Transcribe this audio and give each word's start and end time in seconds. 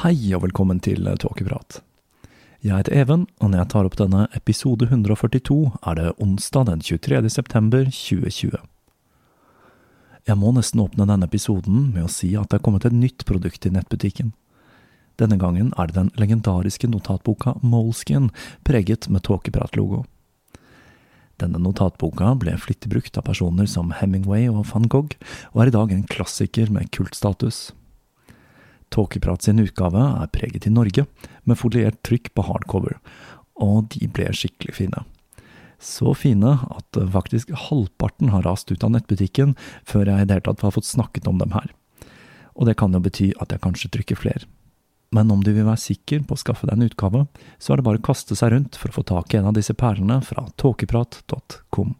Hei 0.00 0.30
og 0.32 0.40
velkommen 0.46 0.78
til 0.80 1.04
Tåkeprat. 1.20 1.82
Jeg 2.64 2.72
heter 2.72 2.94
Even, 3.02 3.26
og 3.36 3.50
når 3.52 3.58
jeg 3.58 3.68
tar 3.68 3.84
opp 3.84 3.96
denne 4.00 4.22
episode 4.32 4.86
142, 4.86 5.56
er 5.76 5.98
det 5.98 6.14
onsdag 6.24 6.70
den 6.70 6.80
23. 6.80 7.18
september 7.28 7.82
2020. 7.84 8.54
Jeg 10.24 10.38
må 10.40 10.52
nesten 10.56 10.80
åpne 10.80 11.04
denne 11.04 11.28
episoden 11.28 11.90
med 11.92 12.06
å 12.06 12.08
si 12.08 12.30
at 12.32 12.48
det 12.48 12.56
er 12.56 12.64
kommet 12.64 12.86
et 12.88 12.96
nytt 12.96 13.26
produkt 13.28 13.68
i 13.68 13.72
nettbutikken. 13.74 14.30
Denne 15.20 15.36
gangen 15.36 15.74
er 15.76 15.90
det 15.90 15.98
den 15.98 16.08
legendariske 16.16 16.88
notatboka 16.88 17.58
Moleskin, 17.60 18.30
preget 18.64 19.10
med 19.12 19.26
Tåkeprat-logo. 19.28 20.06
Denne 21.44 21.60
notatboka 21.60 22.32
ble 22.40 22.56
flittig 22.56 22.88
brukt 22.94 23.20
av 23.20 23.28
personer 23.28 23.68
som 23.68 23.92
Hemingway 24.00 24.48
og 24.48 24.64
van 24.72 24.88
Gogh, 24.88 25.12
og 25.52 25.60
er 25.60 25.74
i 25.74 25.76
dag 25.76 25.92
en 25.92 26.08
klassiker 26.08 26.72
med 26.72 26.88
kultstatus. 26.88 27.66
Tåkeprat 28.90 29.46
sin 29.46 29.62
utgave 29.62 30.02
er 30.02 30.30
preget 30.34 30.66
i 30.66 30.74
Norge, 30.74 31.06
med 31.46 31.58
foliert 31.58 32.00
trykk 32.06 32.32
på 32.34 32.44
hardcover, 32.48 32.98
og 33.60 33.90
de 33.94 34.08
ble 34.10 34.30
skikkelig 34.34 34.76
fine. 34.80 35.04
Så 35.80 36.12
fine 36.18 36.58
at 36.68 36.98
faktisk 37.12 37.52
halvparten 37.68 38.34
har 38.34 38.44
rast 38.44 38.70
ut 38.72 38.82
av 38.84 38.92
nettbutikken 38.92 39.54
før 39.88 40.10
jeg 40.10 40.24
i 40.24 40.28
det 40.28 40.36
hele 40.36 40.48
tatt 40.50 40.66
har 40.66 40.74
fått 40.76 40.88
snakket 40.88 41.28
om 41.30 41.40
dem 41.40 41.54
her. 41.56 41.70
Og 42.58 42.68
det 42.68 42.76
kan 42.76 42.92
jo 42.92 43.00
bety 43.00 43.30
at 43.40 43.54
jeg 43.54 43.62
kanskje 43.64 43.92
trykker 43.94 44.18
flere. 44.20 44.44
Men 45.14 45.30
om 45.32 45.40
du 45.42 45.50
vil 45.54 45.66
være 45.66 45.80
sikker 45.80 46.22
på 46.26 46.36
å 46.36 46.40
skaffe 46.42 46.68
deg 46.68 46.76
en 46.76 46.86
utgave, 46.86 47.24
så 47.58 47.72
er 47.72 47.80
det 47.80 47.86
bare 47.88 47.98
å 48.02 48.06
kaste 48.10 48.36
seg 48.38 48.52
rundt 48.52 48.76
for 48.78 48.92
å 48.92 49.00
få 49.00 49.06
tak 49.08 49.32
i 49.32 49.40
en 49.40 49.48
av 49.50 49.56
disse 49.56 49.74
perlene 49.74 50.20
fra 50.22 50.44
tåkeprat.com. 50.60 51.96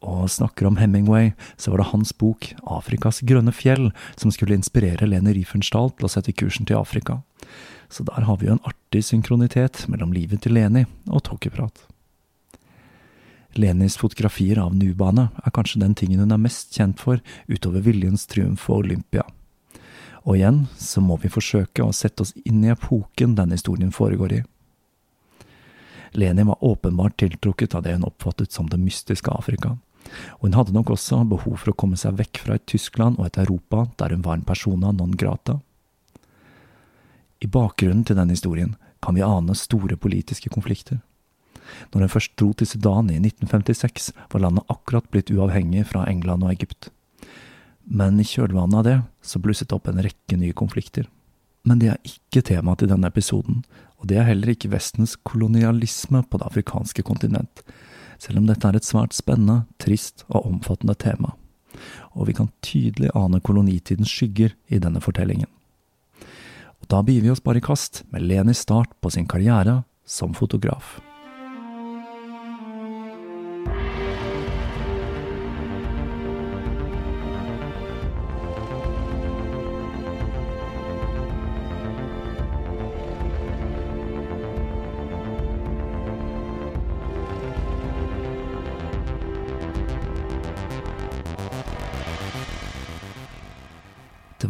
Og 0.00 0.30
snakker 0.32 0.66
om 0.66 0.78
Hemingway, 0.80 1.32
så 1.56 1.70
var 1.70 1.82
det 1.82 1.90
hans 1.90 2.12
bok 2.16 2.54
Afrikas 2.64 3.20
grønne 3.20 3.52
fjell 3.52 3.90
som 4.16 4.32
skulle 4.32 4.56
inspirere 4.56 5.08
Lene 5.08 5.34
Riefenstahl 5.36 5.92
til 5.92 6.08
å 6.08 6.12
sette 6.12 6.32
kursen 6.32 6.68
til 6.68 6.80
Afrika. 6.80 7.20
Så 7.92 8.06
der 8.08 8.24
har 8.24 8.38
vi 8.40 8.48
jo 8.48 8.56
en 8.56 8.64
artig 8.64 9.02
synkronitet 9.04 9.84
mellom 9.92 10.14
livet 10.16 10.44
til 10.44 10.56
Leni 10.56 10.86
og 11.10 11.24
Tåkeprat. 11.28 11.84
Lenis 13.58 13.98
fotografier 13.98 14.60
av 14.62 14.76
Nubaene 14.78 15.28
er 15.42 15.52
kanskje 15.52 15.82
den 15.82 15.96
tingen 15.98 16.22
hun 16.22 16.32
er 16.32 16.40
mest 16.40 16.70
kjent 16.76 17.00
for 17.02 17.20
utover 17.50 17.82
Viljens 17.84 18.24
triumf 18.30 18.68
og 18.70 18.84
Olympia. 18.84 19.26
Og 20.22 20.36
igjen 20.38 20.64
så 20.78 21.02
må 21.02 21.16
vi 21.20 21.32
forsøke 21.32 21.84
å 21.84 21.92
sette 21.96 22.22
oss 22.24 22.32
inn 22.44 22.62
i 22.64 22.72
epoken 22.72 23.34
denne 23.36 23.58
historien 23.58 23.92
foregår 23.92 24.38
i. 24.38 24.40
Leni 26.12 26.46
var 26.46 26.64
åpenbart 26.64 27.18
tiltrukket 27.22 27.74
av 27.74 27.84
det 27.84 27.96
hun 27.96 28.06
oppfattet 28.06 28.52
som 28.52 28.68
det 28.70 28.80
mystiske 28.80 29.30
Afrika, 29.30 29.76
og 30.38 30.48
hun 30.48 30.56
hadde 30.58 30.74
nok 30.74 30.92
også 30.94 31.22
behov 31.30 31.58
for 31.62 31.72
å 31.72 31.78
komme 31.78 31.98
seg 32.00 32.18
vekk 32.18 32.42
fra 32.44 32.56
et 32.58 32.66
Tyskland 32.70 33.18
og 33.18 33.28
et 33.28 33.40
Europa 33.42 33.86
der 34.00 34.14
hun 34.14 34.24
var 34.26 34.38
en 34.38 34.46
persona 34.46 34.92
non 34.92 35.16
grata. 35.16 35.60
I 37.40 37.48
bakgrunnen 37.48 38.04
til 38.04 38.18
denne 38.18 38.36
historien 38.36 38.74
kan 39.00 39.16
vi 39.16 39.24
ane 39.24 39.56
store 39.56 39.96
politiske 39.96 40.52
konflikter. 40.52 41.00
Når 41.92 42.04
hun 42.04 42.12
først 42.12 42.34
dro 42.36 42.50
til 42.52 42.68
Sudan 42.68 43.10
i 43.12 43.20
1956, 43.20 44.10
var 44.32 44.42
landet 44.44 44.72
akkurat 44.72 45.06
blitt 45.10 45.30
uavhengig 45.32 45.86
fra 45.88 46.04
England 46.10 46.44
og 46.44 46.52
Egypt. 46.52 46.90
Men 47.86 48.20
i 48.20 48.26
kjølvannet 48.26 48.80
av 48.80 48.86
det 48.86 48.98
så 49.24 49.40
blusset 49.42 49.70
det 49.70 49.78
opp 49.78 49.88
en 49.90 50.02
rekke 50.04 50.36
nye 50.36 50.56
konflikter. 50.56 51.08
Men 51.64 51.80
det 51.80 51.92
er 51.92 52.04
ikke 52.08 52.42
temaet 52.46 52.82
til 52.82 52.90
denne 52.92 53.08
episoden, 53.10 53.62
og 54.00 54.08
det 54.08 54.20
er 54.20 54.28
heller 54.30 54.52
ikke 54.52 54.72
Vestens 54.72 55.16
kolonialisme 55.28 56.22
på 56.24 56.40
det 56.40 56.48
afrikanske 56.48 57.04
kontinent, 57.04 57.64
selv 58.20 58.42
om 58.42 58.48
dette 58.48 58.68
er 58.68 58.76
et 58.76 58.86
svært 58.86 59.16
spennende, 59.16 59.64
trist 59.80 60.26
og 60.28 60.46
omfattende 60.46 60.96
tema. 61.00 61.34
Og 62.12 62.28
vi 62.28 62.36
kan 62.36 62.50
tydelig 62.64 63.12
ane 63.16 63.40
kolonitidens 63.40 64.12
skygger 64.12 64.54
i 64.68 64.80
denne 64.82 65.00
fortellingen. 65.00 65.48
Og 66.80 66.88
da 66.92 67.02
begir 67.04 67.24
vi 67.24 67.32
oss 67.32 67.44
bare 67.44 67.60
i 67.60 67.64
kast 67.64 68.04
med 68.12 68.24
Lenis 68.26 68.64
start 68.66 68.92
på 69.00 69.12
sin 69.12 69.28
karriere 69.28 69.82
som 70.04 70.34
fotograf. 70.36 70.98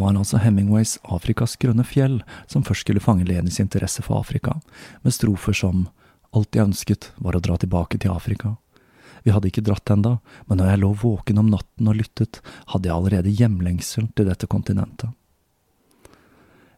Det 0.01 0.07
var 0.07 0.17
altså 0.17 0.39
Hemingways 0.41 0.95
Afrikas 1.13 1.59
grønne 1.61 1.85
fjell 1.85 2.23
som 2.49 2.63
først 2.65 2.87
skulle 2.87 3.03
fange 3.05 3.27
Lenis 3.29 3.59
interesse 3.61 4.01
for 4.01 4.17
Afrika, 4.17 4.55
med 5.05 5.13
strofer 5.13 5.53
som 5.53 5.83
Alt 6.33 6.57
jeg 6.57 6.71
ønsket 6.71 7.09
var 7.21 7.37
å 7.37 7.43
dra 7.45 7.59
tilbake 7.61 7.99
til 8.01 8.15
Afrika. 8.15 8.55
Vi 9.27 9.35
hadde 9.35 9.51
ikke 9.51 9.67
dratt 9.67 9.91
enda, 9.93 10.15
men 10.49 10.57
når 10.57 10.71
jeg 10.71 10.81
lå 10.81 10.89
våken 11.03 11.43
om 11.43 11.51
natten 11.53 11.91
og 11.93 11.99
lyttet, 11.99 12.39
hadde 12.73 12.89
jeg 12.89 12.97
allerede 12.97 13.35
hjemlengsel 13.43 14.07
til 14.17 14.31
dette 14.31 14.49
kontinentet. 14.49 15.11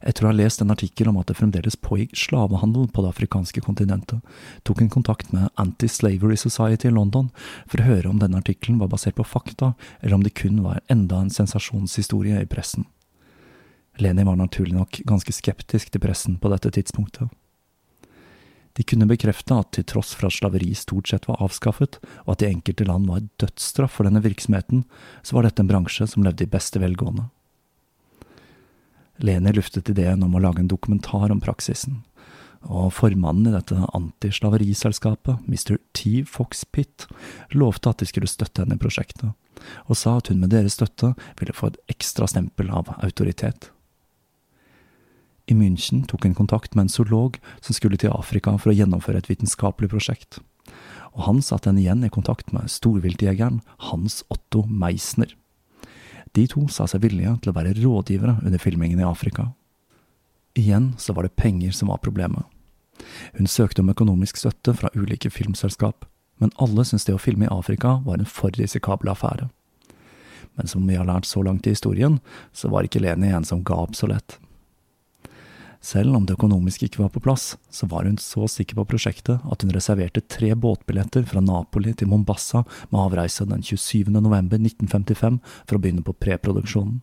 Etter 0.02 0.26
å 0.26 0.32
ha 0.32 0.34
lest 0.34 0.64
en 0.64 0.75
artikkel 0.75 1.12
om 1.12 1.20
at 1.20 1.30
det 1.30 1.36
fremdeles 1.38 1.78
pågikk 1.78 2.16
slavehandel 2.18 2.88
på 2.90 3.04
det 3.04 3.12
afrikanske 3.12 3.62
kontinentet, 3.62 4.18
tok 4.66 4.82
en 4.82 4.90
kontakt 4.90 5.30
med 5.30 5.46
Anti-Slavery 5.62 6.40
Society 6.42 6.90
i 6.90 6.96
London 6.96 7.30
for 7.68 7.78
å 7.78 7.86
høre 7.86 8.10
om 8.10 8.18
denne 8.18 8.42
artikkelen 8.42 8.82
var 8.82 8.90
basert 8.90 9.20
på 9.20 9.28
fakta, 9.30 9.76
eller 10.00 10.18
om 10.18 10.26
det 10.26 10.34
kun 10.42 10.58
var 10.66 10.82
enda 10.90 11.22
en 11.22 11.30
sensasjonshistorie 11.30 12.42
i 12.42 12.50
pressen. 12.50 12.88
Leni 14.00 14.24
var 14.24 14.38
naturlig 14.40 14.76
nok 14.76 15.00
ganske 15.08 15.34
skeptisk 15.34 15.92
til 15.92 16.02
pressen 16.02 16.38
på 16.40 16.50
dette 16.52 16.72
tidspunktet. 16.72 17.28
De 18.72 18.84
kunne 18.88 19.08
bekrefte 19.08 19.52
at 19.52 19.74
til 19.76 19.84
tross 19.84 20.14
for 20.16 20.30
at 20.30 20.36
slaveri 20.38 20.70
stort 20.76 21.10
sett 21.10 21.26
var 21.28 21.42
avskaffet, 21.44 21.98
og 22.24 22.34
at 22.34 22.44
i 22.44 22.48
enkelte 22.48 22.86
land 22.88 23.10
var 23.10 23.26
dødsstraff 23.42 23.98
for 23.98 24.08
denne 24.08 24.22
virksomheten, 24.24 24.86
så 25.20 25.36
var 25.36 25.44
dette 25.44 25.60
en 25.60 25.68
bransje 25.68 26.08
som 26.08 26.24
levde 26.24 26.46
i 26.46 26.52
beste 26.52 26.80
velgående. 26.80 27.28
Leni 29.22 29.52
luftet 29.52 29.92
ideen 29.92 30.24
om 30.24 30.32
å 30.34 30.40
lage 30.40 30.64
en 30.64 30.72
dokumentar 30.72 31.34
om 31.34 31.42
praksisen, 31.44 32.00
og 32.62 32.94
formannen 32.96 33.50
i 33.50 33.54
dette 33.56 33.76
antislaveriselskapet, 33.92 35.44
Mr. 35.44 35.76
T. 35.92 36.22
Fox 36.24 36.64
Pitt, 36.64 37.06
lovte 37.52 37.92
at 37.92 38.00
de 38.00 38.08
skulle 38.08 38.30
støtte 38.30 38.64
henne 38.64 38.78
i 38.78 38.82
prosjektet, 38.82 39.36
og 39.84 39.98
sa 39.98 40.16
at 40.16 40.32
hun 40.32 40.40
med 40.40 40.54
deres 40.54 40.78
støtte 40.78 41.12
ville 41.42 41.54
få 41.56 41.72
et 41.72 41.80
ekstra 41.92 42.30
stempel 42.30 42.72
av 42.72 42.94
autoritet. 43.02 43.71
I 45.50 45.54
München 45.54 46.04
tok 46.06 46.24
hun 46.24 46.34
kontakt 46.38 46.74
med 46.74 46.86
en 46.86 46.92
zoolog 46.92 47.38
som 47.60 47.74
skulle 47.74 47.98
til 47.98 48.14
Afrika 48.14 48.54
for 48.58 48.70
å 48.70 48.76
gjennomføre 48.76 49.22
et 49.22 49.30
vitenskapelig 49.30 49.90
prosjekt, 49.90 50.38
og 51.12 51.24
han 51.26 51.42
satte 51.42 51.70
henne 51.70 51.82
igjen 51.82 52.04
i 52.06 52.12
kontakt 52.12 52.52
med 52.54 52.70
storviltjegeren 52.70 53.60
Hans 53.90 54.22
Otto 54.32 54.64
Meisner. 54.68 55.34
De 56.32 56.46
to 56.48 56.64
sa 56.72 56.86
seg 56.88 57.02
villige 57.04 57.34
til 57.42 57.52
å 57.52 57.56
være 57.56 57.74
rådgivere 57.76 58.38
under 58.40 58.62
filmingen 58.62 59.02
i 59.02 59.08
Afrika. 59.08 59.50
Igjen 60.56 60.92
så 60.98 61.12
var 61.16 61.26
det 61.26 61.36
penger 61.36 61.74
som 61.76 61.90
var 61.92 62.00
problemet. 62.04 62.46
Hun 63.36 63.48
søkte 63.50 63.82
om 63.82 63.90
økonomisk 63.92 64.38
støtte 64.40 64.74
fra 64.78 64.92
ulike 64.94 65.30
filmselskap, 65.32 66.06
men 66.40 66.54
alle 66.62 66.84
syntes 66.86 67.04
det 67.08 67.16
å 67.16 67.20
filme 67.20 67.48
i 67.48 67.52
Afrika 67.52 67.98
var 68.06 68.20
en 68.20 68.28
for 68.28 68.54
risikabel 68.56 69.12
affære. 69.12 69.50
Men 70.56 70.68
som 70.68 70.86
vi 70.88 70.96
har 70.96 71.08
lært 71.08 71.28
så 71.28 71.42
langt 71.44 71.66
i 71.66 71.72
historien, 71.72 72.20
så 72.52 72.68
var 72.72 72.86
ikke 72.86 73.00
Leni 73.00 73.32
en 73.32 73.46
som 73.48 73.64
ga 73.64 73.78
opp 73.84 73.96
så 73.96 74.08
lett. 74.10 74.38
Selv 75.82 76.14
om 76.14 76.26
det 76.26 76.37
økonomiske 76.37 76.87
ikke 76.87 77.00
var 77.02 77.11
på 77.11 77.20
plass, 77.25 77.56
så 77.75 77.88
var 77.90 78.06
hun 78.06 78.19
så 78.23 78.46
sikker 78.46 78.79
på 78.79 78.84
prosjektet 78.93 79.43
at 79.43 79.64
hun 79.64 79.73
reserverte 79.75 80.23
tre 80.31 80.52
båtbilletter 80.55 81.26
fra 81.26 81.43
Napoli 81.43 81.90
til 81.99 82.11
Mombasa 82.12 82.62
med 82.93 83.00
avreise 83.02 83.46
den 83.50 83.64
27. 83.67 84.12
november 84.14 84.62
1955 84.62 85.40
for 85.67 85.76
å 85.76 85.82
begynne 85.82 86.05
på 86.06 86.14
preproduksjonen. 86.14 87.00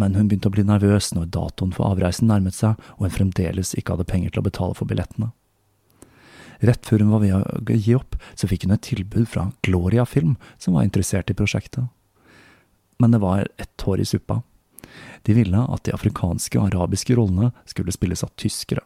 Men 0.00 0.18
hun 0.18 0.26
begynte 0.26 0.50
å 0.50 0.54
bli 0.54 0.66
nervøs 0.66 1.12
når 1.14 1.30
datoen 1.34 1.74
for 1.76 1.92
avreisen 1.92 2.30
nærmet 2.30 2.58
seg 2.58 2.74
og 2.96 3.06
hun 3.06 3.14
fremdeles 3.14 3.76
ikke 3.78 3.94
hadde 3.94 4.10
penger 4.10 4.34
til 4.34 4.42
å 4.42 4.48
betale 4.50 4.78
for 4.78 4.90
billettene. 4.90 5.30
Rett 6.60 6.84
før 6.84 7.04
hun 7.04 7.14
var 7.14 7.22
ved 7.22 7.38
å 7.38 7.78
gi 7.78 7.94
opp, 7.96 8.18
så 8.34 8.50
fikk 8.50 8.66
hun 8.66 8.74
et 8.74 8.84
tilbud 8.84 9.30
fra 9.30 9.48
Gloria 9.64 10.04
Film, 10.04 10.34
som 10.58 10.74
var 10.76 10.84
interessert 10.84 11.30
i 11.32 11.38
prosjektet. 11.38 11.86
Men 13.00 13.14
det 13.14 13.22
var 13.22 13.48
ett 13.62 13.86
hår 13.86 14.02
i 14.02 14.08
suppa. 14.08 14.42
De 15.26 15.36
ville 15.36 15.66
at 15.66 15.84
de 15.84 15.94
afrikanske 15.94 16.58
og 16.58 16.70
arabiske 16.70 17.16
rollene 17.18 17.52
skulle 17.68 17.94
spilles 17.94 18.24
av 18.26 18.32
tyskere. 18.40 18.84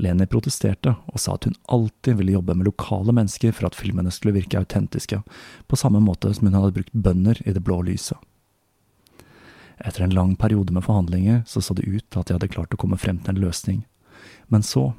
Leni 0.00 0.26
protesterte 0.30 0.94
og 1.10 1.20
sa 1.20 1.34
at 1.34 1.46
hun 1.48 1.56
alltid 1.72 2.16
ville 2.20 2.36
jobbe 2.36 2.54
med 2.56 2.68
lokale 2.68 3.12
mennesker 3.16 3.52
for 3.56 3.68
at 3.68 3.76
filmene 3.76 4.12
skulle 4.14 4.36
virke 4.36 4.60
autentiske, 4.60 5.20
på 5.66 5.78
samme 5.78 6.00
måte 6.04 6.32
som 6.34 6.48
hun 6.48 6.56
hadde 6.56 6.76
brukt 6.78 6.94
bønder 6.94 7.40
i 7.44 7.54
det 7.56 7.64
blå 7.66 7.82
lyset. 7.88 8.18
Etter 9.80 10.04
en 10.04 10.14
lang 10.14 10.34
periode 10.36 10.72
med 10.76 10.84
forhandlinger 10.84 11.42
så 11.48 11.62
så 11.64 11.74
det 11.74 11.88
ut 11.88 12.04
til 12.08 12.20
at 12.20 12.28
de 12.28 12.36
hadde 12.36 12.50
klart 12.52 12.74
å 12.76 12.80
komme 12.80 13.00
frem 13.00 13.20
til 13.20 13.34
en 13.34 13.44
løsning. 13.44 13.84
Men 14.52 14.64
så, 14.66 14.92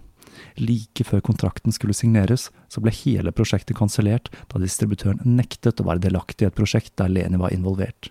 like 0.58 1.06
før 1.06 1.22
kontrakten 1.22 1.74
skulle 1.76 1.94
signeres, 1.94 2.50
så 2.68 2.82
ble 2.82 2.94
hele 3.04 3.34
prosjektet 3.36 3.78
kansellert 3.78 4.32
da 4.50 4.62
distributøren 4.62 5.22
nektet 5.38 5.82
å 5.82 5.86
være 5.86 6.08
delaktig 6.08 6.48
i 6.48 6.50
et 6.50 6.58
prosjekt 6.58 6.96
der 6.98 7.14
Leni 7.14 7.38
var 7.38 7.54
involvert. 7.54 8.10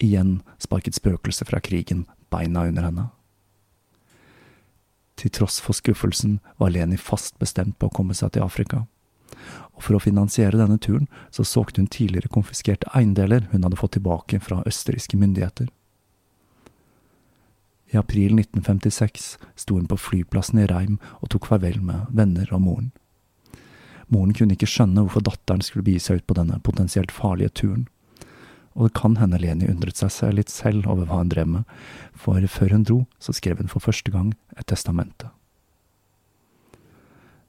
Igjen 0.00 0.40
sparket 0.58 0.96
spøkelset 0.96 1.50
fra 1.50 1.60
krigen 1.60 2.06
beina 2.32 2.64
under 2.68 2.86
henne. 2.88 3.08
Til 5.20 5.32
tross 5.36 5.58
for 5.60 5.76
skuffelsen 5.76 6.38
var 6.56 6.72
Leni 6.72 6.96
fast 6.96 7.36
bestemt 7.38 7.76
på 7.78 7.90
å 7.90 7.92
komme 7.92 8.16
seg 8.16 8.32
til 8.32 8.46
Afrika. 8.46 8.86
Og 9.76 9.84
for 9.84 9.98
å 9.98 10.00
finansiere 10.00 10.56
denne 10.56 10.78
turen 10.80 11.10
så 11.34 11.44
solgte 11.44 11.82
hun 11.82 11.90
tidligere 11.92 12.32
konfiskerte 12.32 12.88
eiendeler 12.96 13.44
hun 13.52 13.66
hadde 13.66 13.76
fått 13.80 13.98
tilbake 13.98 14.40
fra 14.40 14.62
østerrikske 14.68 15.20
myndigheter. 15.20 15.68
I 17.92 17.98
april 17.98 18.38
1956 18.38 19.36
sto 19.58 19.76
hun 19.76 19.88
på 19.90 19.98
flyplassen 19.98 20.62
i 20.62 20.66
Reim 20.70 20.96
og 21.18 21.32
tok 21.34 21.50
farvel 21.50 21.80
med 21.84 22.08
venner 22.14 22.48
og 22.54 22.64
moren. 22.64 22.90
Moren 24.08 24.32
kunne 24.34 24.56
ikke 24.56 24.70
skjønne 24.70 25.04
hvorfor 25.04 25.26
datteren 25.26 25.62
skulle 25.62 25.84
begi 25.86 26.00
seg 26.02 26.20
ut 26.20 26.28
på 26.30 26.38
denne 26.38 26.56
potensielt 26.64 27.12
farlige 27.14 27.52
turen 27.62 27.88
og 28.78 28.86
det 28.86 28.94
kan 29.00 29.16
hende 29.18 29.40
Leni 29.42 29.68
undret 29.70 29.98
seg 29.98 30.34
litt 30.36 30.52
selv 30.52 30.86
over 30.90 31.08
hva 31.08 31.20
hun 31.22 31.32
drev 31.32 31.48
med, 31.50 31.64
for 32.14 32.44
før 32.46 32.76
hun 32.76 32.86
dro, 32.86 32.98
så 33.18 33.34
skrev 33.34 33.58
hun 33.58 33.70
for 33.70 33.82
første 33.82 34.12
gang 34.14 34.32
et 34.56 34.68
testamente. 34.70 35.30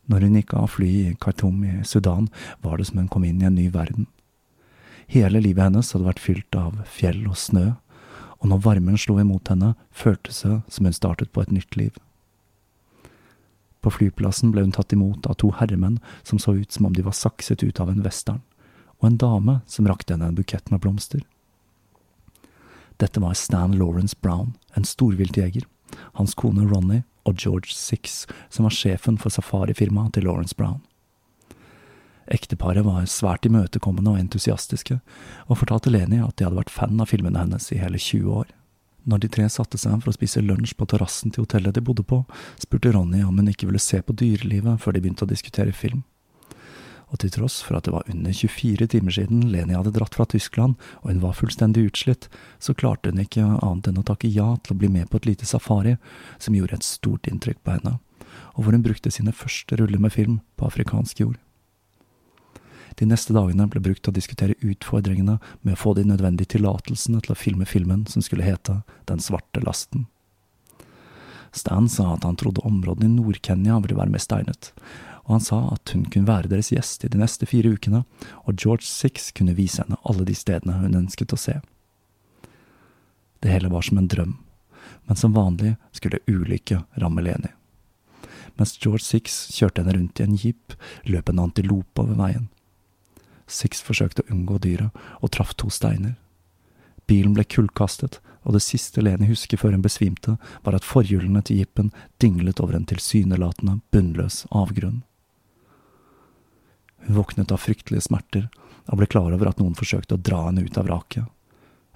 Når 0.10 0.26
hun 0.26 0.40
gikk 0.40 0.56
av 0.58 0.72
flyet 0.74 1.14
i 1.14 1.20
Khartoum 1.22 1.62
i 1.64 1.76
Sudan, 1.88 2.28
var 2.66 2.78
det 2.78 2.90
som 2.90 3.00
hun 3.00 3.12
kom 3.12 3.24
inn 3.24 3.42
i 3.42 3.48
en 3.48 3.56
ny 3.56 3.70
verden. 3.72 4.10
Hele 5.12 5.44
livet 5.44 5.70
hennes 5.70 5.92
hadde 5.94 6.10
vært 6.10 6.24
fylt 6.24 6.58
av 6.58 6.82
fjell 6.90 7.24
og 7.30 7.38
snø, 7.38 7.72
og 8.42 8.50
når 8.50 8.64
varmen 8.66 8.98
slo 8.98 9.20
imot 9.22 9.52
henne, 9.54 9.76
føltes 9.94 10.42
det 10.48 10.58
som 10.74 10.88
hun 10.88 10.98
startet 10.98 11.32
på 11.32 11.46
et 11.46 11.54
nytt 11.54 11.78
liv. 11.78 11.94
På 13.82 13.94
flyplassen 13.94 14.52
ble 14.54 14.66
hun 14.66 14.74
tatt 14.74 14.94
imot 14.94 15.30
av 15.30 15.38
to 15.42 15.52
herremenn 15.58 16.00
som 16.26 16.42
så 16.42 16.58
ut 16.58 16.74
som 16.74 16.90
om 16.90 16.98
de 16.98 17.06
var 17.06 17.18
sakset 17.18 17.64
ut 17.64 17.80
av 17.82 17.90
en 17.90 18.02
western 18.06 18.42
og 19.02 19.10
en 19.10 19.20
dame 19.22 19.60
som 19.68 19.90
rakte 19.90 20.14
henne 20.16 20.30
en 20.30 20.38
bukett 20.38 20.70
med 20.72 20.82
blomster. 20.84 21.24
Dette 23.02 23.20
var 23.20 23.34
Stan 23.34 23.74
Lawrence 23.74 24.16
Brown, 24.22 24.54
en 24.78 24.86
storviltjeger, 24.86 25.66
hans 26.14 26.36
kone 26.38 26.68
Ronny 26.70 27.02
og 27.26 27.42
George 27.42 27.74
Six, 27.74 28.28
som 28.50 28.68
var 28.68 28.76
sjefen 28.78 29.18
for 29.18 29.34
safarifirmaet 29.34 30.14
til 30.16 30.28
Lawrence 30.30 30.56
Brown. 30.58 30.84
Ekteparet 32.32 32.86
var 32.86 33.10
svært 33.10 33.46
imøtekommende 33.50 34.14
og 34.14 34.22
entusiastiske, 34.22 35.00
og 35.50 35.60
fortalte 35.60 35.92
Leni 35.92 36.22
at 36.22 36.38
de 36.38 36.46
hadde 36.46 36.62
vært 36.62 36.74
fan 36.74 37.02
av 37.02 37.10
filmene 37.10 37.42
hennes 37.42 37.72
i 37.74 37.82
hele 37.82 38.00
20 38.00 38.30
år. 38.44 38.54
Når 39.10 39.24
de 39.24 39.32
tre 39.34 39.50
satte 39.50 39.82
seg 39.82 39.98
for 40.04 40.12
å 40.12 40.16
spise 40.16 40.46
lunsj 40.46 40.76
på 40.78 40.86
terrassen 40.86 41.34
til 41.34 41.48
hotellet 41.48 41.74
de 41.74 41.82
bodde 41.82 42.06
på, 42.06 42.22
spurte 42.62 42.94
Ronny 42.94 43.26
om 43.26 43.42
hun 43.42 43.50
ikke 43.50 43.66
ville 43.66 43.82
se 43.82 43.98
på 44.06 44.14
dyrelivet 44.14 44.78
før 44.80 44.94
de 44.94 45.02
begynte 45.02 45.26
å 45.26 45.32
diskutere 45.32 45.74
film 45.74 46.06
og 47.12 47.20
til 47.20 47.32
tross 47.36 47.60
for 47.66 47.78
at 47.78 47.88
det 47.88 47.94
var 47.94 48.08
under 48.10 48.34
24 48.34 48.88
timer 48.94 49.16
siden 49.16 49.44
Leni 49.52 49.76
hadde 49.76 49.94
dratt 49.96 50.16
fra 50.16 50.26
Tyskland 50.32 50.78
og 51.02 51.10
hun 51.12 51.22
var 51.24 51.36
fullstendig 51.36 51.90
utslitt, 51.90 52.30
så 52.60 52.76
klarte 52.78 53.12
hun 53.12 53.22
ikke 53.24 53.44
annet 53.44 53.92
enn 53.92 54.00
å 54.00 54.08
takke 54.08 54.32
ja 54.32 54.54
til 54.64 54.76
å 54.76 54.80
bli 54.80 54.92
med 54.92 55.12
på 55.12 55.20
et 55.20 55.28
lite 55.34 55.48
safari 55.50 55.98
som 56.40 56.56
gjorde 56.56 56.80
et 56.80 56.88
stort 56.88 57.28
inntrykk 57.28 57.60
på 57.66 57.76
henne, 57.76 57.98
og 58.56 58.64
hvor 58.64 58.76
hun 58.78 58.86
brukte 58.86 59.12
sine 59.12 59.36
første 59.36 59.80
ruller 59.80 60.00
med 60.00 60.16
film 60.16 60.40
på 60.56 60.70
afrikansk 60.72 61.26
jord. 61.26 61.40
De 63.00 63.08
neste 63.08 63.34
dagene 63.36 63.68
ble 63.72 63.82
brukt 63.84 64.04
til 64.04 64.12
å 64.12 64.16
diskutere 64.16 64.58
utfordringene 64.62 65.38
med 65.62 65.76
å 65.76 65.80
få 65.80 65.96
de 65.98 66.04
nødvendige 66.08 66.58
tillatelsene 66.58 67.22
til 67.24 67.34
å 67.34 67.40
filme 67.40 67.68
filmen 67.68 68.04
som 68.08 68.24
skulle 68.24 68.46
hete 68.46 68.82
Den 69.10 69.24
svarte 69.24 69.64
lasten. 69.64 70.08
Stan 71.52 71.90
sa 71.90 72.14
at 72.14 72.24
han 72.24 72.38
trodde 72.40 72.64
områdene 72.68 73.10
i 73.10 73.16
Nord-Kenya 73.16 73.80
ville 73.84 73.98
være 73.98 74.14
mest 74.14 74.32
egnet, 74.32 74.72
og 75.26 75.36
han 75.36 75.44
sa 75.46 75.60
at 75.74 75.94
hun 75.94 76.06
kunne 76.10 76.30
være 76.30 76.52
deres 76.52 76.72
gjest 76.74 77.06
i 77.06 77.12
de 77.12 77.20
neste 77.22 77.48
fire 77.50 77.74
ukene, 77.76 78.04
og 78.46 78.58
George 78.58 78.88
Six 78.88 79.32
kunne 79.38 79.56
vise 79.58 79.84
henne 79.84 80.00
alle 80.08 80.26
de 80.28 80.36
stedene 80.38 80.80
hun 80.82 80.98
ønsket 81.04 81.36
å 81.36 81.40
se. 81.40 81.60
Det 83.42 83.50
hele 83.50 83.72
var 83.74 83.86
som 83.86 83.98
en 83.98 84.10
drøm, 84.12 84.38
men 85.06 85.18
som 85.18 85.34
vanlig 85.34 85.76
skulle 85.98 86.22
ulykke 86.30 86.84
ramme 87.02 87.24
Leni. 87.26 87.54
Mens 88.60 88.76
George 88.82 89.06
Six 89.06 89.48
kjørte 89.56 89.82
henne 89.82 89.96
rundt 89.96 90.20
i 90.20 90.26
en 90.26 90.36
jeep, 90.38 90.76
løp 91.08 91.30
en 91.32 91.42
antilope 91.42 92.04
over 92.04 92.18
veien. 92.20 92.50
Six 93.52 93.82
forsøkte 93.84 94.26
å 94.26 94.34
unngå 94.34 94.60
dyret, 94.64 94.92
og 95.22 95.32
traff 95.34 95.56
to 95.58 95.72
steiner. 95.74 96.18
Bilen 97.10 97.34
ble 97.36 97.44
kullkastet, 97.48 98.20
og 98.44 98.56
det 98.56 98.64
siste 98.66 99.04
Leni 99.04 99.28
husker 99.30 99.60
før 99.60 99.76
hun 99.76 99.86
besvimte, 99.86 100.38
var 100.66 100.78
at 100.78 100.88
forhjulene 100.88 101.44
til 101.46 101.62
jeepen 101.62 101.92
dinglet 102.24 102.62
over 102.64 102.78
en 102.78 102.88
tilsynelatende 102.90 103.80
bunnløs 103.94 104.46
avgrunn. 104.50 105.02
Hun 107.06 107.16
våknet 107.16 107.52
av 107.52 107.62
fryktelige 107.64 108.06
smerter 108.08 108.48
og 108.92 109.00
ble 109.00 109.08
klar 109.10 109.34
over 109.34 109.52
at 109.52 109.60
noen 109.62 109.78
forsøkte 109.78 110.18
å 110.18 110.22
dra 110.22 110.46
henne 110.48 110.66
ut 110.66 110.78
av 110.78 110.88
vraket. 110.90 111.28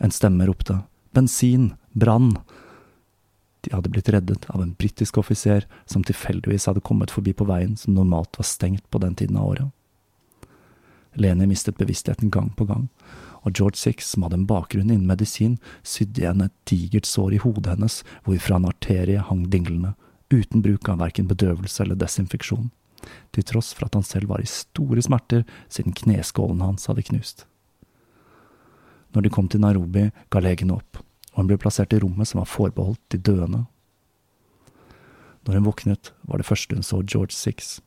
En 0.01 0.13
stemme 0.13 0.45
ropte 0.47 0.79
bensin, 1.15 1.74
brann. 1.91 2.35
De 3.62 3.71
hadde 3.74 3.89
blitt 3.89 4.09
reddet 4.12 4.50
av 4.51 4.62
en 4.62 4.74
britisk 4.77 5.17
offiser 5.17 5.65
som 5.85 6.03
tilfeldigvis 6.03 6.67
hadde 6.69 6.83
kommet 6.85 7.13
forbi 7.13 7.33
på 7.33 7.47
veien 7.50 7.77
som 7.79 7.95
normalt 7.95 8.38
var 8.38 8.47
stengt 8.50 8.85
på 8.91 9.01
den 9.01 9.15
tiden 9.15 9.39
av 9.39 9.53
året. 9.53 9.71
Leni 11.15 11.47
mistet 11.47 11.79
bevisstheten 11.79 12.29
gang 12.29 12.50
på 12.59 12.67
gang, 12.67 12.89
og 13.47 13.55
George 13.55 13.79
Six, 13.79 14.09
som 14.12 14.25
hadde 14.25 14.41
en 14.41 14.50
bakgrunn 14.50 14.89
innen 14.91 15.07
medisin, 15.07 15.55
sydde 15.83 16.25
igjen 16.25 16.43
et 16.43 16.55
digert 16.67 17.07
sår 17.07 17.38
i 17.38 17.39
hodet 17.39 17.77
hennes 17.77 18.01
hvorfra 18.25 18.59
en 18.59 18.67
arterie 18.67 19.24
hang 19.24 19.45
dinglende, 19.53 19.93
uten 20.33 20.65
bruk 20.65 20.89
av 20.91 21.00
verken 21.00 21.29
bedøvelse 21.31 21.85
eller 21.85 21.95
desinfeksjon 22.01 22.67
til 23.35 23.45
tross 23.47 23.73
for 23.75 23.87
at 23.87 23.97
han 23.97 24.05
selv 24.05 24.31
var 24.31 24.43
i 24.43 24.49
store 24.49 25.03
smerter 25.03 25.43
siden 25.67 25.95
kneskålen 25.95 26.63
hans 26.63 26.87
hadde 26.89 27.05
knust. 27.09 27.45
Når 29.15 29.25
de 29.25 29.31
kom 29.31 29.47
til 29.47 29.63
Nairobi, 29.63 30.09
ga 30.31 30.41
legen 30.43 30.73
opp, 30.75 30.99
og 31.33 31.43
hun 31.43 31.49
ble 31.51 31.59
plassert 31.61 31.93
i 31.95 32.01
rommet 32.03 32.27
som 32.27 32.41
var 32.41 32.51
forbeholdt 32.51 33.03
de 33.13 33.21
døende. 33.31 33.63
Når 35.45 35.59
hun 35.59 35.67
våknet, 35.67 36.11
var 36.27 36.41
det 36.41 36.47
første 36.47 36.75
hun 36.75 36.83
så 36.83 37.01
George 37.05 37.35
Six. 37.35 37.79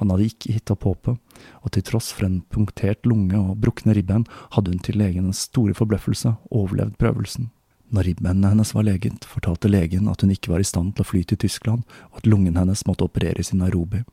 Han 0.00 0.10
hadde 0.10 0.28
ikke 0.30 0.54
gitt 0.54 0.70
opp 0.72 0.86
håpet, 0.86 1.18
og 1.62 1.72
til 1.74 1.84
tross 1.86 2.10
for 2.14 2.26
en 2.26 2.40
punktert 2.52 3.06
lunge 3.06 3.38
og 3.38 3.58
brukne 3.62 3.94
ribbein, 3.96 4.26
hadde 4.54 4.72
hun 4.72 4.82
til 4.84 4.98
legenes 5.00 5.46
store 5.50 5.74
forbløffelse 5.76 6.34
overlevd 6.50 6.96
prøvelsen. 7.00 7.50
Når 7.90 8.06
ribbeinet 8.06 8.52
hennes 8.52 8.72
var 8.74 8.86
leget, 8.86 9.26
fortalte 9.26 9.70
legen 9.70 10.08
at 10.10 10.22
hun 10.22 10.30
ikke 10.30 10.52
var 10.52 10.62
i 10.62 10.66
stand 10.66 10.94
til 10.94 11.02
å 11.02 11.10
fly 11.10 11.24
til 11.26 11.40
Tyskland, 11.42 11.82
og 12.12 12.22
at 12.22 12.30
lungen 12.30 12.58
hennes 12.58 12.84
måtte 12.86 13.06
opereres 13.06 13.50
i 13.50 13.58
Nairobi. 13.58 14.04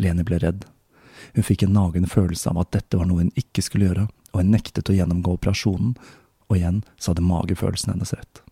Leni 0.00 0.24
ble 0.26 0.38
redd. 0.42 0.64
Hun 1.34 1.46
fikk 1.46 1.64
en 1.64 1.74
nagende 1.76 2.10
følelse 2.10 2.50
av 2.50 2.60
at 2.62 2.72
dette 2.76 2.98
var 2.98 3.08
noe 3.08 3.24
hun 3.24 3.34
ikke 3.38 3.62
skulle 3.64 3.88
gjøre, 3.88 4.06
og 4.32 4.40
hun 4.40 4.52
nektet 4.54 4.90
å 4.90 4.96
gjennomgå 4.96 5.36
operasjonen, 5.38 5.94
og 6.50 6.56
igjen 6.58 6.82
så 6.98 7.12
hadde 7.12 7.26
magefølelsen 7.26 7.94
hennes 7.94 8.12
rett. 8.14 8.42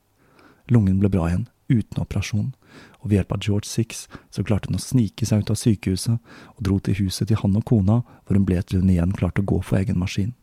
Lungen 0.72 1.00
ble 1.02 1.10
bra 1.12 1.28
igjen, 1.28 1.48
uten 1.68 2.02
operasjon, 2.02 2.52
og 3.02 3.10
ved 3.10 3.18
hjelp 3.18 3.32
av 3.34 3.42
George 3.42 3.68
Six 3.68 4.06
så 4.30 4.44
klarte 4.46 4.70
hun 4.70 4.78
å 4.78 4.82
snike 4.82 5.26
seg 5.26 5.42
ut 5.42 5.50
av 5.52 5.58
sykehuset 5.58 6.34
og 6.54 6.62
dro 6.64 6.78
til 6.78 6.96
huset 7.02 7.28
til 7.28 7.40
han 7.42 7.58
og 7.58 7.66
kona, 7.68 8.00
hvor 8.24 8.38
hun 8.38 8.46
ble 8.48 8.60
til 8.62 8.82
hun 8.82 8.92
igjen 8.92 9.14
klarte 9.16 9.42
å 9.42 9.48
gå 9.48 9.58
for 9.60 9.80
egen 9.80 9.98
maskin. 10.00 10.34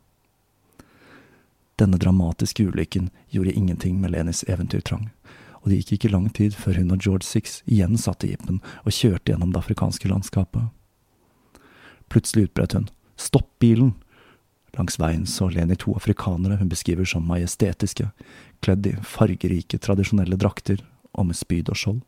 Denne 1.80 1.96
dramatiske 1.96 2.66
ulykken 2.68 3.08
gjorde 3.32 3.56
ingenting 3.56 4.00
med 4.02 4.12
Lenis 4.12 4.44
eventyrtrang, 4.44 5.08
og 5.64 5.70
det 5.70 5.80
gikk 5.80 5.96
ikke 5.96 6.12
lang 6.12 6.28
tid 6.36 6.56
før 6.56 6.76
hun 6.76 6.92
og 6.92 7.00
George 7.06 7.26
Six 7.26 7.62
igjen 7.64 7.96
satt 8.00 8.24
i 8.24 8.34
jeepen 8.34 8.60
og 8.84 8.92
kjørte 8.92 9.32
gjennom 9.32 9.54
det 9.54 9.62
afrikanske 9.64 10.12
landskapet. 10.12 10.68
Plutselig 12.10 12.48
utbrøt 12.50 12.76
hun 12.76 12.88
Stopp 13.20 13.50
bilen! 13.62 13.94
Langs 14.78 15.00
veien 15.00 15.26
så 15.26 15.48
Leni 15.50 15.74
to 15.76 15.96
afrikanere 15.98 16.60
hun 16.60 16.70
beskriver 16.70 17.08
som 17.08 17.26
majestetiske, 17.26 18.06
kledd 18.62 18.86
i 18.86 18.94
fargerike, 19.02 19.80
tradisjonelle 19.82 20.38
drakter 20.38 20.78
og 21.10 21.26
med 21.26 21.36
spyd 21.36 21.72
og 21.72 21.80
skjold. 21.80 22.00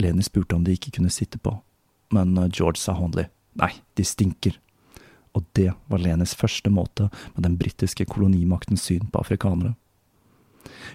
Leni 0.00 0.22
spurte 0.22 0.56
om 0.56 0.64
de 0.64 0.76
ikke 0.78 0.94
kunne 0.96 1.10
sitte 1.12 1.40
på, 1.42 1.56
men 2.14 2.38
George 2.54 2.78
sa 2.80 2.94
håndlig 2.96 3.26
nei, 3.58 3.72
de 3.98 4.06
stinker 4.06 4.54
og 5.32 5.46
det 5.52 5.70
var 5.90 6.02
Lenis 6.02 6.34
første 6.34 6.70
måte 6.70 7.08
med 7.34 7.44
den 7.46 7.56
britiske 7.60 8.06
kolonimaktens 8.10 8.82
syn 8.88 9.06
på 9.12 9.22
afrikanere. 9.22 9.76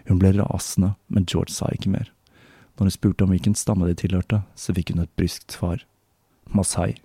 Hun 0.09 0.19
ble 0.19 0.33
rasende, 0.38 0.93
men 1.07 1.27
George 1.29 1.53
sa 1.55 1.69
ikke 1.71 1.93
mer. 1.93 2.12
Når 2.75 2.89
hun 2.89 2.95
spurte 2.97 3.24
om 3.24 3.31
hvilken 3.31 3.55
stamme 3.55 3.88
de 3.88 3.95
tilhørte, 3.97 4.43
så 4.55 4.75
fikk 4.75 4.91
hun 4.93 5.05
et 5.05 5.13
bryskt 5.15 5.55
svar. 5.55 5.85
Masai. 6.51 6.97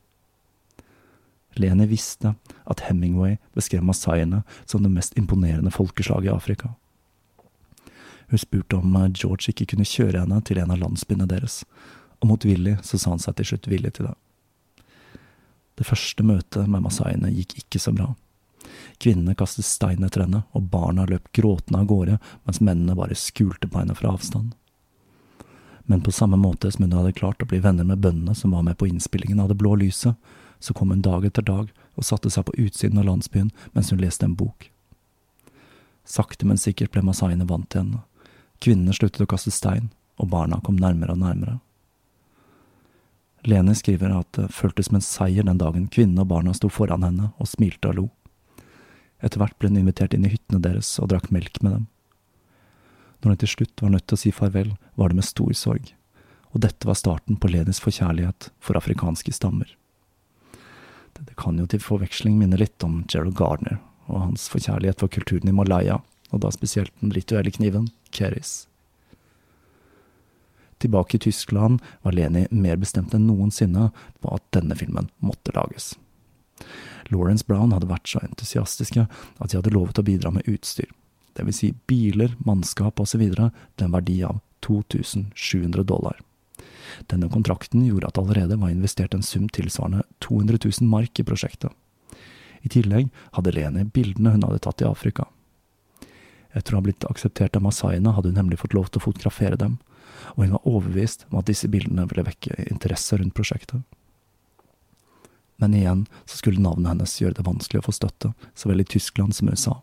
Leni 1.59 1.87
visste 1.91 2.35
at 2.65 2.85
Hemingway 2.87 3.39
beskrev 3.57 3.83
masaiene 3.83 4.43
som 4.65 4.83
det 4.83 4.93
mest 4.93 5.19
imponerende 5.19 5.73
folkeslaget 5.75 6.31
i 6.31 6.35
Afrika. 6.35 6.75
Hun 8.31 8.39
spurte 8.39 8.77
om 8.77 8.95
George 9.15 9.51
ikke 9.51 9.67
kunne 9.73 9.89
kjøre 9.89 10.23
henne 10.23 10.39
til 10.47 10.61
en 10.63 10.71
av 10.71 10.79
landsbyene 10.79 11.27
deres, 11.27 11.65
og 12.21 12.31
motvillig 12.31 12.77
så 12.87 12.99
sa 12.99 13.15
han 13.15 13.23
seg 13.23 13.41
til 13.41 13.53
slutt 13.53 13.71
villig 13.73 13.97
til 13.97 14.07
det. 14.11 14.17
Det 15.81 15.87
første 15.89 16.23
møtet 16.23 16.69
med 16.69 16.85
masaiene 16.85 17.33
gikk 17.35 17.57
ikke 17.63 17.81
så 17.83 17.93
bra. 17.97 18.13
Kvinnene 19.01 19.35
kastet 19.35 19.65
stein 19.65 20.05
etter 20.05 20.27
henne, 20.27 20.43
og 20.53 20.69
barna 20.71 21.07
løp 21.09 21.31
gråtende 21.35 21.81
av 21.81 21.89
gårde, 21.91 22.19
mens 22.45 22.61
mennene 22.61 22.97
bare 22.99 23.17
skulte 23.19 23.67
på 23.67 23.81
henne 23.81 23.97
fra 23.99 24.13
avstand. 24.13 24.53
Men 25.91 26.05
på 26.05 26.13
samme 26.13 26.37
måte 26.39 26.71
som 26.71 26.85
hun 26.85 26.95
hadde 26.95 27.17
klart 27.17 27.43
å 27.43 27.49
bli 27.51 27.59
venner 27.65 27.89
med 27.89 27.99
bøndene 28.05 28.37
som 28.37 28.53
var 28.55 28.63
med 28.63 28.79
på 28.79 28.87
innspillingen 28.87 29.41
av 29.41 29.49
Det 29.51 29.57
blå 29.59 29.75
lyset, 29.81 30.15
så 30.61 30.75
kom 30.77 30.93
hun 30.93 31.03
dag 31.03 31.25
etter 31.25 31.43
dag 31.43 31.73
og 31.97 32.07
satte 32.07 32.31
seg 32.31 32.47
på 32.47 32.57
utsiden 32.61 33.01
av 33.01 33.09
landsbyen 33.09 33.51
mens 33.73 33.91
hun 33.91 34.01
leste 34.03 34.29
en 34.29 34.37
bok. 34.39 34.69
Sakte, 36.05 36.47
men 36.47 36.61
sikkert 36.61 36.93
ble 36.95 37.03
masaiene 37.07 37.49
vant 37.49 37.69
til 37.71 37.85
henne. 37.85 38.05
Kvinnene 38.61 38.95
sluttet 38.97 39.25
å 39.25 39.31
kaste 39.31 39.53
stein, 39.55 39.91
og 40.21 40.31
barna 40.33 40.61
kom 40.65 40.77
nærmere 40.81 41.15
og 41.15 41.23
nærmere. 41.23 41.59
Lene 43.49 43.73
skriver 43.77 44.13
at 44.13 44.33
det 44.37 44.51
føltes 44.53 44.91
som 44.91 44.99
en 44.99 45.05
seier 45.05 45.47
den 45.47 45.61
dagen 45.61 45.89
kvinnene 45.89 46.27
og 46.27 46.33
barna 46.33 46.53
sto 46.57 46.69
foran 46.69 47.07
henne 47.07 47.31
og 47.41 47.49
smilte 47.49 47.89
og 47.93 47.97
lo. 47.97 48.07
Etter 49.25 49.41
hvert 49.41 49.57
ble 49.61 49.71
hun 49.71 49.81
invitert 49.81 50.17
inn 50.17 50.27
i 50.29 50.33
hyttene 50.33 50.61
deres 50.65 50.93
og 51.01 51.09
drakk 51.13 51.31
melk 51.33 51.63
med 51.65 51.77
dem. 51.77 51.89
Når 53.21 53.35
hun 53.35 53.41
til 53.41 53.53
slutt 53.55 53.83
var 53.85 53.93
nødt 53.95 54.07
til 54.09 54.17
å 54.17 54.21
si 54.21 54.33
farvel, 54.33 54.75
var 54.97 55.13
det 55.13 55.21
med 55.21 55.29
stor 55.29 55.53
sorg, 55.57 55.93
og 56.53 56.65
dette 56.65 56.89
var 56.89 56.97
starten 56.97 57.37
på 57.41 57.51
Lenis 57.53 57.81
forkjærlighet 57.85 58.51
for 58.61 58.81
afrikanske 58.81 59.33
stammer. 59.37 59.69
Det 61.27 61.37
kan 61.37 61.59
jo 61.61 61.67
til 61.69 61.83
forveksling 61.83 62.39
minne 62.41 62.59
litt 62.61 62.83
om 62.87 63.03
Gerald 63.09 63.37
Gardner 63.39 63.79
og 64.11 64.25
hans 64.25 64.49
forkjærlighet 64.51 65.03
for 65.03 65.13
kulturen 65.13 65.51
i 65.51 65.55
Malaya, 65.55 66.01
og 66.31 66.43
da 66.43 66.51
spesielt 66.55 66.93
den 67.03 67.13
rituelle 67.15 67.53
kniven, 67.55 67.89
keris. 68.11 68.67
Tilbake 70.81 71.19
i 71.19 71.21
Tyskland 71.21 71.83
var 72.03 72.17
Leni 72.17 72.47
mer 72.51 72.79
bestemt 72.81 73.15
enn 73.15 73.27
noensinne 73.29 73.91
på 74.23 74.33
at 74.33 74.47
denne 74.57 74.77
filmen 74.79 75.11
måtte 75.21 75.53
lages. 75.55 75.93
Lawrence 77.13 77.45
Brown 77.47 77.75
hadde 77.75 77.91
vært 77.91 78.09
så 78.09 78.23
entusiastiske 78.25 79.05
at 79.05 79.51
de 79.51 79.59
hadde 79.59 79.75
lovet 79.75 80.01
å 80.01 80.07
bidra 80.07 80.33
med 80.33 80.49
utstyr, 80.49 80.89
vil 81.41 81.57
si 81.57 81.71
biler, 81.89 82.35
mannskap 82.45 83.01
osv., 83.01 83.23
til 83.33 83.87
en 83.87 83.95
verdi 83.95 84.19
av 84.27 84.41
2700 84.67 85.85
dollar. 85.89 86.19
Denne 87.13 87.31
kontrakten 87.33 87.85
gjorde 87.87 88.09
at 88.09 88.17
det 88.17 88.25
allerede 88.25 88.59
var 88.61 88.73
investert 88.73 89.15
en 89.15 89.27
sum 89.27 89.49
tilsvarende 89.49 90.05
200 90.25 90.59
000 90.65 90.89
mark 90.91 91.21
i 91.21 91.27
prosjektet. 91.27 91.73
I 92.63 92.69
tillegg 92.69 93.09
hadde 93.37 93.53
Leni 93.57 93.85
bildene 93.89 94.35
hun 94.35 94.45
hadde 94.45 94.63
tatt 94.65 94.83
i 94.83 94.89
Afrika. 94.89 95.27
Etter 96.53 96.75
å 96.75 96.81
ha 96.81 96.85
blitt 96.85 97.07
akseptert 97.09 97.57
av 97.57 97.65
masaiene 97.65 98.13
hadde 98.17 98.33
hun 98.33 98.41
nemlig 98.41 98.59
fått 98.61 98.75
lov 98.75 98.91
til 98.91 99.01
å 99.01 99.07
fotografere 99.07 99.59
dem, 99.61 99.79
og 100.35 100.45
hun 100.45 100.57
var 100.57 100.67
overbevist 100.69 101.25
om 101.31 101.39
at 101.41 101.49
disse 101.49 101.71
bildene 101.71 102.09
ville 102.11 102.27
vekke 102.27 102.67
interesse 102.67 103.17
rundt 103.17 103.37
prosjektet. 103.37 103.81
Men 105.61 105.77
igjen 105.77 106.07
så 106.25 106.41
skulle 106.41 106.63
navnet 106.63 106.89
hennes 106.89 107.15
gjøre 107.21 107.37
det 107.39 107.47
vanskelig 107.47 107.83
å 107.83 107.87
få 107.89 107.95
støtte, 107.95 108.33
så 108.57 108.71
vel 108.71 108.83
i 108.83 108.89
Tyskland 108.89 109.37
som 109.37 109.51
USA. 109.53 109.81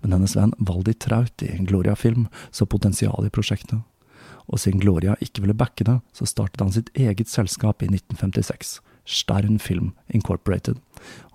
Men 0.00 0.16
hennes 0.16 0.34
venn 0.36 0.54
Valdi 0.58 0.94
Traut 0.96 1.44
i 1.44 1.50
en 1.52 1.68
Gloria 1.68 1.94
Film 1.96 2.26
så 2.50 2.66
potensial 2.66 3.26
i 3.26 3.32
prosjektet, 3.32 3.84
og 4.48 4.60
siden 4.60 4.82
Gloria 4.82 5.16
ikke 5.24 5.44
ville 5.44 5.56
backe 5.56 5.86
det, 5.86 5.98
så 6.12 6.28
startet 6.28 6.60
han 6.60 6.74
sitt 6.74 6.90
eget 6.98 7.30
selskap 7.30 7.82
i 7.82 7.88
1956, 7.90 8.78
Stern 9.04 9.58
Film 9.62 9.92
Incorporated, 10.08 10.80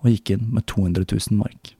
og 0.00 0.10
gikk 0.12 0.36
inn 0.36 0.48
med 0.54 0.66
200 0.70 1.06
000 1.10 1.38
mark. 1.40 1.74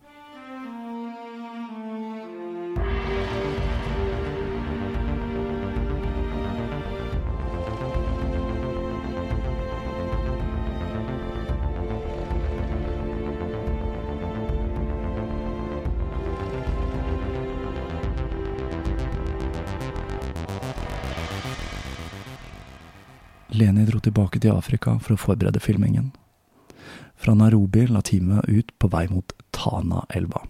Leni 23.61 23.85
dro 23.85 24.01
tilbake 24.01 24.41
til 24.41 24.57
Afrika 24.57 24.97
for 25.03 25.15
å 25.15 25.21
forberede 25.21 25.61
filmingen. 25.63 26.11
Fra 27.21 27.35
Nairobi 27.37 27.85
la 27.91 28.01
teamet 28.01 28.49
ut 28.49 28.73
på 28.81 28.89
vei 28.93 29.05
mot 29.11 29.35
Tana-elva. 29.53 30.47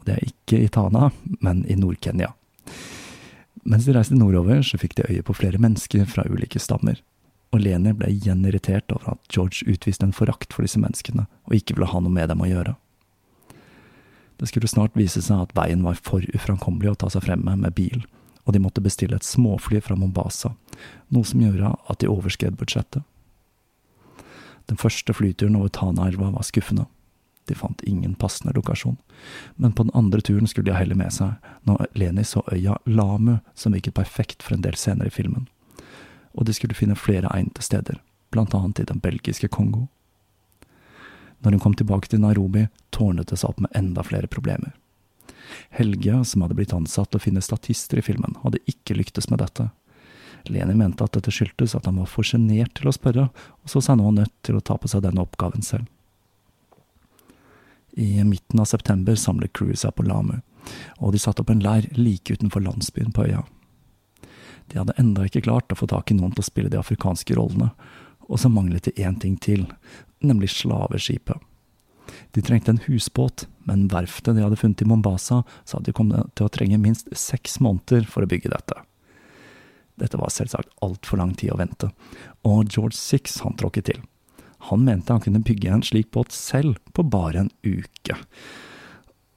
Og 0.00 0.06
det 0.08 0.16
er 0.16 0.30
ikke 0.30 0.62
i 0.64 0.70
Tana, 0.72 1.10
men 1.44 1.64
i 1.68 1.76
Nord-Kenya. 1.76 2.32
Mens 3.66 3.84
de 3.84 3.92
reiste 3.92 4.16
nordover, 4.16 4.62
så 4.64 4.78
fikk 4.80 4.96
de 4.96 5.08
øye 5.10 5.26
på 5.26 5.36
flere 5.36 5.60
mennesker 5.60 6.06
fra 6.08 6.24
ulike 6.30 6.62
stammer. 6.62 7.02
Og 7.52 7.60
Leni 7.60 7.92
ble 7.96 8.08
igjen 8.14 8.46
irritert 8.48 8.92
over 8.94 9.16
at 9.16 9.32
George 9.32 9.66
utviste 9.68 10.06
en 10.06 10.16
forakt 10.16 10.54
for 10.54 10.64
disse 10.64 10.80
menneskene, 10.80 11.26
og 11.50 11.56
ikke 11.58 11.76
ville 11.76 11.90
ha 11.90 12.00
noe 12.00 12.14
med 12.14 12.30
dem 12.32 12.40
å 12.40 12.48
gjøre. 12.48 12.76
Det 14.36 14.48
skulle 14.50 14.68
snart 14.68 14.96
vise 14.96 15.22
seg 15.24 15.46
at 15.46 15.54
veien 15.56 15.84
var 15.84 15.98
for 16.00 16.24
uframkommelig 16.36 16.92
å 16.92 16.98
ta 17.04 17.12
seg 17.12 17.24
frem 17.24 17.44
med 17.44 17.60
med 17.64 17.76
bil, 17.76 18.04
og 18.46 18.54
de 18.54 18.62
måtte 18.62 18.80
bestille 18.80 19.18
et 19.18 19.26
småfly 19.26 19.80
fra 19.82 19.96
Mombasa, 19.98 20.54
noe 21.10 21.26
som 21.26 21.42
gjorde 21.42 21.74
at 21.74 22.00
de 22.00 22.10
overskred 22.10 22.58
budsjettet. 22.60 23.02
Den 24.66 24.78
første 24.78 25.14
flyturen 25.14 25.58
over 25.58 25.68
Tanaelva 25.68 26.30
var 26.34 26.46
skuffende. 26.46 26.86
De 27.46 27.54
fant 27.54 27.82
ingen 27.86 28.14
passende 28.14 28.54
lokasjon, 28.54 28.96
men 29.54 29.72
på 29.72 29.82
den 29.86 29.94
andre 29.94 30.20
turen 30.20 30.46
skulle 30.50 30.66
de 30.66 30.74
ha 30.74 30.80
heller 30.82 30.98
med 30.98 31.14
seg 31.14 31.36
når 31.66 31.86
Leni 31.94 32.24
så 32.26 32.42
øya 32.52 32.78
Lamu, 32.86 33.36
som 33.54 33.74
virket 33.74 33.94
perfekt 33.94 34.42
for 34.42 34.56
en 34.56 34.64
del 34.66 34.74
scener 34.78 35.06
i 35.06 35.14
filmen. 35.14 35.46
Og 36.34 36.46
de 36.46 36.54
skulle 36.54 36.74
finne 36.74 36.98
flere 36.98 37.30
egnede 37.34 37.62
steder, 37.62 38.00
blant 38.34 38.54
annet 38.54 38.82
i 38.82 38.88
den 38.90 39.02
belgiske 39.02 39.48
Kongo. 39.48 39.86
Når 41.38 41.54
hun 41.54 41.62
kom 41.62 41.74
tilbake 41.78 42.10
til 42.10 42.20
Nairobi, 42.20 42.66
tårnet 42.90 43.30
det 43.30 43.38
seg 43.38 43.52
opp 43.52 43.62
med 43.62 43.74
enda 43.78 44.02
flere 44.02 44.26
problemer. 44.26 44.74
Helge, 45.74 46.24
som 46.24 46.44
hadde 46.44 46.56
blitt 46.58 46.74
ansatt 46.76 47.10
til 47.10 47.20
å 47.20 47.24
finne 47.26 47.44
statister 47.44 48.00
i 48.00 48.04
filmen, 48.04 48.36
hadde 48.42 48.62
ikke 48.70 48.96
lyktes 48.98 49.30
med 49.30 49.42
dette. 49.44 49.70
Leni 50.50 50.74
mente 50.78 51.04
at 51.04 51.16
dette 51.16 51.32
skyldtes 51.34 51.74
at 51.74 51.88
han 51.88 51.98
var 52.00 52.10
for 52.10 52.26
sjenert 52.26 52.76
til 52.78 52.90
å 52.90 52.94
spørre, 52.94 53.28
og 53.32 53.70
så 53.70 53.82
seg 53.82 53.98
nå 53.98 54.12
nødt 54.14 54.34
til 54.46 54.58
å 54.58 54.64
ta 54.64 54.78
på 54.78 54.90
seg 54.90 55.04
denne 55.06 55.24
oppgaven 55.24 55.64
selv. 55.66 55.88
I 57.96 58.22
midten 58.28 58.60
av 58.60 58.68
september 58.68 59.16
samlet 59.16 59.54
crewet 59.56 59.80
seg 59.80 59.94
på 59.96 60.04
Lamu, 60.06 60.38
og 61.00 61.14
de 61.14 61.20
satte 61.22 61.42
opp 61.42 61.50
en 61.50 61.62
leir 61.64 61.88
like 61.96 62.34
utenfor 62.34 62.62
landsbyen 62.62 63.14
på 63.16 63.24
øya. 63.28 63.44
De 64.66 64.80
hadde 64.80 64.96
enda 65.00 65.24
ikke 65.26 65.44
klart 65.46 65.72
å 65.72 65.78
få 65.78 65.88
tak 65.90 66.10
i 66.10 66.16
noen 66.18 66.34
til 66.34 66.42
å 66.42 66.48
spille 66.50 66.72
de 66.72 66.80
afrikanske 66.80 67.36
rollene, 67.38 67.70
og 68.26 68.40
så 68.42 68.50
manglet 68.50 68.88
de 68.88 69.04
én 69.06 69.18
ting 69.22 69.36
til, 69.38 69.64
nemlig 70.20 70.50
slaveskipet. 70.52 71.38
De 72.36 72.42
trengte 72.44 72.72
en 72.72 72.82
husbåt, 72.86 73.46
men 73.68 73.86
verftet 73.92 74.36
de 74.36 74.44
hadde 74.44 74.58
funnet 74.60 74.82
i 74.82 74.88
Mombasa, 74.88 75.42
sa 75.64 75.80
de 75.80 75.94
kom 75.96 76.12
til 76.12 76.46
å 76.46 76.52
trenge 76.52 76.78
minst 76.82 77.10
seks 77.16 77.58
måneder 77.64 78.06
for 78.10 78.24
å 78.24 78.30
bygge 78.30 78.52
dette. 78.52 78.82
Dette 79.96 80.20
var 80.20 80.32
selvsagt 80.32 80.74
altfor 80.84 81.22
lang 81.22 81.32
tid 81.38 81.54
å 81.54 81.58
vente, 81.60 81.90
og 82.44 82.68
George 82.68 82.98
Six 82.98 83.40
han 83.44 83.56
tråkket 83.56 83.90
til. 83.90 84.02
Han 84.68 84.84
mente 84.84 85.12
han 85.12 85.22
kunne 85.24 85.44
bygge 85.44 85.72
en 85.72 85.84
slik 85.84 86.10
båt 86.12 86.34
selv 86.34 86.80
på 86.92 87.04
bare 87.06 87.44
en 87.44 87.52
uke. 87.64 88.16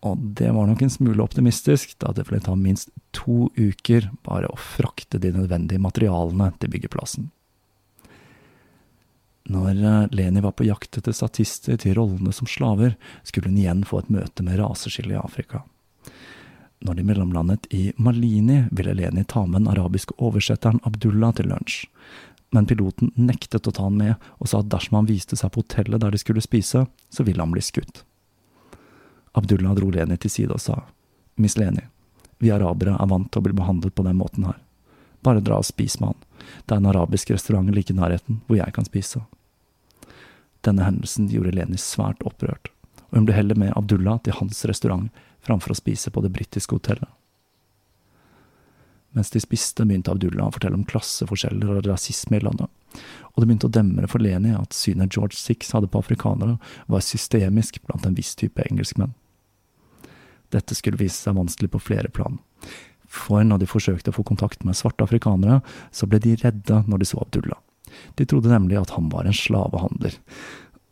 Og 0.07 0.21
det 0.39 0.51
var 0.55 0.67
nok 0.67 0.83
en 0.83 0.91
smule 0.91 1.23
optimistisk, 1.23 1.97
da 1.99 2.13
det 2.15 2.27
ville 2.29 2.43
ta 2.43 2.55
minst 2.55 2.91
to 3.15 3.49
uker 3.59 4.09
bare 4.23 4.47
å 4.47 4.59
frakte 4.59 5.19
de 5.19 5.33
nødvendige 5.35 5.81
materialene 5.83 6.53
til 6.59 6.71
byggeplassen. 6.75 7.27
Når 9.49 9.69
eh, 9.69 10.07
Leni 10.11 10.41
var 10.45 10.51
på 10.51 10.67
jakt 10.67 10.97
etter 10.99 11.15
statister 11.15 11.77
til 11.81 11.95
rollene 11.97 12.31
som 12.35 12.47
slaver, 12.47 12.93
skulle 13.25 13.49
hun 13.49 13.57
igjen 13.57 13.81
få 13.87 14.03
et 14.03 14.11
møte 14.13 14.45
med 14.45 14.59
raseskillet 14.61 15.15
i 15.15 15.21
Afrika. 15.21 15.63
Når 16.85 16.99
de 16.99 17.05
mellomlandet 17.07 17.65
i 17.73 17.87
Malini, 17.97 18.61
ville 18.71 18.93
Leni 18.93 19.23
ta 19.25 19.47
med 19.47 19.63
den 19.63 19.71
arabiske 19.71 20.13
oversetteren 20.21 20.79
Abdullah 20.85 21.33
til 21.35 21.49
lunsj. 21.49 21.87
Men 22.53 22.69
piloten 22.69 23.09
nektet 23.17 23.65
å 23.67 23.73
ta 23.73 23.87
han 23.87 23.97
med, 23.97 24.21
og 24.37 24.51
sa 24.51 24.61
at 24.61 24.69
dersom 24.69 24.99
han 24.99 25.09
viste 25.09 25.37
seg 25.37 25.51
på 25.53 25.63
hotellet 25.63 26.01
der 26.05 26.13
de 26.13 26.21
skulle 26.21 26.45
spise, 26.45 26.85
så 26.85 27.25
ville 27.25 27.41
han 27.41 27.53
bli 27.53 27.65
skutt. 27.65 28.03
Abdullah 29.33 29.73
dro 29.77 29.89
Leni 29.93 30.17
til 30.21 30.33
side 30.33 30.53
og 30.53 30.61
sa, 30.61 30.77
Miss 31.41 31.57
Leni, 31.57 31.87
vi 32.37 32.53
arabere 32.53 32.93
er 33.01 33.09
vant 33.09 33.31
til 33.33 33.41
å 33.41 33.47
bli 33.49 33.57
behandlet 33.57 33.97
på 33.97 34.05
den 34.05 34.21
måten 34.21 34.45
her. 34.45 34.61
Bare 35.25 35.41
dra 35.41 35.57
og 35.57 35.67
spis 35.67 35.97
med 35.99 36.13
han. 36.13 36.23
Det 36.69 36.77
er 36.77 36.79
en 36.83 36.93
arabisk 36.93 37.33
restaurant 37.33 37.73
like 37.73 37.91
i 37.91 37.97
nærheten, 37.97 38.39
hvor 38.45 38.61
jeg 38.61 38.77
kan 38.77 38.85
spise. 38.85 39.25
Denne 40.67 40.83
hendelsen 40.83 41.29
gjorde 41.31 41.53
Leni 41.55 41.79
svært 41.79 42.23
opprørt, 42.27 42.71
og 43.09 43.21
hun 43.21 43.29
ble 43.29 43.37
heller 43.37 43.59
med 43.59 43.73
Abdullah 43.79 44.19
til 44.25 44.35
hans 44.39 44.65
restaurant 44.67 45.07
framfor 45.45 45.73
å 45.73 45.79
spise 45.79 46.11
på 46.11 46.23
det 46.25 46.33
britiske 46.35 46.75
hotellet. 46.75 47.09
Mens 49.17 49.31
de 49.33 49.41
spiste, 49.41 49.85
begynte 49.87 50.11
Abdullah 50.13 50.49
å 50.49 50.53
fortelle 50.53 50.77
om 50.77 50.85
klasseforskjeller 50.85 51.79
og 51.79 51.87
rasisme 51.87 52.37
i 52.37 52.43
landet, 52.43 52.69
og 53.33 53.39
det 53.39 53.47
begynte 53.47 53.69
å 53.69 53.73
demre 53.73 54.09
for 54.11 54.21
Leni 54.21 54.51
at 54.53 54.75
synet 54.75 55.15
George 55.15 55.39
Six 55.39 55.71
hadde 55.73 55.89
på 55.89 56.01
afrikanere, 56.03 56.59
var 56.91 57.05
systemisk 57.05 57.81
blant 57.87 58.05
en 58.05 58.17
viss 58.17 58.35
type 58.37 58.61
engelskmenn. 58.69 59.15
Dette 60.53 60.75
skulle 60.77 60.99
vise 60.99 61.17
seg 61.17 61.37
vanskelig 61.37 61.71
på 61.73 61.81
flere 61.81 62.09
plan. 62.13 62.39
For 63.09 63.41
når 63.45 63.63
de 63.63 63.69
forsøkte 63.69 64.13
å 64.13 64.17
få 64.17 64.25
kontakt 64.25 64.65
med 64.65 64.77
svarte 64.77 65.05
afrikanere, 65.05 65.61
så 65.91 66.09
ble 66.09 66.21
de 66.21 66.35
redde 66.41 66.83
når 66.85 67.01
de 67.01 67.09
så 67.09 67.21
Abdullah. 67.21 67.61
De 68.19 68.25
trodde 68.25 68.51
nemlig 68.51 68.79
at 68.79 68.93
han 68.95 69.09
var 69.13 69.27
en 69.27 69.35
slavehandler. 69.35 70.15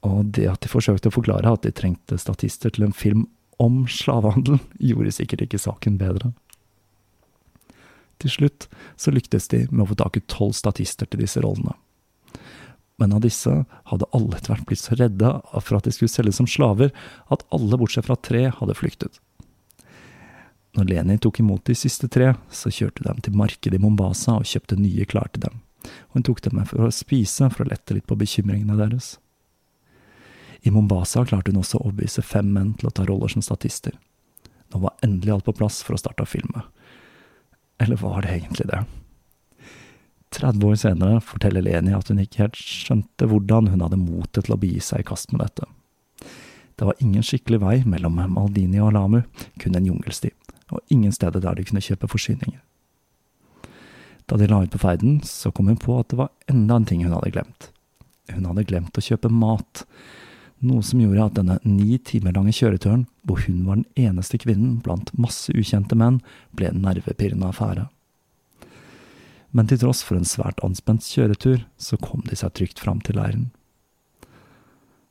Og 0.08 0.34
det 0.38 0.48
at 0.50 0.62
de 0.64 0.72
forsøkte 0.72 1.12
å 1.12 1.16
forklare 1.16 1.52
at 1.52 1.66
de 1.66 1.74
trengte 1.76 2.20
statister 2.22 2.74
til 2.74 2.88
en 2.88 2.96
film 2.96 3.26
om 3.62 3.86
slavehandel, 3.90 4.60
gjorde 4.90 5.16
sikkert 5.16 5.48
ikke 5.48 5.62
saken 5.62 5.98
bedre. 6.02 6.34
Til 8.22 8.34
slutt 8.34 8.66
så 8.98 9.14
lyktes 9.14 9.50
de 9.54 9.66
med 9.70 9.86
å 9.86 9.92
få 9.92 10.00
tak 10.00 10.18
i 10.18 10.26
tolv 10.30 10.56
statister 10.58 11.10
til 11.10 11.22
disse 11.22 11.42
rollene. 11.44 11.76
Men 12.98 13.14
av 13.14 13.22
disse 13.22 13.52
hadde 13.92 14.10
alle 14.18 14.40
etter 14.40 14.56
hvert 14.56 14.66
blitt 14.70 14.82
så 14.82 14.98
redde 14.98 15.30
for 15.62 15.78
at 15.78 15.86
de 15.86 15.94
skulle 15.94 16.10
selges 16.10 16.40
som 16.40 16.50
slaver, 16.50 16.90
at 17.30 17.46
alle 17.54 17.78
bortsett 17.78 18.08
fra 18.08 18.18
tre 18.18 18.48
hadde 18.50 18.78
flyktet. 18.78 19.20
Når 20.78 20.90
Leni 20.90 21.18
tok 21.22 21.40
imot 21.42 21.66
de 21.70 21.76
siste 21.78 22.10
tre, 22.10 22.34
så 22.54 22.74
kjørte 22.74 23.06
de 23.06 23.26
til 23.26 23.38
markedet 23.38 23.78
i 23.78 23.82
Mombasa 23.82 24.38
og 24.38 24.50
kjøpte 24.50 24.78
nye 24.82 25.06
klær 25.10 25.30
til 25.34 25.46
dem, 25.46 25.62
hun 26.14 26.26
tok 26.26 26.42
dem 26.46 26.58
med 26.60 26.70
for 26.70 26.88
å 26.88 26.94
spise 26.94 27.50
for 27.54 27.66
å 27.66 27.70
lette 27.72 27.96
litt 27.96 28.08
på 28.10 28.18
bekymringene 28.20 28.78
deres. 28.80 29.16
I 30.66 30.74
Mombasa 30.74 31.24
klarte 31.26 31.54
hun 31.54 31.62
også 31.62 31.80
å 31.80 31.88
overbevise 31.88 32.26
fem 32.26 32.50
menn 32.54 32.74
til 32.80 32.90
å 32.90 32.94
ta 32.94 33.06
roller 33.08 33.32
som 33.32 33.46
statister. 33.46 33.94
Nå 34.74 34.82
var 34.84 34.98
endelig 35.06 35.36
alt 35.36 35.48
på 35.48 35.56
plass 35.56 35.80
for 35.86 35.96
å 35.96 36.02
starte 36.02 36.26
å 36.26 36.30
filme. 36.30 36.66
Eller 37.80 38.00
var 38.02 38.26
det 38.26 38.34
egentlig 38.36 38.68
det? 38.72 38.82
30 40.36 40.66
år 40.68 40.76
senere 40.76 41.22
forteller 41.24 41.64
Leni 41.64 41.94
at 41.96 42.10
hun 42.12 42.20
ikke 42.20 42.44
helt 42.44 42.60
skjønte 42.60 43.30
hvordan 43.30 43.70
hun 43.72 43.84
hadde 43.86 44.00
motet 44.02 44.44
til 44.46 44.58
å 44.58 44.60
begi 44.60 44.82
seg 44.84 45.06
i 45.06 45.08
kast 45.08 45.32
med 45.32 45.46
dette. 45.46 45.70
Det 46.78 46.86
var 46.86 47.00
ingen 47.02 47.24
skikkelig 47.26 47.62
vei 47.64 47.78
mellom 47.90 48.20
Maldini 48.34 48.82
og 48.84 48.92
Lamu, 48.94 49.22
kun 49.62 49.78
en 49.78 49.88
jungelsti 49.88 50.34
og 50.68 50.82
ingen 50.92 51.14
steder 51.16 51.40
der 51.40 51.56
de 51.56 51.64
kunne 51.64 51.84
kjøpe 51.84 52.10
forsyninger. 52.12 52.60
Da 54.28 54.38
de 54.38 54.48
la 54.48 54.62
ut 54.64 54.72
på 54.72 54.82
ferden, 54.82 55.22
så 55.24 55.52
kom 55.52 55.68
hun 55.72 55.80
på 55.80 55.96
at 56.00 56.12
det 56.12 56.20
var 56.20 56.34
enda 56.52 56.76
en 56.76 56.86
ting 56.86 57.04
hun 57.06 57.16
hadde 57.16 57.32
glemt. 57.32 57.70
Hun 58.28 58.48
hadde 58.50 58.66
glemt 58.68 58.98
å 59.00 59.04
kjøpe 59.04 59.32
mat, 59.32 59.86
noe 60.60 60.84
som 60.84 61.00
gjorde 61.00 61.28
at 61.30 61.38
denne 61.38 61.60
ni 61.64 62.00
timer 62.02 62.36
lange 62.36 62.52
kjøreturen, 62.56 63.06
hvor 63.24 63.40
hun 63.46 63.62
var 63.68 63.80
den 63.80 64.10
eneste 64.10 64.40
kvinnen 64.42 64.80
blant 64.84 65.14
masse 65.16 65.54
ukjente 65.54 65.96
menn, 65.96 66.20
ble 66.52 66.72
en 66.72 66.82
nervepirrende 66.84 67.52
affære. 67.54 67.88
Men 69.56 69.70
til 69.70 69.80
tross 69.80 70.04
for 70.04 70.20
en 70.20 70.28
svært 70.28 70.60
anspent 70.66 71.06
kjøretur, 71.08 71.64
så 71.78 71.96
kom 72.02 72.26
de 72.28 72.36
seg 72.36 72.52
trygt 72.58 72.84
fram 72.84 73.00
til 73.06 73.16
leiren. 73.20 73.48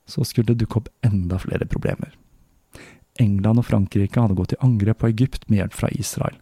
Så 0.07 0.23
skulle 0.27 0.53
det 0.53 0.61
dukke 0.61 0.83
opp 0.83 0.91
enda 1.03 1.39
flere 1.41 1.65
problemer. 1.65 2.13
England 3.17 3.63
og 3.63 3.65
Frankrike 3.65 4.21
hadde 4.21 4.37
gått 4.37 4.53
i 4.53 4.61
angrep 4.61 5.01
på 5.01 5.09
Egypt 5.09 5.47
med 5.49 5.63
hjelp 5.63 5.73
fra 5.73 5.89
Israel. 5.97 6.37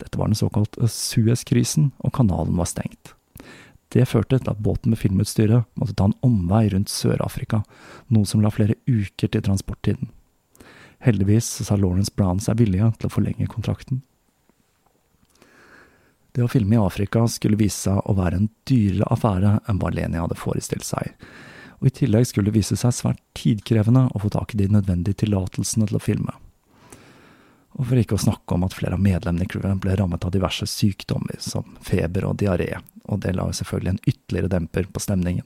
Dette 0.00 0.18
var 0.18 0.30
den 0.30 0.38
såkalt 0.38 0.78
Suez-krisen, 0.92 1.92
og 2.04 2.14
kanalen 2.16 2.58
var 2.58 2.68
stengt. 2.70 3.14
Det 3.94 4.08
førte 4.10 4.40
til 4.40 4.50
at 4.50 4.62
båten 4.62 4.92
med 4.92 5.00
filmutstyret 5.00 5.68
måtte 5.78 5.94
ta 5.96 6.08
en 6.08 6.18
omvei 6.26 6.66
rundt 6.72 6.90
Sør-Afrika, 6.90 7.62
noe 8.12 8.26
som 8.26 8.42
la 8.42 8.50
flere 8.52 8.76
uker 8.88 9.30
til 9.30 9.44
transporttiden. 9.46 10.10
Heldigvis 11.06 11.48
sa 11.62 11.76
Lawrence 11.78 12.12
Brown 12.14 12.40
seg 12.42 12.58
villige 12.58 12.90
til 12.98 13.08
å 13.08 13.14
forlenge 13.14 13.48
kontrakten. 13.52 14.02
Det 16.36 16.44
å 16.44 16.50
filme 16.52 16.76
i 16.76 16.80
Afrika 16.82 17.22
skulle 17.32 17.56
vise 17.56 17.86
seg 17.86 18.02
å 18.04 18.16
være 18.18 18.42
en 18.42 18.48
dyrere 18.68 19.06
affære 19.14 19.54
enn 19.70 19.78
hva 19.80 19.92
Leni 19.94 20.20
hadde 20.20 20.36
forestilt 20.36 20.84
seg, 20.84 21.14
og 21.80 21.88
i 21.88 21.94
tillegg 22.00 22.26
skulle 22.28 22.50
det 22.50 22.58
vise 22.58 22.76
seg 22.76 22.92
svært 22.92 23.22
tidkrevende 23.38 24.08
å 24.12 24.20
få 24.20 24.32
tak 24.34 24.52
i 24.52 24.60
de 24.60 24.68
nødvendige 24.72 25.22
tillatelsene 25.22 25.88
til 25.88 25.96
å 25.96 26.02
filme. 26.02 26.34
Og 27.76 27.84
for 27.84 28.00
ikke 28.00 28.16
å 28.16 28.22
snakke 28.22 28.56
om 28.56 28.64
at 28.64 28.74
flere 28.76 28.96
av 28.96 29.02
medlemmene 29.04 29.44
i 29.44 29.50
crewet 29.52 29.80
ble 29.82 29.96
rammet 29.98 30.24
av 30.24 30.32
diverse 30.32 30.64
sykdommer, 30.70 31.36
som 31.44 31.76
feber 31.84 32.24
og 32.24 32.38
diaré, 32.40 32.70
og 33.04 33.20
det 33.24 33.34
la 33.36 33.50
selvfølgelig 33.52 33.92
en 33.92 34.02
ytterligere 34.06 34.52
demper 34.54 34.88
på 34.88 35.02
stemningen. 35.04 35.44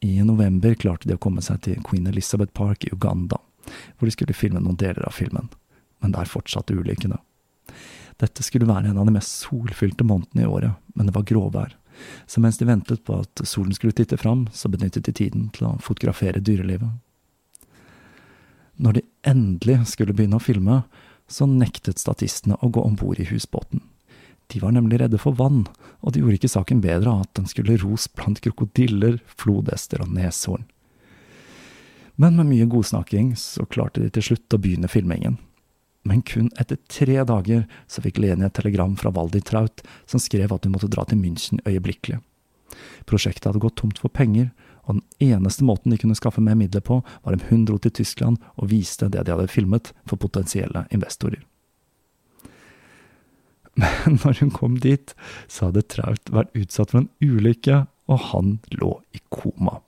I 0.00 0.14
november 0.24 0.74
klarte 0.80 1.08
de 1.08 1.18
å 1.18 1.20
komme 1.20 1.44
seg 1.44 1.60
til 1.66 1.82
Queen 1.84 2.08
Elizabeth 2.08 2.54
Park 2.56 2.86
i 2.88 2.92
Uganda, 2.94 3.36
hvor 3.98 4.08
de 4.08 4.14
skulle 4.14 4.36
filme 4.36 4.62
noen 4.62 4.78
deler 4.80 5.04
av 5.04 5.12
filmen, 5.12 5.50
men 6.00 6.16
der 6.16 6.30
fortsatte 6.30 6.72
ulykkene. 6.72 7.20
Dette 8.20 8.44
skulle 8.44 8.68
være 8.68 8.90
en 8.90 9.00
av 9.00 9.04
de 9.08 9.12
mest 9.12 9.44
solfylte 9.44 10.04
månedene 10.08 10.46
i 10.46 10.48
året, 10.48 10.80
men 10.96 11.08
det 11.08 11.14
var 11.16 11.28
gråvær, 11.28 11.76
så 12.24 12.40
mens 12.40 12.56
de 12.56 12.68
ventet 12.68 13.04
på 13.04 13.20
at 13.20 13.44
solen 13.44 13.76
skulle 13.76 13.96
titte 13.96 14.16
fram, 14.16 14.46
så 14.56 14.72
benyttet 14.72 15.04
de 15.04 15.12
tiden 15.12 15.48
til 15.52 15.68
å 15.68 15.76
fotografere 15.84 16.40
dyrelivet. 16.40 16.88
Når 18.80 18.96
de 18.96 19.06
endelig 19.28 19.78
skulle 19.92 20.14
begynne 20.16 20.40
å 20.40 20.42
filme, 20.42 20.82
så 21.30 21.46
nektet 21.46 22.00
statistene 22.00 22.56
å 22.64 22.70
gå 22.72 22.82
om 22.82 22.96
bord 22.98 23.20
i 23.20 23.28
husbåten. 23.28 23.84
De 24.50 24.58
var 24.62 24.72
nemlig 24.74 24.98
redde 24.98 25.20
for 25.20 25.36
vann, 25.38 25.66
og 26.02 26.12
det 26.12 26.24
gjorde 26.24 26.40
ikke 26.40 26.50
saken 26.50 26.80
bedre 26.82 27.12
at 27.22 27.30
den 27.38 27.46
skulle 27.46 27.78
ros 27.78 28.08
blant 28.16 28.40
krokodiller, 28.42 29.20
flodhester 29.38 30.02
og 30.02 30.10
neshorn. 30.16 30.64
Men 32.20 32.34
med 32.36 32.50
mye 32.50 32.66
godsnakking 32.68 33.30
så 33.38 33.68
klarte 33.70 34.02
de 34.02 34.10
til 34.16 34.32
slutt 34.32 34.56
å 34.56 34.60
begynne 34.60 34.90
filmingen, 34.90 35.38
men 36.02 36.24
kun 36.24 36.48
etter 36.60 36.80
tre 36.88 37.20
dager 37.28 37.66
så 37.90 38.02
fikk 38.04 38.18
Leni 38.20 38.46
et 38.46 38.56
telegram 38.56 38.96
fra 38.96 39.12
Waldi 39.12 39.42
Traut, 39.44 39.84
som 40.08 40.20
skrev 40.22 40.52
at 40.52 40.64
hun 40.64 40.74
måtte 40.74 40.88
dra 40.90 41.04
til 41.08 41.20
München 41.20 41.60
øyeblikkelig. 41.68 42.18
Prosjektet 43.08 43.50
hadde 43.50 43.62
gått 43.62 43.78
tomt 43.80 44.00
for 44.00 44.12
penger, 44.12 44.50
og 44.86 44.98
den 44.98 45.32
eneste 45.32 45.64
måten 45.66 45.92
de 45.92 45.98
kunne 46.00 46.16
skaffe 46.18 46.42
mer 46.44 46.58
midler 46.58 46.82
på, 46.84 47.00
var 47.24 47.36
om 47.36 47.44
hun 47.50 47.66
dro 47.68 47.78
til 47.78 47.94
Tyskland 48.00 48.40
og 48.56 48.70
viste 48.72 49.10
det 49.12 49.26
de 49.26 49.34
hadde 49.34 49.50
filmet, 49.52 49.92
for 50.08 50.20
potensielle 50.20 50.86
investorer. 50.94 51.42
Men 53.80 54.18
når 54.24 54.40
hun 54.40 54.50
kom 54.54 54.78
dit, 54.82 55.14
så 55.48 55.68
hadde 55.68 55.86
Traut 55.88 56.32
vært 56.32 56.56
utsatt 56.58 56.92
for 56.92 57.04
en 57.04 57.10
ulykke, 57.22 57.84
og 58.10 58.24
han 58.32 58.56
lå 58.74 58.96
i 59.14 59.20
koma. 59.30 59.78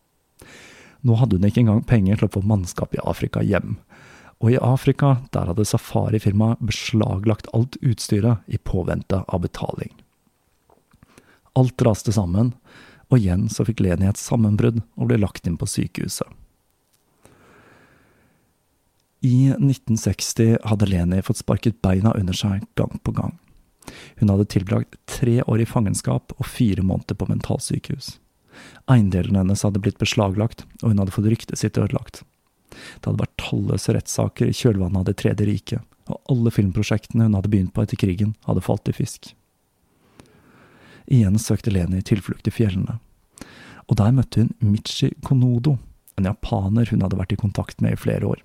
Nå 1.02 1.16
hadde 1.18 1.38
hun 1.38 1.48
ikke 1.48 1.64
engang 1.64 1.82
penger 1.88 2.20
til 2.20 2.28
å 2.28 2.34
få 2.36 2.44
mannskap 2.46 2.94
i 2.94 3.02
Afrika 3.02 3.42
hjem, 3.42 3.76
og 4.42 4.50
i 4.50 4.58
Afrika, 4.58 5.16
der 5.34 5.50
hadde 5.50 5.66
safarifirmaet 5.66 6.62
beslaglagt 6.66 7.50
alt 7.54 7.78
utstyret 7.78 8.42
i 8.50 8.58
påvente 8.58 9.20
av 9.28 9.44
betaling. 9.44 9.92
Alt 11.58 11.82
raste 11.86 12.14
sammen, 12.14 12.50
og 13.12 13.20
igjen 13.20 13.48
så 13.52 13.66
fikk 13.68 13.82
Leni 13.84 14.08
et 14.08 14.20
sammenbrudd 14.20 14.80
og 14.96 15.10
ble 15.10 15.20
lagt 15.20 15.46
inn 15.46 15.58
på 15.60 15.68
sykehuset. 15.68 16.26
I 19.22 19.52
1960 19.54 20.56
hadde 20.66 20.88
Leni 20.88 21.20
fått 21.22 21.38
sparket 21.44 21.78
beina 21.84 22.10
under 22.18 22.34
seg 22.34 22.64
gang 22.74 22.96
på 23.04 23.14
gang. 23.14 23.36
Hun 24.18 24.32
hadde 24.32 24.48
tilbrakt 24.50 24.96
tre 25.10 25.42
år 25.46 25.62
i 25.62 25.68
fangenskap 25.68 26.34
og 26.38 26.48
fire 26.48 26.82
måneder 26.82 27.18
på 27.18 27.28
mentalsykehus. 27.30 28.16
Eiendelen 28.90 29.38
hennes 29.38 29.62
hadde 29.62 29.82
blitt 29.82 30.00
beslaglagt, 30.02 30.64
og 30.82 30.90
hun 30.90 31.02
hadde 31.02 31.14
fått 31.14 31.28
ryktet 31.30 31.60
sitt 31.60 31.78
ødelagt. 31.78 32.24
Det 32.72 33.06
hadde 33.06 33.22
vært 33.22 33.38
talløse 33.40 33.94
rettssaker 33.94 34.50
i 34.50 34.56
kjølvannet 34.56 35.02
av 35.02 35.06
Det 35.06 35.16
tredje 35.22 35.46
riket, 35.46 35.86
og 36.10 36.18
alle 36.32 36.50
filmprosjektene 36.54 37.28
hun 37.28 37.38
hadde 37.38 37.52
begynt 37.52 37.74
på 37.76 37.84
etter 37.84 38.00
krigen, 38.00 38.34
hadde 38.48 38.64
falt 38.64 38.90
i 38.90 38.96
fisk. 38.96 39.34
Igjen 41.06 41.38
søkte 41.40 41.72
Leni 41.72 42.02
tilflukt 42.06 42.48
i 42.48 42.54
fjellene, 42.54 42.98
og 43.88 43.98
der 43.98 44.14
møtte 44.14 44.44
hun 44.44 44.72
Michi 44.72 45.10
Konodo, 45.26 45.76
en 46.16 46.28
japaner 46.28 46.88
hun 46.92 47.02
hadde 47.02 47.18
vært 47.18 47.34
i 47.34 47.40
kontakt 47.40 47.80
med 47.82 47.96
i 47.96 48.00
flere 48.00 48.28
år. 48.28 48.40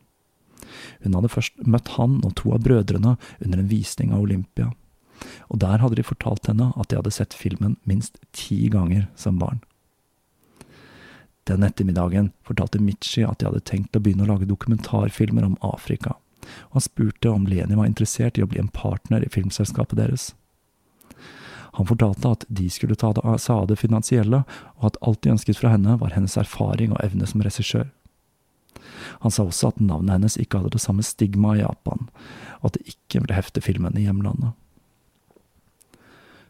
Hun 1.03 1.15
hadde 1.15 1.31
først 1.31 1.59
møtt 1.63 1.93
han 1.95 2.19
og 2.25 2.35
to 2.39 2.51
av 2.55 2.63
brødrene 2.65 3.15
under 3.45 3.61
en 3.61 3.71
visning 3.71 4.13
av 4.15 4.25
Olympia, 4.25 4.71
og 5.49 5.61
der 5.63 5.81
hadde 5.81 5.97
de 5.99 6.05
fortalt 6.05 6.49
henne 6.49 6.71
at 6.75 6.89
de 6.89 6.99
hadde 6.99 7.13
sett 7.13 7.35
filmen 7.37 7.77
minst 7.89 8.19
ti 8.35 8.67
ganger 8.73 9.07
som 9.15 9.39
barn. 9.41 9.61
Den 11.47 11.63
ettermiddagen 11.63 12.33
fortalte 12.43 12.81
Michi 12.83 13.23
at 13.23 13.39
de 13.39 13.47
hadde 13.47 13.63
tenkt 13.63 13.95
å 13.95 14.01
begynne 14.03 14.25
å 14.25 14.33
lage 14.33 14.49
dokumentarfilmer 14.49 15.45
om 15.47 15.55
Afrika, 15.63 16.17
og 16.69 16.79
han 16.79 16.83
spurte 16.83 17.31
om 17.31 17.47
Leni 17.47 17.77
var 17.77 17.87
interessert 17.87 18.37
i 18.37 18.43
å 18.43 18.49
bli 18.49 18.59
en 18.59 18.73
partner 18.73 19.23
i 19.23 19.31
filmselskapet 19.31 19.99
deres. 19.99 20.33
Han 21.77 21.85
fortalte 21.85 22.29
at 22.33 22.45
de 22.49 22.69
skulle 22.73 22.97
ta 22.97 23.11
seg 23.13 23.53
av 23.53 23.67
det 23.69 23.77
finansielle, 23.77 24.41
og 24.81 24.89
at 24.89 24.95
alt 25.05 25.21
de 25.21 25.35
ønsket 25.35 25.59
fra 25.59 25.75
henne, 25.75 25.99
var 26.01 26.15
hennes 26.15 26.37
erfaring 26.39 26.95
og 26.95 27.03
evne 27.05 27.27
som 27.29 27.43
regissør. 27.45 27.91
Han 29.21 29.33
sa 29.33 29.45
også 29.45 29.69
at 29.69 29.81
navnet 29.81 30.15
hennes 30.15 30.37
ikke 30.41 30.57
hadde 30.57 30.73
det 30.73 30.81
samme 30.81 31.05
stigma 31.05 31.53
i 31.53 31.61
Japan, 31.61 32.07
og 32.61 32.71
at 32.71 32.79
det 32.79 32.95
ikke 32.95 33.21
ville 33.21 33.37
hefte 33.37 33.61
filmen 33.61 33.97
i 33.97 34.07
hjemlandet. 34.07 34.55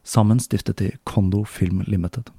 Sammen 0.07 0.39
stiftet 0.39 0.79
de 0.79 0.93
Kondo 1.03 1.43
Film 1.43 1.81
Limited. 1.87 2.31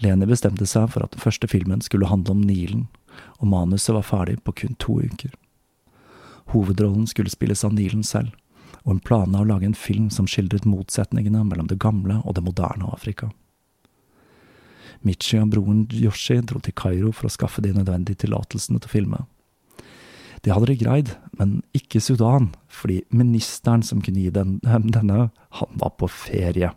Leni 0.00 0.24
bestemte 0.26 0.64
seg 0.66 0.88
for 0.94 1.04
at 1.04 1.12
den 1.12 1.20
første 1.20 1.48
filmen 1.52 1.84
skulle 1.84 2.08
handle 2.08 2.32
om 2.32 2.40
Nilen, 2.48 2.86
og 3.44 3.50
manuset 3.52 3.92
var 3.92 4.08
ferdig 4.08 4.38
på 4.40 4.56
kun 4.62 4.80
to 4.80 4.96
uker. 5.04 5.36
Hovedrollen 6.56 7.04
skulle 7.06 7.32
spilles 7.32 7.60
av 7.64 7.76
Nilen 7.76 8.02
selv, 8.02 8.32
og 8.84 8.92
hun 8.92 9.04
planla 9.04 9.40
å 9.42 9.48
lage 9.48 9.68
en 9.68 9.78
film 9.78 10.10
som 10.12 10.28
skildret 10.28 10.68
motsetningene 10.68 11.44
mellom 11.48 11.70
det 11.70 11.80
gamle 11.82 12.20
og 12.24 12.36
det 12.36 12.44
moderne 12.44 12.90
Afrika. 12.92 13.30
Michi 15.04 15.38
og 15.40 15.50
broren 15.52 15.84
Yoshi 15.92 16.38
dro 16.44 16.60
til 16.64 16.76
Kairo 16.76 17.12
for 17.12 17.28
å 17.28 17.32
skaffe 17.32 17.64
de 17.64 17.74
nødvendige 17.74 18.24
tillatelsene 18.24 18.80
til 18.80 18.90
å 18.90 18.92
filme. 18.92 19.24
Det 20.44 20.52
hadde 20.52 20.68
de 20.68 20.76
greid, 20.76 21.10
men 21.38 21.60
ikke 21.76 22.02
Sudan, 22.04 22.50
fordi 22.68 23.00
ministeren 23.08 23.84
som 23.84 24.02
kunne 24.04 24.26
gi 24.26 24.32
den, 24.32 24.58
denne, 24.64 25.30
han 25.60 25.78
var 25.80 25.94
på 26.00 26.08
ferie. 26.12 26.72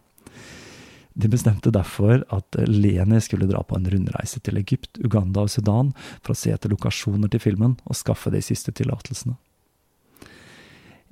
De 1.17 1.28
bestemte 1.32 1.74
derfor 1.74 2.22
at 2.32 2.60
Leni 2.70 3.20
skulle 3.26 3.50
dra 3.50 3.63
på 3.65 3.76
en 3.76 3.89
rundreise 3.89 4.39
til 4.46 4.60
Egypt, 4.62 5.00
Uganda 5.02 5.43
og 5.43 5.52
Sudan 5.52 5.91
for 6.22 6.36
å 6.36 6.38
se 6.38 6.54
etter 6.54 6.72
lokasjoner 6.72 7.32
til 7.34 7.41
filmen 7.43 7.76
og 7.89 7.98
skaffe 7.98 8.32
de 8.32 8.43
siste 8.46 8.72
tillatelsene. 8.78 9.36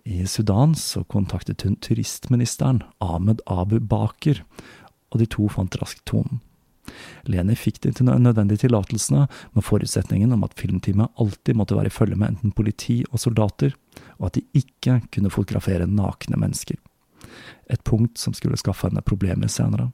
I 0.06 0.28
Sudan 0.28 0.76
så 0.76 1.04
kontaktet 1.04 1.62
hun 1.62 1.76
turistministeren, 1.76 2.84
Ahmed 2.98 3.42
Abu 3.46 3.80
Baker, 3.80 4.44
og 5.10 5.20
de 5.20 5.26
to 5.26 5.48
fant 5.50 5.76
raskt 5.82 6.04
tonen. 6.06 6.44
Leni 7.26 7.56
fikk 7.58 7.80
de 7.82 7.92
nødvendige 8.06 8.68
tillatelsene, 8.68 9.26
med 9.58 9.66
forutsetningen 9.66 10.36
om 10.36 10.46
at 10.46 10.54
filmteamet 10.54 11.10
alltid 11.18 11.58
måtte 11.58 11.78
være 11.80 11.90
i 11.90 11.96
følge 11.96 12.20
med 12.22 12.36
enten 12.36 12.54
politi 12.54 13.00
og 13.10 13.20
soldater, 13.20 13.74
og 14.20 14.30
at 14.30 14.38
de 14.38 14.46
ikke 14.54 15.00
kunne 15.10 15.34
fotografere 15.34 15.90
nakne 15.90 16.38
mennesker. 16.38 16.78
Et 17.66 17.82
punkt 17.84 18.22
som 18.22 18.38
skulle 18.38 18.62
skaffe 18.62 18.86
henne 18.86 19.02
problemer 19.02 19.50
senere. 19.50 19.90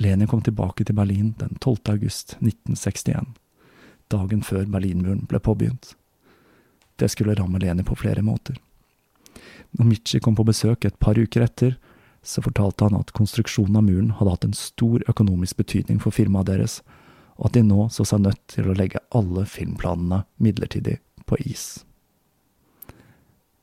Leni 0.00 0.24
kom 0.24 0.40
tilbake 0.40 0.88
til 0.88 0.96
Berlin 0.96 1.34
den 1.36 1.60
12. 1.60 1.84
august 1.92 2.38
1961, 2.40 3.34
dagen 4.08 4.40
før 4.42 4.64
Berlinmuren 4.64 5.26
ble 5.28 5.44
påbegynt. 5.44 5.98
Det 7.00 7.08
skulle 7.08 7.34
ramme 7.34 7.58
Leni 7.62 7.84
på 7.86 7.96
flere 7.96 8.22
måter. 8.22 8.58
Når 9.70 9.86
Michi 9.88 10.20
kom 10.20 10.36
på 10.36 10.44
besøk 10.44 10.84
et 10.84 10.98
par 11.00 11.18
uker 11.18 11.46
etter, 11.46 11.76
så 12.22 12.42
fortalte 12.44 12.84
han 12.84 12.98
at 12.98 13.14
konstruksjonen 13.16 13.78
av 13.80 13.86
muren 13.86 14.10
hadde 14.18 14.34
hatt 14.34 14.48
en 14.48 14.56
stor 14.56 15.00
økonomisk 15.08 15.56
betydning 15.62 16.00
for 16.02 16.12
firmaet 16.12 16.50
deres, 16.50 16.80
og 17.40 17.48
at 17.48 17.56
de 17.56 17.62
nå 17.64 17.86
så 17.94 18.04
seg 18.04 18.26
nødt 18.26 18.42
til 18.52 18.68
å 18.68 18.76
legge 18.76 19.00
alle 19.16 19.46
filmplanene 19.48 20.24
midlertidig 20.36 20.98
på 21.24 21.38
is. 21.40 21.86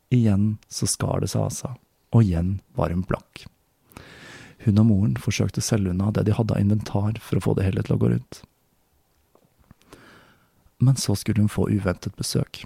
Igjen 0.10 0.56
så 0.72 0.88
skar 0.90 1.22
det 1.22 1.30
seg 1.34 1.44
av 1.44 1.54
seg, 1.54 1.76
og 2.16 2.24
igjen 2.24 2.56
var 2.80 2.96
hun 2.96 3.04
blakk. 3.06 3.44
Hun 4.66 4.82
og 4.82 4.88
moren 4.90 5.20
forsøkte 5.22 5.62
å 5.62 5.68
selge 5.68 5.92
unna 5.94 6.10
det 6.16 6.26
de 6.26 6.34
hadde 6.34 6.56
av 6.56 6.64
inventar 6.64 7.20
for 7.22 7.38
å 7.38 7.44
få 7.44 7.54
det 7.60 7.68
hele 7.68 7.84
til 7.86 7.98
å 7.98 8.00
gå 8.02 8.10
rundt. 8.16 8.42
Men 10.82 10.98
så 10.98 11.14
skulle 11.18 11.44
hun 11.44 11.52
få 11.52 11.68
uventet 11.70 12.18
besøk. 12.18 12.64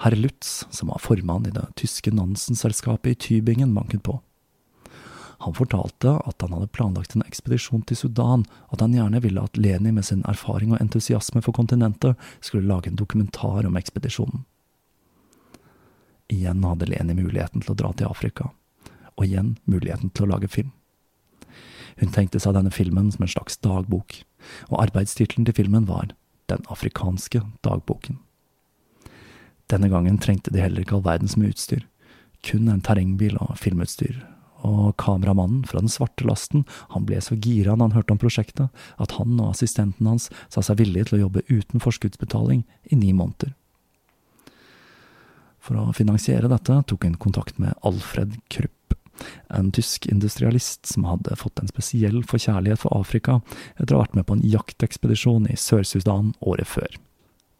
Herr 0.00 0.14
Lutz, 0.16 0.66
som 0.70 0.88
var 0.88 0.98
formann 1.02 1.46
i 1.46 1.50
det 1.50 1.64
tyske 1.74 2.10
Nansen-selskapet 2.14 3.10
i 3.10 3.14
Tybingen, 3.14 3.74
banket 3.74 4.02
på. 4.02 4.20
Han 5.38 5.54
fortalte 5.54 6.12
at 6.26 6.42
han 6.42 6.54
hadde 6.54 6.70
planlagt 6.70 7.16
en 7.16 7.24
ekspedisjon 7.26 7.82
til 7.86 7.98
Sudan, 7.98 8.44
at 8.70 8.82
han 8.82 8.94
gjerne 8.94 9.20
ville 9.22 9.42
at 9.42 9.58
Leni 9.58 9.90
med 9.94 10.06
sin 10.06 10.22
erfaring 10.30 10.70
og 10.74 10.80
entusiasme 10.82 11.42
for 11.42 11.54
kontinentet 11.54 12.14
skulle 12.38 12.66
lage 12.70 12.90
en 12.90 12.98
dokumentar 12.98 13.66
om 13.66 13.78
ekspedisjonen. 13.78 14.44
Igjen 16.30 16.62
hadde 16.62 16.90
Leni 16.90 17.18
muligheten 17.18 17.62
til 17.64 17.74
å 17.74 17.78
dra 17.78 17.90
til 17.98 18.10
Afrika, 18.10 18.52
og 19.16 19.26
igjen 19.26 19.56
muligheten 19.66 20.14
til 20.14 20.28
å 20.28 20.30
lage 20.34 20.50
film. 20.52 20.70
Hun 21.98 22.14
tenkte 22.14 22.38
seg 22.38 22.54
denne 22.54 22.70
filmen 22.70 23.10
som 23.10 23.26
en 23.26 23.34
slags 23.34 23.58
dagbok, 23.66 24.20
og 24.70 24.78
arbeidstittelen 24.84 25.46
til 25.48 25.58
filmen 25.58 25.90
var 25.90 26.14
Den 26.48 26.62
afrikanske 26.72 27.42
dagboken. 27.66 28.22
Denne 29.68 29.90
gangen 29.92 30.18
trengte 30.18 30.52
de 30.54 30.62
heller 30.62 30.84
ikke 30.84 30.96
all 30.96 31.04
verdens 31.04 31.36
med 31.36 31.52
utstyr, 31.52 31.84
kun 32.46 32.70
en 32.72 32.82
terrengbil 32.84 33.36
og 33.42 33.56
filmutstyr, 33.60 34.22
og 34.66 34.96
kameramannen 34.98 35.62
fra 35.68 35.82
den 35.82 35.92
svarte 35.92 36.26
lasten, 36.26 36.64
han 36.94 37.04
ble 37.06 37.20
så 37.22 37.36
gira 37.36 37.76
da 37.76 37.86
han 37.86 37.94
hørte 37.94 38.14
om 38.14 38.20
prosjektet, 38.20 38.72
at 38.98 39.14
han 39.18 39.36
og 39.38 39.52
assistenten 39.52 40.08
hans 40.10 40.28
sa 40.48 40.64
seg 40.64 40.80
villige 40.80 41.10
til 41.10 41.18
å 41.18 41.22
jobbe 41.26 41.44
uten 41.50 41.84
forskuddsbetaling 41.84 42.64
i 42.90 42.98
ni 42.98 43.12
måneder. 43.14 43.54
For 45.62 45.76
å 45.76 45.92
finansiere 45.92 46.50
dette 46.50 46.80
tok 46.88 47.04
hun 47.04 47.18
kontakt 47.20 47.58
med 47.60 47.76
Alfred 47.86 48.38
Krupp, 48.48 48.94
en 49.52 49.72
tysk 49.74 50.06
industrialist 50.06 50.86
som 50.86 51.04
hadde 51.08 51.36
fått 51.36 51.58
en 51.60 51.70
spesiell 51.70 52.22
forkjærlighet 52.26 52.80
for 52.84 52.94
Afrika 52.94 53.40
etter 53.76 53.92
å 53.92 53.98
ha 53.98 54.06
vært 54.06 54.14
med 54.16 54.28
på 54.28 54.38
en 54.38 54.46
jaktekspedisjon 54.46 55.48
i 55.50 55.58
Sør-Sudan 55.58 56.32
året 56.38 56.70
før. 56.70 56.88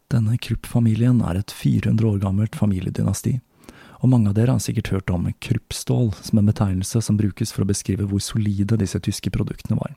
Denne 0.08 0.38
Krupp-familien 0.40 1.20
er 1.20 1.36
et 1.36 1.52
400 1.52 2.06
år 2.08 2.20
gammelt 2.22 2.54
familiedynasti, 2.56 3.34
og 4.00 4.08
mange 4.08 4.30
av 4.30 4.36
dere 4.38 4.54
har 4.56 4.62
sikkert 4.64 4.88
hørt 4.94 5.10
om 5.12 5.26
Kruppstål 5.44 6.14
som 6.16 6.40
en 6.40 6.48
betegnelse 6.48 7.02
som 7.04 7.18
brukes 7.18 7.50
for 7.52 7.64
å 7.64 7.68
beskrive 7.68 8.06
hvor 8.08 8.22
solide 8.24 8.78
disse 8.80 9.00
tyske 9.04 9.28
produktene 9.34 9.76
var. 9.76 9.96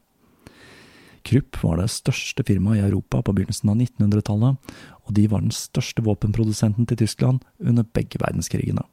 Krupp 1.24 1.62
var 1.64 1.78
det 1.78 1.92
største 1.94 2.44
firmaet 2.44 2.82
i 2.82 2.86
Europa 2.90 3.22
på 3.22 3.36
begynnelsen 3.38 3.72
av 3.72 3.78
1900-tallet, 3.78 4.74
og 5.06 5.14
de 5.16 5.28
var 5.32 5.46
den 5.46 5.54
største 5.56 6.04
våpenprodusenten 6.04 6.90
til 6.90 7.00
Tyskland 7.04 7.46
under 7.62 7.86
begge 7.86 8.20
verdenskrigene. 8.20 8.84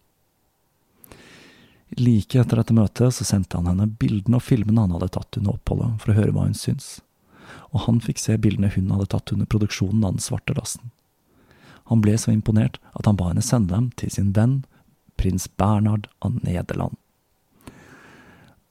Like 1.99 2.39
etter 2.39 2.61
dette 2.61 2.77
møtet 2.77 3.17
så 3.17 3.25
sendte 3.25 3.59
han 3.59 3.71
henne 3.73 3.89
bildene 3.89 4.39
og 4.39 4.45
filmene 4.45 4.85
han 4.85 4.95
hadde 4.95 5.11
tatt 5.17 5.41
under 5.41 5.57
oppholdet, 5.57 5.97
for 5.99 6.13
å 6.13 6.19
høre 6.21 6.37
hva 6.37 6.47
hun 6.47 6.55
syntes, 6.55 7.01
og 7.73 7.89
han 7.89 7.99
fikk 8.05 8.21
se 8.23 8.37
bildene 8.39 8.71
hun 8.77 8.93
hadde 8.93 9.09
tatt 9.17 9.33
under 9.35 9.49
produksjonen 9.49 10.05
av 10.05 10.15
den 10.15 10.23
svarte 10.23 10.55
lasten. 10.55 10.93
Han 11.89 12.03
ble 12.05 12.17
så 12.21 12.33
imponert 12.33 12.79
at 12.93 13.09
han 13.09 13.17
ba 13.17 13.31
henne 13.31 13.45
sende 13.45 13.75
dem 13.75 13.91
til 13.97 14.13
sin 14.13 14.33
venn 14.37 14.63
prins 15.19 15.49
Bernhard 15.59 16.09
av 16.25 16.39
Nederland. 16.45 16.97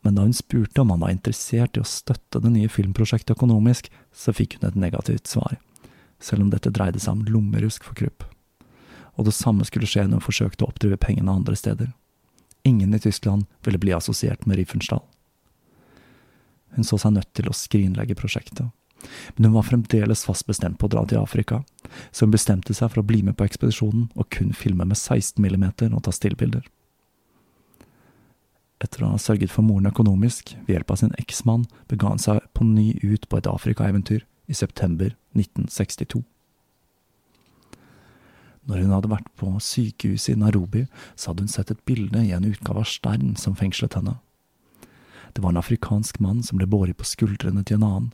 Men 0.05 0.15
da 0.15 0.23
hun 0.23 0.33
spurte 0.33 0.81
om 0.81 0.93
han 0.93 1.01
var 1.03 1.11
interessert 1.11 1.75
i 1.75 1.81
å 1.83 1.87
støtte 1.87 2.39
det 2.39 2.53
nye 2.53 2.71
filmprosjektet 2.71 3.35
økonomisk, 3.35 3.89
så 4.15 4.31
fikk 4.31 4.55
hun 4.55 4.69
et 4.69 4.79
negativt 4.79 5.27
svar, 5.27 5.57
selv 6.23 6.45
om 6.45 6.53
dette 6.53 6.71
dreide 6.71 7.01
seg 7.03 7.17
om 7.17 7.25
lommerusk 7.27 7.83
for 7.83 7.97
Krupp. 7.97 8.23
Og 9.17 9.27
det 9.27 9.35
samme 9.35 9.65
skulle 9.67 9.89
skje 9.89 10.05
når 10.05 10.21
hun 10.21 10.27
forsøkte 10.29 10.63
å 10.63 10.69
oppdrive 10.71 11.01
pengene 11.01 11.33
andre 11.33 11.57
steder. 11.59 11.91
Ingen 12.63 12.93
i 12.93 13.01
Tyskland 13.01 13.49
ville 13.65 13.81
bli 13.81 13.95
assosiert 13.97 14.45
med 14.45 14.61
Riefenstahl. 14.61 15.03
Hun 16.77 16.85
så 16.85 16.99
seg 17.01 17.17
nødt 17.17 17.33
til 17.35 17.49
å 17.49 17.55
skrinlegge 17.55 18.15
prosjektet, 18.15 18.69
men 19.35 19.45
hun 19.45 19.57
var 19.57 19.67
fremdeles 19.67 20.25
fast 20.25 20.47
bestemt 20.47 20.79
på 20.79 20.87
å 20.87 20.93
dra 20.93 21.03
til 21.05 21.21
Afrika, 21.21 21.61
så 22.11 22.25
hun 22.25 22.33
bestemte 22.33 22.73
seg 22.73 22.91
for 22.91 23.03
å 23.03 23.07
bli 23.07 23.21
med 23.25 23.37
på 23.37 23.45
ekspedisjonen 23.47 24.09
og 24.15 24.29
kun 24.33 24.53
filme 24.57 24.85
med 24.85 24.97
16 24.97 25.43
mm 25.43 25.93
og 25.93 26.03
ta 26.05 26.13
stillbilder. 26.15 26.65
Etter 28.83 29.03
å 29.03 29.13
ha 29.15 29.19
sørget 29.21 29.53
for 29.53 29.65
moren 29.65 29.89
økonomisk 29.89 30.53
ved 30.67 30.75
hjelp 30.75 30.91
av 30.93 31.01
sin 31.01 31.15
eksmann, 31.17 31.65
bega 31.89 32.11
hun 32.11 32.21
seg 32.21 32.43
på 32.53 32.65
ny 32.67 32.91
ut 33.01 33.25
på 33.29 33.39
et 33.39 33.49
Afrika-eventyr 33.49 34.25
i 34.47 34.57
september 34.57 35.15
1962. 35.33 36.21
Når 38.67 38.83
hun 38.83 38.93
hadde 38.93 39.09
vært 39.09 39.29
på 39.39 39.49
sykehuset 39.63 40.35
i 40.35 40.39
Nairobi, 40.39 40.85
så 41.15 41.31
hadde 41.31 41.45
hun 41.45 41.51
sett 41.51 41.71
et 41.71 41.83
bilde 41.87 42.19
i 42.19 42.33
en 42.35 42.45
utgave 42.45 42.83
av 42.83 42.89
Stern 42.91 43.35
som 43.39 43.55
fengslet 43.55 43.95
henne. 43.95 44.17
Det 45.33 45.43
var 45.43 45.53
en 45.53 45.61
afrikansk 45.61 46.19
mann 46.19 46.43
som 46.43 46.59
ble 46.59 46.67
båret 46.67 46.97
på 46.99 47.07
skuldrene 47.07 47.63
til 47.63 47.79
en 47.79 47.87
annen. 47.87 48.09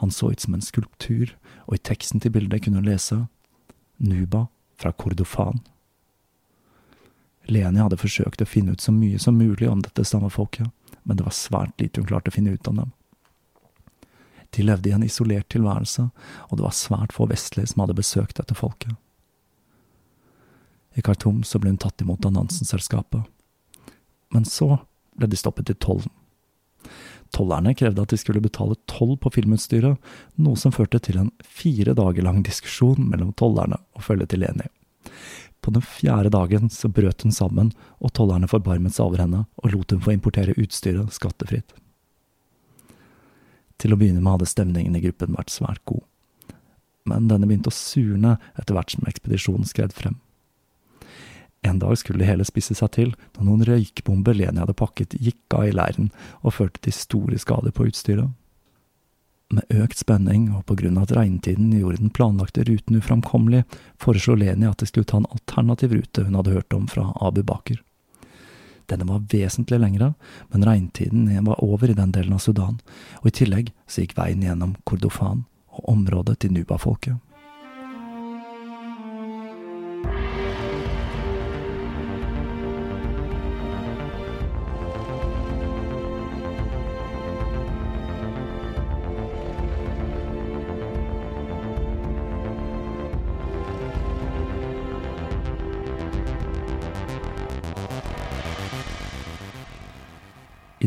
Han 0.00 0.10
så 0.10 0.30
ut 0.32 0.40
som 0.40 0.54
en 0.54 0.64
skulptur, 0.64 1.34
og 1.68 1.74
i 1.76 1.82
teksten 1.84 2.20
til 2.20 2.32
bildet 2.32 2.64
kunne 2.64 2.80
hun 2.80 2.88
lese 2.88 3.26
Nuba 4.00 4.46
fra 4.80 4.92
Kordofan. 4.96 5.60
Leni 7.50 7.82
hadde 7.82 7.98
forsøkt 8.00 8.40
å 8.40 8.48
finne 8.48 8.72
ut 8.72 8.80
så 8.80 8.94
mye 8.96 9.18
som 9.20 9.36
mulig 9.36 9.68
om 9.68 9.82
dette 9.84 10.04
stammefolket, 10.08 10.70
men 11.02 11.18
det 11.18 11.26
var 11.26 11.36
svært 11.36 11.76
lite 11.82 12.00
hun 12.00 12.08
klarte 12.08 12.32
å 12.32 12.36
finne 12.36 12.54
ut 12.56 12.70
om 12.70 12.80
dem. 12.80 12.94
De 14.56 14.64
levde 14.64 14.88
i 14.88 14.94
en 14.96 15.04
isolert 15.04 15.50
tilværelse, 15.52 16.08
og 16.48 16.56
det 16.56 16.64
var 16.64 16.76
svært 16.76 17.12
få 17.12 17.28
vestlige 17.30 17.70
som 17.70 17.84
hadde 17.84 17.98
besøkt 18.00 18.40
dette 18.40 18.56
folket. 18.56 18.96
I 20.96 21.04
Khartoum 21.06 21.44
så 21.44 21.60
ble 21.60 21.74
hun 21.74 21.82
tatt 21.82 22.00
imot 22.00 22.24
av 22.26 22.34
Nansen-selskapet, 22.34 23.28
men 24.32 24.48
så 24.48 24.78
ble 25.18 25.28
de 25.30 25.38
stoppet 25.38 25.70
i 25.70 25.76
tollen. 25.76 26.10
Tollerne 27.34 27.74
krevde 27.78 28.02
at 28.02 28.10
de 28.10 28.18
skulle 28.18 28.42
betale 28.42 28.76
toll 28.90 29.14
på 29.20 29.30
filmutstyret, 29.36 29.98
noe 30.42 30.58
som 30.58 30.74
førte 30.74 30.98
til 31.02 31.20
en 31.20 31.30
fire 31.46 31.94
dager 31.98 32.26
lang 32.26 32.42
diskusjon 32.46 33.06
mellom 33.06 33.32
tollerne 33.38 33.78
og 33.94 34.04
følget 34.06 34.32
til 34.32 34.42
Leni. 34.42 34.66
På 35.60 35.70
den 35.74 35.84
fjerde 35.84 36.32
dagen 36.32 36.70
så 36.72 36.88
brøt 36.88 37.22
hun 37.22 37.34
sammen, 37.36 37.70
og 38.00 38.14
tollerne 38.16 38.48
forbarmet 38.48 38.96
seg 38.96 39.06
over 39.06 39.22
henne 39.22 39.44
og 39.60 39.74
lot 39.74 39.92
hun 39.92 40.02
få 40.02 40.14
importere 40.16 40.56
utstyret 40.56 41.12
skattefritt. 41.14 41.74
Til 43.80 43.94
å 43.94 44.00
begynne 44.00 44.22
med 44.24 44.34
hadde 44.34 44.48
stemningen 44.50 44.96
i 44.96 45.04
gruppen 45.04 45.36
vært 45.36 45.52
svært 45.52 45.84
god, 45.88 46.02
men 47.08 47.28
denne 47.30 47.48
begynte 47.48 47.72
å 47.72 47.76
surne 47.76 48.36
etter 48.58 48.76
hvert 48.76 48.92
som 48.96 49.06
ekspedisjonen 49.08 49.68
skred 49.68 49.94
frem. 49.96 50.18
En 51.62 51.78
dag 51.78 51.98
skulle 51.98 52.22
det 52.22 52.28
hele 52.30 52.44
spisse 52.48 52.74
seg 52.76 52.92
til 52.96 53.10
da 53.36 53.44
noen 53.44 53.64
røykbomber 53.68 54.36
Leni 54.36 54.62
hadde 54.62 54.76
pakket, 54.76 55.16
gikk 55.20 55.56
av 55.56 55.68
i 55.68 55.74
leiren 55.76 56.08
og 56.40 56.56
førte 56.56 56.80
til 56.86 56.96
store 56.96 57.40
skader 57.40 57.74
på 57.76 57.90
utstyret. 57.90 58.30
Med 59.50 59.66
økt 59.82 59.98
spenning 59.98 60.48
og 60.54 60.64
på 60.68 60.76
grunn 60.78 60.96
av 60.96 61.08
at 61.08 61.16
regntiden 61.18 61.72
gjorde 61.74 62.00
den 62.00 62.12
planlagte 62.14 62.64
ruten 62.68 62.96
uframkommelig, 63.00 63.64
foreslo 63.98 64.38
Leni 64.38 64.68
at 64.70 64.80
de 64.80 64.88
skulle 64.88 65.08
ta 65.10 65.18
en 65.20 65.28
alternativ 65.34 65.92
rute 65.96 66.24
hun 66.24 66.38
hadde 66.38 66.54
hørt 66.54 66.76
om 66.76 66.86
fra 66.88 67.10
Abu 67.20 67.42
Baker. 67.42 67.80
Denne 68.90 69.06
var 69.06 69.26
vesentlig 69.30 69.78
lengre, 69.82 70.14
men 70.50 70.66
regntiden 70.66 71.28
var 71.46 71.62
over 71.62 71.90
i 71.90 71.98
den 71.98 72.14
delen 72.14 72.34
av 72.34 72.42
Sudan, 72.42 72.80
og 73.20 73.30
i 73.30 73.34
tillegg 73.42 73.74
så 73.86 74.02
gikk 74.02 74.16
veien 74.18 74.42
gjennom 74.42 74.76
Kordofan 74.88 75.44
og 75.70 75.92
området 75.92 76.40
til 76.42 76.54
Nuba-folket. 76.54 77.18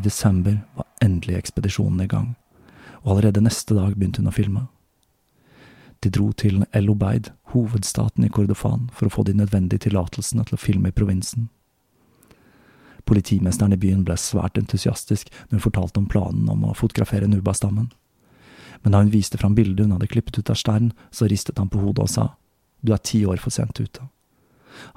I 0.04 0.12
desember 0.12 0.58
var 0.76 0.86
endelig 1.02 1.38
ekspedisjonen 1.38 2.02
i 2.04 2.08
gang, 2.12 2.34
og 3.04 3.12
allerede 3.12 3.40
neste 3.40 3.72
dag 3.72 3.94
begynte 3.96 4.20
hun 4.20 4.28
å 4.28 4.34
filme. 4.36 4.64
De 6.04 6.10
dro 6.12 6.26
til 6.36 6.66
El 6.76 6.90
Obeid, 6.92 7.30
hovedstaten 7.54 8.26
i 8.28 8.30
Kordofan, 8.30 8.90
for 8.92 9.08
å 9.08 9.14
få 9.14 9.24
de 9.24 9.38
nødvendige 9.40 9.86
tillatelsene 9.86 10.44
til 10.44 10.58
å 10.58 10.60
filme 10.60 10.92
i 10.92 10.98
provinsen. 10.98 11.48
Politimesteren 13.08 13.78
i 13.78 13.80
byen 13.80 14.04
ble 14.04 14.20
svært 14.20 14.60
entusiastisk 14.60 15.32
når 15.46 15.56
hun 15.56 15.66
fortalte 15.70 16.04
om 16.04 16.12
planen 16.12 16.52
om 16.52 16.68
å 16.68 16.76
fotografere 16.76 17.32
Nuba-stammen. 17.32 17.88
Men 18.84 18.92
da 18.92 19.06
hun 19.06 19.16
viste 19.16 19.40
fram 19.40 19.56
bildet 19.56 19.88
hun 19.88 19.96
hadde 19.96 20.12
klippet 20.12 20.42
ut 20.42 20.52
av 20.52 20.60
steinen, 20.60 20.92
så 21.16 21.32
ristet 21.32 21.64
han 21.64 21.72
på 21.72 21.80
hodet 21.80 22.10
og 22.10 22.12
sa, 22.12 22.28
du 22.84 22.92
er 22.92 23.00
ti 23.00 23.24
år 23.24 23.40
for 23.40 23.56
sent 23.56 23.80
ute. 23.80 24.04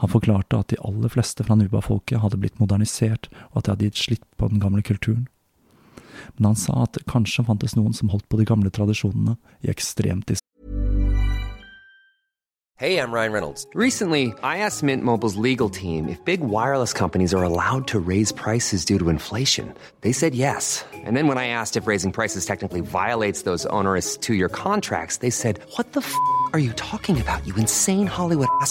Han 0.03 0.13
forklarte 0.13 0.59
at 0.59 0.73
de 0.73 0.81
aller 0.85 1.13
fleste 1.13 1.45
fra 1.47 1.57
Nuba-folket 1.59 2.23
hadde 2.23 2.41
blitt 2.41 2.61
modernisert, 2.63 3.31
og 3.53 3.61
at 3.61 3.67
de 3.67 3.75
hadde 3.75 3.91
gitt 3.91 4.03
slipp 4.05 4.27
på 4.41 4.51
den 4.53 4.63
gamle 4.63 4.85
kulturen. 4.87 5.27
Men 6.37 6.53
han 6.53 6.59
sa 6.59 6.83
at 6.85 6.97
det 6.97 7.07
kanskje 7.11 7.47
fantes 7.47 7.77
noen 7.77 7.95
som 7.97 8.11
holdt 8.13 8.29
på 8.29 8.41
de 8.41 8.49
gamle 8.49 8.73
tradisjonene 8.73 9.37
i 9.65 9.73
ekstremt 9.73 10.35
Hey, 12.79 13.01
I'm 13.01 13.11
Ryan 13.11 13.33
Reynolds. 13.33 13.67
Recently, 13.73 14.35
I 14.43 14.59
asked 14.59 14.83
Mint 14.83 15.03
Mobile's 15.03 15.37
legal 15.37 15.71
team 15.71 16.11
if 16.11 16.23
big 16.27 16.43
wireless 16.43 16.93
companies 16.93 17.33
are 17.33 17.43
allowed 17.43 17.89
to 17.89 17.99
raise 17.99 18.33
prices 18.33 18.85
due 18.85 18.99
to 18.99 19.09
inflation. 19.09 19.73
They 20.03 20.13
said 20.13 20.35
yes. 20.35 20.85
And 20.93 21.17
then 21.17 21.27
when 21.27 21.39
I 21.39 21.49
asked 21.49 21.79
if 21.79 21.87
raising 21.87 22.13
prices 22.13 22.45
technically 22.45 22.83
violates 22.83 23.45
those 23.49 23.65
onerous 23.73 24.19
two 24.19 24.35
year 24.35 24.51
contracts, 24.51 25.19
they 25.19 25.31
said, 25.31 25.59
What 25.77 25.95
the 25.95 26.01
f 26.01 26.15
are 26.53 26.59
you 26.59 26.75
talking 26.75 27.19
about, 27.19 27.47
you 27.47 27.55
insane 27.55 28.07
Hollywood 28.07 28.49
ass? 28.61 28.71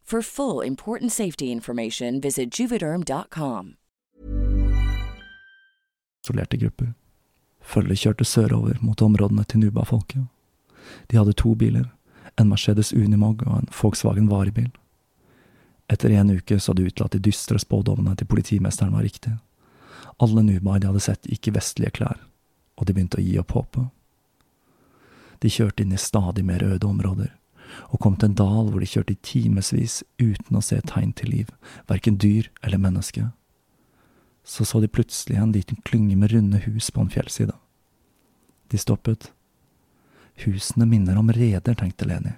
For 0.11 0.21
full 0.21 0.67
important 0.67 1.11
safety 1.11 1.45
information, 1.51 2.21
visit 2.21 2.59
juvederm.com. 2.59 3.75
isolerte 6.23 6.57
grupper. 6.57 6.93
Følget 7.61 7.99
kjørte 7.99 8.25
sørover 8.25 8.77
mot 8.81 9.01
områdene 9.01 9.43
til 9.43 9.59
Nuba-folket. 9.59 10.25
De 11.07 11.17
hadde 11.17 11.33
to 11.33 11.55
biler, 11.55 11.87
en 12.39 12.49
Mercedes 12.49 12.93
Unimog 12.93 13.47
og 13.47 13.55
en 13.61 13.71
Volkswagen 13.81 14.27
varebil. 14.29 14.69
Etter 15.89 16.09
en 16.09 16.35
uke 16.35 16.59
så 16.59 16.73
det 16.73 16.85
ut 16.85 16.95
til 16.95 17.07
at 17.07 17.15
de 17.15 17.23
dystre 17.29 17.59
spådommene 17.59 18.15
til 18.15 18.27
politimesteren 18.27 18.91
var 18.93 19.07
riktige. 19.07 19.39
Alle 20.19 20.43
Nuba 20.43 20.79
de 20.79 20.91
hadde 20.91 21.07
sett, 21.07 21.23
gikk 21.23 21.47
i 21.47 21.55
vestlige 21.55 21.95
klær, 22.01 22.19
og 22.75 22.85
de 22.85 22.93
begynte 22.93 23.17
å 23.17 23.23
gi 23.23 23.39
opp 23.39 23.55
håpet. 23.55 23.87
De 25.39 25.49
kjørte 25.49 25.87
inn 25.87 25.95
i 25.95 26.07
stadig 26.09 26.43
mer 26.45 26.67
øde 26.67 26.87
områder, 26.87 27.31
og 27.89 27.99
kom 28.03 28.15
til 28.15 28.31
en 28.31 28.37
dal 28.39 28.71
hvor 28.71 28.81
de 28.81 28.89
kjørte 28.89 29.15
i 29.15 29.21
timevis 29.25 30.01
uten 30.21 30.57
å 30.57 30.63
se 30.65 30.79
tegn 30.89 31.13
til 31.17 31.31
liv, 31.33 31.51
verken 31.91 32.19
dyr 32.21 32.49
eller 32.63 32.81
menneske. 32.81 33.29
Så 34.43 34.65
så 34.65 34.81
de 34.81 34.89
plutselig 34.89 35.37
en 35.37 35.53
liten 35.53 35.77
klynge 35.85 36.17
med 36.17 36.31
runde 36.33 36.63
hus 36.65 36.89
på 36.91 37.03
en 37.03 37.11
fjellside. 37.13 37.53
De 38.71 38.77
stoppet. 38.77 39.31
Husene 40.45 40.87
minner 40.87 41.19
om 41.19 41.29
reder, 41.29 41.75
tenkte 41.75 42.07
Leni, 42.07 42.33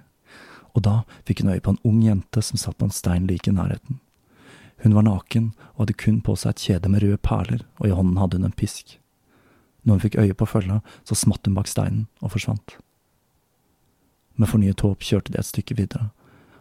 og 0.74 0.82
da 0.84 0.96
fikk 1.24 1.44
hun 1.44 1.54
øye 1.54 1.62
på 1.62 1.74
en 1.74 1.84
ung 1.86 2.02
jente 2.04 2.42
som 2.42 2.60
satt 2.60 2.76
på 2.78 2.88
en 2.88 2.94
stein 2.94 3.28
like 3.30 3.48
i 3.48 3.54
nærheten. 3.54 4.00
Hun 4.82 4.96
var 4.96 5.06
naken 5.06 5.52
og 5.74 5.84
hadde 5.84 5.96
kun 6.02 6.20
på 6.20 6.34
seg 6.36 6.52
et 6.52 6.64
kjede 6.66 6.90
med 6.92 7.04
røde 7.04 7.20
perler, 7.22 7.62
og 7.78 7.88
i 7.88 7.94
hånden 7.94 8.18
hadde 8.20 8.40
hun 8.40 8.50
en 8.50 8.58
pisk. 8.58 8.98
Når 9.84 9.94
hun 9.94 10.02
fikk 10.02 10.18
øye 10.20 10.34
på 10.34 10.48
følga, 10.48 10.80
så 11.04 11.16
smatt 11.16 11.46
hun 11.46 11.56
bak 11.56 11.70
steinen 11.70 12.06
og 12.20 12.34
forsvant. 12.34 12.76
Med 14.36 14.50
fornyet 14.50 14.82
håp 14.82 15.04
kjørte 15.06 15.32
de 15.32 15.38
et 15.38 15.46
stykke 15.46 15.76
videre, 15.78 16.10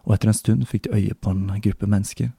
og 0.04 0.16
etter 0.16 0.30
en 0.30 0.38
stund 0.38 0.68
fikk 0.70 0.88
de 0.88 0.98
øye 1.00 1.16
på 1.18 1.34
en 1.34 1.48
gruppe 1.64 1.90
mennesker. 1.90 2.32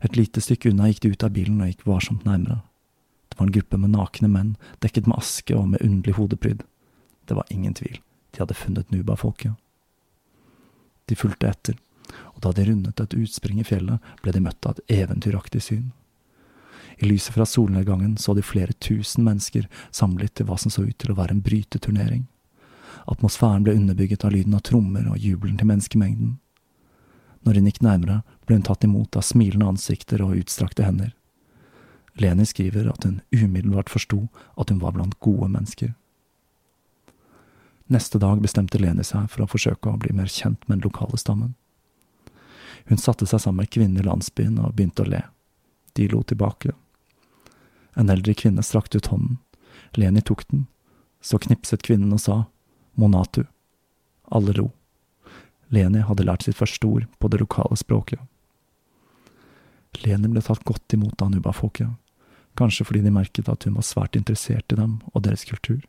Et 0.00 0.16
lite 0.16 0.40
stykke 0.40 0.70
unna 0.70 0.88
gikk 0.88 1.02
de 1.04 1.12
ut 1.12 1.24
av 1.26 1.34
bilen 1.36 1.60
og 1.60 1.68
gikk 1.68 1.84
varsomt 1.86 2.24
nærmere. 2.24 2.62
Det 3.28 3.38
var 3.38 3.46
en 3.46 3.56
gruppe 3.58 3.78
med 3.78 3.92
nakne 3.92 4.30
menn, 4.32 4.54
dekket 4.80 5.06
med 5.06 5.18
aske 5.18 5.56
og 5.56 5.68
med 5.74 5.84
underlig 5.84 6.16
hodepryd. 6.16 6.64
Det 7.28 7.36
var 7.36 7.50
ingen 7.50 7.74
tvil, 7.76 8.00
de 8.32 8.40
hadde 8.40 8.56
funnet 8.56 8.90
Nuba-folket. 8.90 9.52
De 11.08 11.16
fulgte 11.16 11.48
etter, 11.48 11.76
og 12.34 12.40
da 12.44 12.52
de 12.56 12.64
rundet 12.70 13.00
et 13.00 13.16
utspring 13.16 13.60
i 13.60 13.66
fjellet, 13.68 14.00
ble 14.22 14.32
de 14.32 14.42
møtt 14.44 14.66
av 14.66 14.78
et 14.78 14.96
eventyraktig 15.02 15.62
syn. 15.64 15.90
I 16.98 17.06
lyset 17.06 17.36
fra 17.36 17.46
solnedgangen 17.46 18.16
så 18.18 18.34
de 18.34 18.42
flere 18.42 18.74
tusen 18.82 19.24
mennesker 19.28 19.68
samlet 19.94 20.34
til 20.34 20.48
hva 20.48 20.56
som 20.58 20.72
så 20.72 20.82
ut 20.88 20.96
til 20.98 21.12
å 21.12 21.18
være 21.18 21.36
en 21.36 21.44
bryteturnering. 21.44 22.24
Atmosfæren 23.08 23.64
ble 23.64 23.74
underbygget 23.78 24.24
av 24.24 24.34
lyden 24.34 24.54
av 24.54 24.66
trommer 24.68 25.06
og 25.08 25.18
jubelen 25.18 25.56
til 25.56 25.70
menneskemengden. 25.70 26.34
Når 27.46 27.56
hun 27.56 27.68
gikk 27.70 27.80
nærmere, 27.84 28.18
ble 28.44 28.58
hun 28.58 28.66
tatt 28.66 28.84
imot 28.84 29.16
av 29.16 29.24
smilende 29.24 29.68
ansikter 29.70 30.20
og 30.24 30.36
utstrakte 30.36 30.84
hender. 30.84 31.14
Leni 32.18 32.44
skriver 32.46 32.90
at 32.90 33.06
hun 33.06 33.20
umiddelbart 33.30 33.88
forsto 33.88 34.26
at 34.58 34.72
hun 34.72 34.82
var 34.82 34.92
blant 34.96 35.16
gode 35.24 35.48
mennesker. 35.48 35.94
Neste 37.88 38.20
dag 38.20 38.42
bestemte 38.44 38.80
Leni 38.82 39.06
seg 39.06 39.30
for 39.32 39.46
å 39.46 39.48
forsøke 39.48 39.88
å 39.88 40.00
bli 40.00 40.12
mer 40.12 40.28
kjent 40.28 40.66
med 40.66 40.78
den 40.78 40.84
lokale 40.90 41.16
stammen. 41.16 41.54
Hun 42.90 43.00
satte 43.00 43.24
seg 43.26 43.40
sammen 43.40 43.62
med 43.62 43.72
kvinnen 43.72 44.02
i 44.02 44.04
landsbyen 44.04 44.58
og 44.60 44.74
begynte 44.76 45.06
å 45.06 45.08
le. 45.08 45.22
De 45.96 46.08
lo 46.12 46.20
tilbake. 46.22 46.74
En 47.96 48.12
eldre 48.12 48.34
kvinne 48.36 48.62
strakte 48.62 49.00
ut 49.00 49.08
hånden. 49.08 49.38
Leni 49.96 50.20
tok 50.20 50.44
den. 50.50 50.66
Så 51.24 51.40
knipset 51.40 51.82
kvinnen 51.86 52.12
og 52.12 52.20
sa 52.20 52.36
Monatu. 52.98 53.44
Alle 54.34 54.52
lo. 54.56 54.72
Leni 55.70 56.00
hadde 56.02 56.24
lært 56.26 56.46
sitt 56.46 56.58
første 56.58 56.86
ord 56.88 57.04
på 57.20 57.30
det 57.30 57.38
lokale 57.42 57.76
språket. 57.78 58.18
Leni 60.02 60.30
ble 60.32 60.42
tatt 60.42 60.64
godt 60.66 60.96
imot 60.96 61.22
av 61.22 61.30
Nuba-folket, 61.32 61.92
kanskje 62.58 62.86
fordi 62.88 63.04
de 63.04 63.12
merket 63.14 63.48
at 63.48 63.64
hun 63.68 63.78
var 63.78 63.86
svært 63.86 64.18
interessert 64.18 64.74
i 64.74 64.78
dem 64.80 64.98
og 65.12 65.22
deres 65.26 65.46
kultur. 65.48 65.80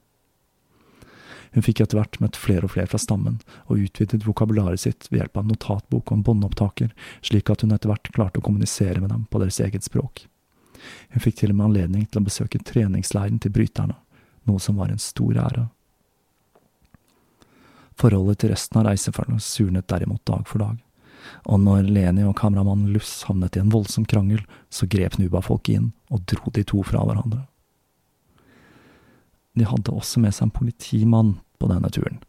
Hun 1.56 1.65
fikk 1.65 1.82
etter 1.82 1.98
hvert 1.98 2.19
møtt 2.22 2.38
flere 2.38 2.67
og 2.67 2.76
flere 2.76 2.91
fra 2.91 3.00
stammen, 3.02 3.39
og 3.65 3.82
utvidet 3.88 4.22
vokabularet 4.28 4.84
sitt 4.84 5.08
ved 5.10 5.24
hjelp 5.24 5.41
av 5.41 5.50
notatbok 5.50 6.12
og 6.12 6.17
en 6.19 6.26
båndopptaker, 6.28 6.93
slik 7.26 7.50
at 7.50 7.65
hun 7.65 7.74
etter 7.74 7.89
hvert 7.89 8.12
klarte 8.13 8.41
å 8.41 8.45
kommunisere 8.45 9.02
med 9.02 9.10
dem 9.10 9.26
på 9.32 9.41
deres 9.41 9.58
eget 9.65 9.88
språk. 9.88 10.28
Hun 11.10 11.26
fikk 11.26 11.41
til 11.41 11.56
og 11.56 11.58
med 11.58 11.72
anledning 11.72 12.06
til 12.06 12.22
å 12.22 12.28
besøke 12.30 12.62
treningsleiren 12.62 13.41
til 13.41 13.54
bryterne, 13.56 13.98
noe 14.45 14.62
som 14.62 14.78
var 14.78 14.93
en 14.93 15.02
stor 15.02 15.41
ære. 15.41 15.65
Forholdet 17.99 18.39
til 18.39 18.53
resten 18.53 18.79
av 18.79 18.88
reisefølget 18.88 19.43
surnet 19.43 19.88
derimot 19.91 20.23
dag 20.27 20.45
for 20.47 20.63
dag, 20.63 20.77
og 21.51 21.59
når 21.59 21.89
Leni 21.89 22.23
og 22.23 22.38
kameramannen 22.39 22.93
Luss 22.93 23.25
havnet 23.27 23.57
i 23.57 23.63
en 23.63 23.73
voldsom 23.73 24.05
krangel, 24.07 24.45
så 24.71 24.88
grep 24.88 25.17
Nuba-folket 25.19 25.75
inn 25.75 25.89
og 26.09 26.23
dro 26.31 26.53
de 26.55 26.63
to 26.67 26.83
fra 26.88 27.03
hverandre. 27.03 27.43
De 29.59 29.67
hadde 29.67 29.91
også 29.91 30.23
med 30.23 30.31
seg 30.35 30.47
en 30.47 30.55
politimann 30.55 31.33
på 31.59 31.67
denne 31.71 31.91
turen, 31.91 32.21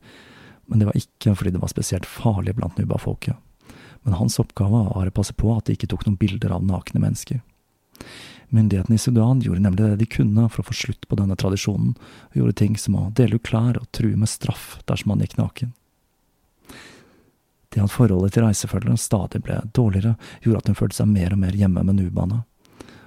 men 0.66 0.83
det 0.83 0.88
var 0.88 0.98
ikke 0.98 1.37
fordi 1.38 1.54
det 1.54 1.62
var 1.62 1.70
spesielt 1.70 2.09
farlig 2.09 2.56
blant 2.59 2.78
Nuba-folket, 2.80 3.38
men 4.02 4.18
hans 4.18 4.40
oppgave 4.42 4.85
var 4.90 5.06
å 5.06 5.14
passe 5.14 5.37
på 5.38 5.52
at 5.54 5.68
de 5.68 5.78
ikke 5.78 5.92
tok 5.92 6.06
noen 6.09 6.18
bilder 6.18 6.56
av 6.56 6.66
nakne 6.66 7.02
mennesker. 7.02 7.44
Myndighetene 8.50 8.94
i 8.94 8.98
Sudan 8.98 9.40
gjorde 9.40 9.62
nemlig 9.62 9.84
det 9.84 9.96
de 10.00 10.06
kunne 10.10 10.48
for 10.50 10.62
å 10.62 10.66
få 10.66 10.74
slutt 10.74 11.06
på 11.08 11.16
denne 11.18 11.36
tradisjonen, 11.38 11.92
og 12.32 12.38
gjorde 12.38 12.58
ting 12.58 12.78
som 12.78 12.96
å 12.98 13.10
dele 13.14 13.38
ut 13.38 13.46
klær 13.46 13.78
og 13.78 13.86
true 13.94 14.18
med 14.18 14.30
straff 14.30 14.80
dersom 14.90 15.12
man 15.12 15.22
gikk 15.22 15.36
naken. 15.38 15.70
Det 17.70 17.78
at 17.78 17.94
forholdet 17.94 18.34
til 18.34 18.42
reisefølgeren 18.42 18.98
stadig 18.98 19.44
ble 19.46 19.60
dårligere, 19.78 20.16
gjorde 20.42 20.64
at 20.64 20.70
hun 20.72 20.78
følte 20.80 20.98
seg 20.98 21.12
mer 21.12 21.36
og 21.36 21.42
mer 21.44 21.54
hjemme 21.54 21.84
med 21.86 22.00
nubaene, 22.00 22.40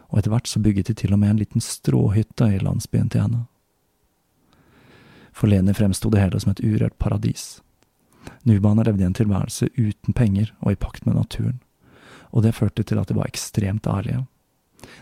og 0.07 0.19
etter 0.19 0.31
hvert 0.31 0.47
så 0.47 0.63
bygget 0.63 0.93
de 0.93 0.95
til 1.01 1.15
og 1.15 1.19
med 1.19 1.33
en 1.33 1.41
liten 1.41 1.63
stråhytte 1.63 2.47
i 2.47 2.61
landsbyen 2.63 3.11
til 3.11 3.25
henne. 3.25 3.43
For 5.35 5.51
Leni 5.51 5.75
fremsto 5.75 6.07
det 6.13 6.21
hele 6.21 6.39
som 6.39 6.53
et 6.53 6.63
urørt 6.63 6.95
paradis. 7.01 7.57
Nubaene 8.47 8.85
levde 8.87 9.03
i 9.03 9.09
en 9.09 9.17
tilværelse 9.17 9.67
uten 9.75 10.15
penger 10.15 10.53
og 10.61 10.71
i 10.71 10.79
pakt 10.79 11.03
med 11.03 11.17
naturen, 11.19 11.59
og 12.31 12.45
det 12.45 12.55
førte 12.55 12.85
til 12.87 13.01
at 13.01 13.11
de 13.11 13.17
var 13.17 13.27
ekstremt 13.27 13.89
ærlige. 13.89 14.23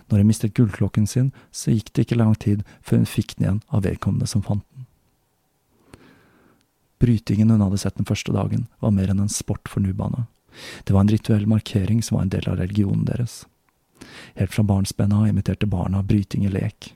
Når 0.09 0.21
hun 0.21 0.29
mistet 0.29 0.55
gullklokken 0.57 1.07
sin, 1.07 1.31
så 1.51 1.73
gikk 1.73 1.93
det 1.93 2.05
ikke 2.05 2.19
lang 2.19 2.35
tid 2.35 2.65
før 2.81 3.01
hun 3.01 3.09
fikk 3.09 3.35
den 3.37 3.45
igjen 3.45 3.61
av 3.69 3.85
vedkommende 3.87 4.29
som 4.29 4.43
fant 4.45 4.65
den. 4.75 4.87
Brytingen 7.01 7.49
hun 7.49 7.63
hadde 7.65 7.79
sett 7.81 7.97
den 7.97 8.05
første 8.05 8.33
dagen, 8.35 8.67
var 8.79 8.93
mer 8.93 9.09
enn 9.09 9.23
en 9.23 9.31
sport 9.31 9.71
for 9.71 9.81
nubaene. 9.81 10.27
Det 10.85 10.93
var 10.93 11.05
en 11.05 11.13
rituell 11.13 11.47
markering 11.49 12.03
som 12.05 12.17
var 12.17 12.27
en 12.27 12.33
del 12.35 12.49
av 12.51 12.59
religionen 12.59 13.07
deres. 13.07 13.45
Helt 14.37 14.53
fra 14.53 14.65
barnsbena 14.67 15.23
imiterte 15.29 15.69
barna 15.69 16.03
bryting 16.03 16.45
i 16.45 16.51
lek. 16.53 16.93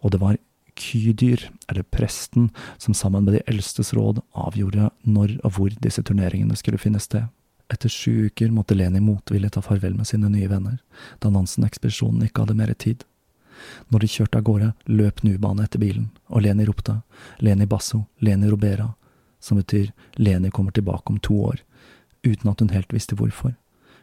Og 0.00 0.14
det 0.14 0.22
var 0.22 0.38
Kydyr, 0.76 1.48
eller 1.68 1.82
presten, 1.82 2.50
som 2.78 2.94
sammen 2.94 3.24
med 3.24 3.34
de 3.34 3.44
eldstes 3.48 3.94
råd 3.96 4.20
avgjorde 4.36 4.90
når 5.08 5.38
og 5.42 5.56
hvor 5.56 5.76
disse 5.80 6.04
turneringene 6.04 6.56
skulle 6.56 6.80
finne 6.80 7.00
sted. 7.00 7.24
Etter 7.68 7.88
sju 7.88 8.26
uker 8.26 8.50
måtte 8.54 8.74
Leni 8.74 9.00
motvillig 9.00 9.52
ta 9.52 9.62
farvel 9.62 9.94
med 9.94 10.06
sine 10.06 10.28
nye 10.30 10.48
venner, 10.48 10.78
da 11.18 11.30
Nansen-ekspedisjonen 11.34 12.28
ikke 12.28 12.44
hadde 12.44 12.58
mer 12.58 12.72
tid. 12.78 13.02
Når 13.88 14.04
de 14.04 14.10
kjørte 14.12 14.38
av 14.38 14.46
gårde, 14.46 14.72
løp 14.86 15.22
Nubanen 15.26 15.64
etter 15.64 15.82
bilen, 15.82 16.10
og 16.28 16.44
Leni 16.44 16.66
ropte 16.68 17.00
Leni 17.42 17.66
Basso, 17.66 18.04
Leni 18.22 18.50
Robera, 18.52 18.92
som 19.40 19.58
betyr 19.58 19.90
Leni 20.14 20.50
kommer 20.50 20.70
tilbake 20.76 21.10
om 21.10 21.18
to 21.18 21.40
år, 21.50 21.62
uten 22.22 22.50
at 22.50 22.60
hun 22.60 22.70
helt 22.74 22.94
visste 22.94 23.18
hvorfor. 23.18 23.56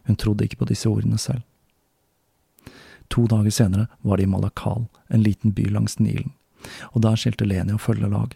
Hun 0.04 0.20
trodde 0.20 0.44
ikke 0.44 0.60
på 0.64 0.70
disse 0.72 0.90
ordene 0.90 1.18
selv. 1.18 1.44
To 3.14 3.28
dager 3.30 3.52
senere 3.52 3.88
var 4.02 4.18
de 4.18 4.28
i 4.28 4.28
Malakal, 4.28 4.88
en 5.08 5.24
liten 5.24 5.54
by 5.56 5.70
langs 5.70 6.00
Nilen, 6.00 6.34
og 6.92 7.04
der 7.06 7.16
skilte 7.16 7.48
Leni 7.48 7.76
og 7.78 7.84
følgelag. 7.84 8.36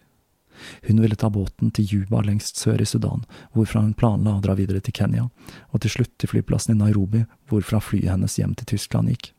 Hun 0.88 1.02
ville 1.02 1.16
ta 1.16 1.30
båten 1.30 1.72
til 1.72 1.88
Juba 1.92 2.22
lengst 2.26 2.58
sør 2.58 2.82
i 2.82 2.88
Sudan, 2.90 3.26
hvorfra 3.54 3.84
hun 3.84 3.96
planla 3.98 4.38
å 4.38 4.44
dra 4.44 4.56
videre 4.58 4.82
til 4.84 4.96
Kenya, 4.98 5.30
og 5.72 5.84
til 5.84 5.98
slutt 5.98 6.14
til 6.18 6.32
flyplassen 6.32 6.76
i 6.76 6.80
Nairobi, 6.80 7.26
hvorfra 7.50 7.82
flyet 7.84 8.12
hennes 8.14 8.38
hjem 8.40 8.56
til 8.58 8.74
Tyskland 8.74 9.14
gikk. 9.14 9.32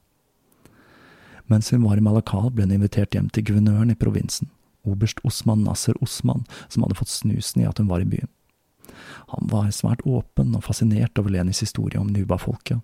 Mens 1.48 1.70
hun 1.72 1.84
var 1.86 1.96
i 1.96 2.04
Malakal, 2.04 2.50
ble 2.52 2.66
hun 2.66 2.74
invitert 2.76 3.16
hjem 3.16 3.30
til 3.32 3.46
guvernøren 3.48 3.94
i 3.94 3.96
provinsen, 3.98 4.50
oberst 4.84 5.22
Osman 5.24 5.64
Nasser 5.64 5.96
Osman, 6.04 6.44
som 6.68 6.84
hadde 6.84 6.98
fått 6.98 7.12
snusen 7.12 7.62
i 7.62 7.68
at 7.68 7.80
hun 7.80 7.88
var 7.88 8.04
i 8.04 8.08
byen. 8.08 8.28
Han 9.32 9.48
var 9.50 9.70
svært 9.72 10.04
åpen 10.08 10.54
og 10.56 10.64
fascinert 10.66 11.18
over 11.20 11.32
Lenis 11.32 11.62
historie 11.64 12.00
om 12.00 12.10
Nuba-folket, 12.12 12.80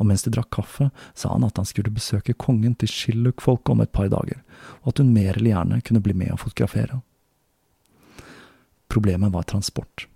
og 0.00 0.08
mens 0.08 0.24
de 0.24 0.32
drakk 0.32 0.48
kaffe, 0.56 0.88
sa 1.12 1.34
han 1.34 1.44
at 1.44 1.60
han 1.60 1.68
skulle 1.68 1.92
besøke 1.92 2.36
kongen 2.40 2.74
til 2.80 2.88
Shilluk-folket 2.88 3.74
om 3.74 3.84
et 3.84 3.92
par 3.92 4.08
dager, 4.12 4.40
og 4.80 4.94
at 4.94 5.02
hun 5.02 5.12
mer 5.12 5.36
eller 5.36 5.52
gjerne 5.52 5.80
kunne 5.84 6.04
bli 6.04 6.16
med 6.16 6.32
og 6.32 6.40
fotografere. 6.46 7.02
Problemet 8.90 9.32
var 9.32 9.46
transport. 9.48 10.06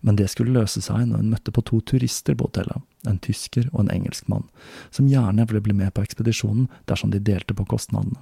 Men 0.00 0.16
det 0.16 0.30
skulle 0.32 0.54
løse 0.56 0.80
seg 0.82 1.06
når 1.06 1.22
hun 1.22 1.32
møtte 1.34 1.54
på 1.54 1.62
to 1.68 1.80
turister 1.86 2.34
på 2.34 2.48
hotellet, 2.48 2.82
en 3.06 3.20
tysker 3.22 3.68
og 3.72 3.84
en 3.84 3.92
engelskmann, 3.94 4.48
som 4.90 5.08
gjerne 5.10 5.46
ville 5.46 5.62
bli 5.64 5.76
med 5.76 5.94
på 5.94 6.02
ekspedisjonen 6.06 6.66
dersom 6.90 7.12
de 7.14 7.22
delte 7.22 7.54
på 7.54 7.66
kostnadene. 7.68 8.18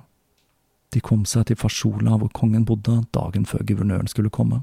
De 0.94 1.02
kom 1.02 1.24
seg 1.28 1.48
til 1.48 1.58
Fashola, 1.58 2.16
hvor 2.20 2.30
kongen 2.32 2.64
bodde, 2.68 3.02
dagen 3.12 3.46
før 3.48 3.64
guvernøren 3.66 4.08
skulle 4.10 4.32
komme. 4.32 4.62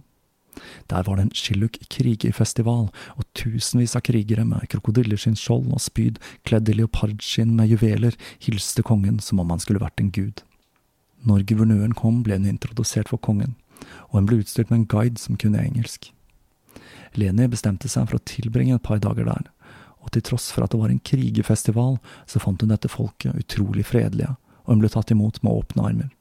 Der 0.87 1.03
var 1.03 1.17
det 1.17 1.25
en 1.25 1.35
Shilluk 1.35 1.77
krigerfestival, 1.89 2.87
og 3.17 3.27
tusenvis 3.37 3.95
av 3.97 4.05
krigere 4.05 4.45
med 4.45 4.67
krokodilleskinn 4.69 5.37
og 5.73 5.81
spyd, 5.81 6.19
kledd 6.45 6.69
i 6.69 6.77
leopardskinn 6.77 7.55
med 7.57 7.73
juveler, 7.73 8.15
hilste 8.39 8.83
kongen 8.83 9.19
som 9.19 9.39
om 9.39 9.49
han 9.49 9.59
skulle 9.59 9.81
vært 9.81 9.99
en 9.99 10.11
gud. 10.11 10.43
Når 11.23 11.45
guvernøren 11.49 11.93
kom, 11.93 12.21
ble 12.23 12.37
hun 12.37 12.45
introdusert 12.45 13.09
for 13.09 13.17
kongen, 13.17 13.55
og 14.09 14.19
hun 14.19 14.27
ble 14.29 14.41
utstyrt 14.43 14.69
med 14.69 14.83
en 14.83 14.89
guide 14.89 15.21
som 15.21 15.37
kunne 15.39 15.61
engelsk. 15.61 16.11
Leni 17.17 17.47
bestemte 17.49 17.89
seg 17.89 18.07
for 18.09 18.19
å 18.19 18.25
tilbringe 18.29 18.77
et 18.77 18.85
par 18.85 19.01
dager 19.01 19.27
der, 19.27 19.49
og 20.03 20.11
til 20.13 20.25
tross 20.25 20.49
for 20.53 20.65
at 20.65 20.73
det 20.73 20.81
var 20.81 20.91
en 20.91 21.03
krigerfestival, 21.05 21.97
så 22.29 22.41
fant 22.41 22.61
hun 22.61 22.73
dette 22.73 22.91
folket 22.91 23.37
utrolig 23.39 23.85
fredelige, 23.87 24.35
og 24.65 24.75
hun 24.75 24.83
ble 24.83 24.91
tatt 24.93 25.13
imot 25.13 25.39
med 25.43 25.53
åpne 25.53 25.87
armer. 25.89 26.11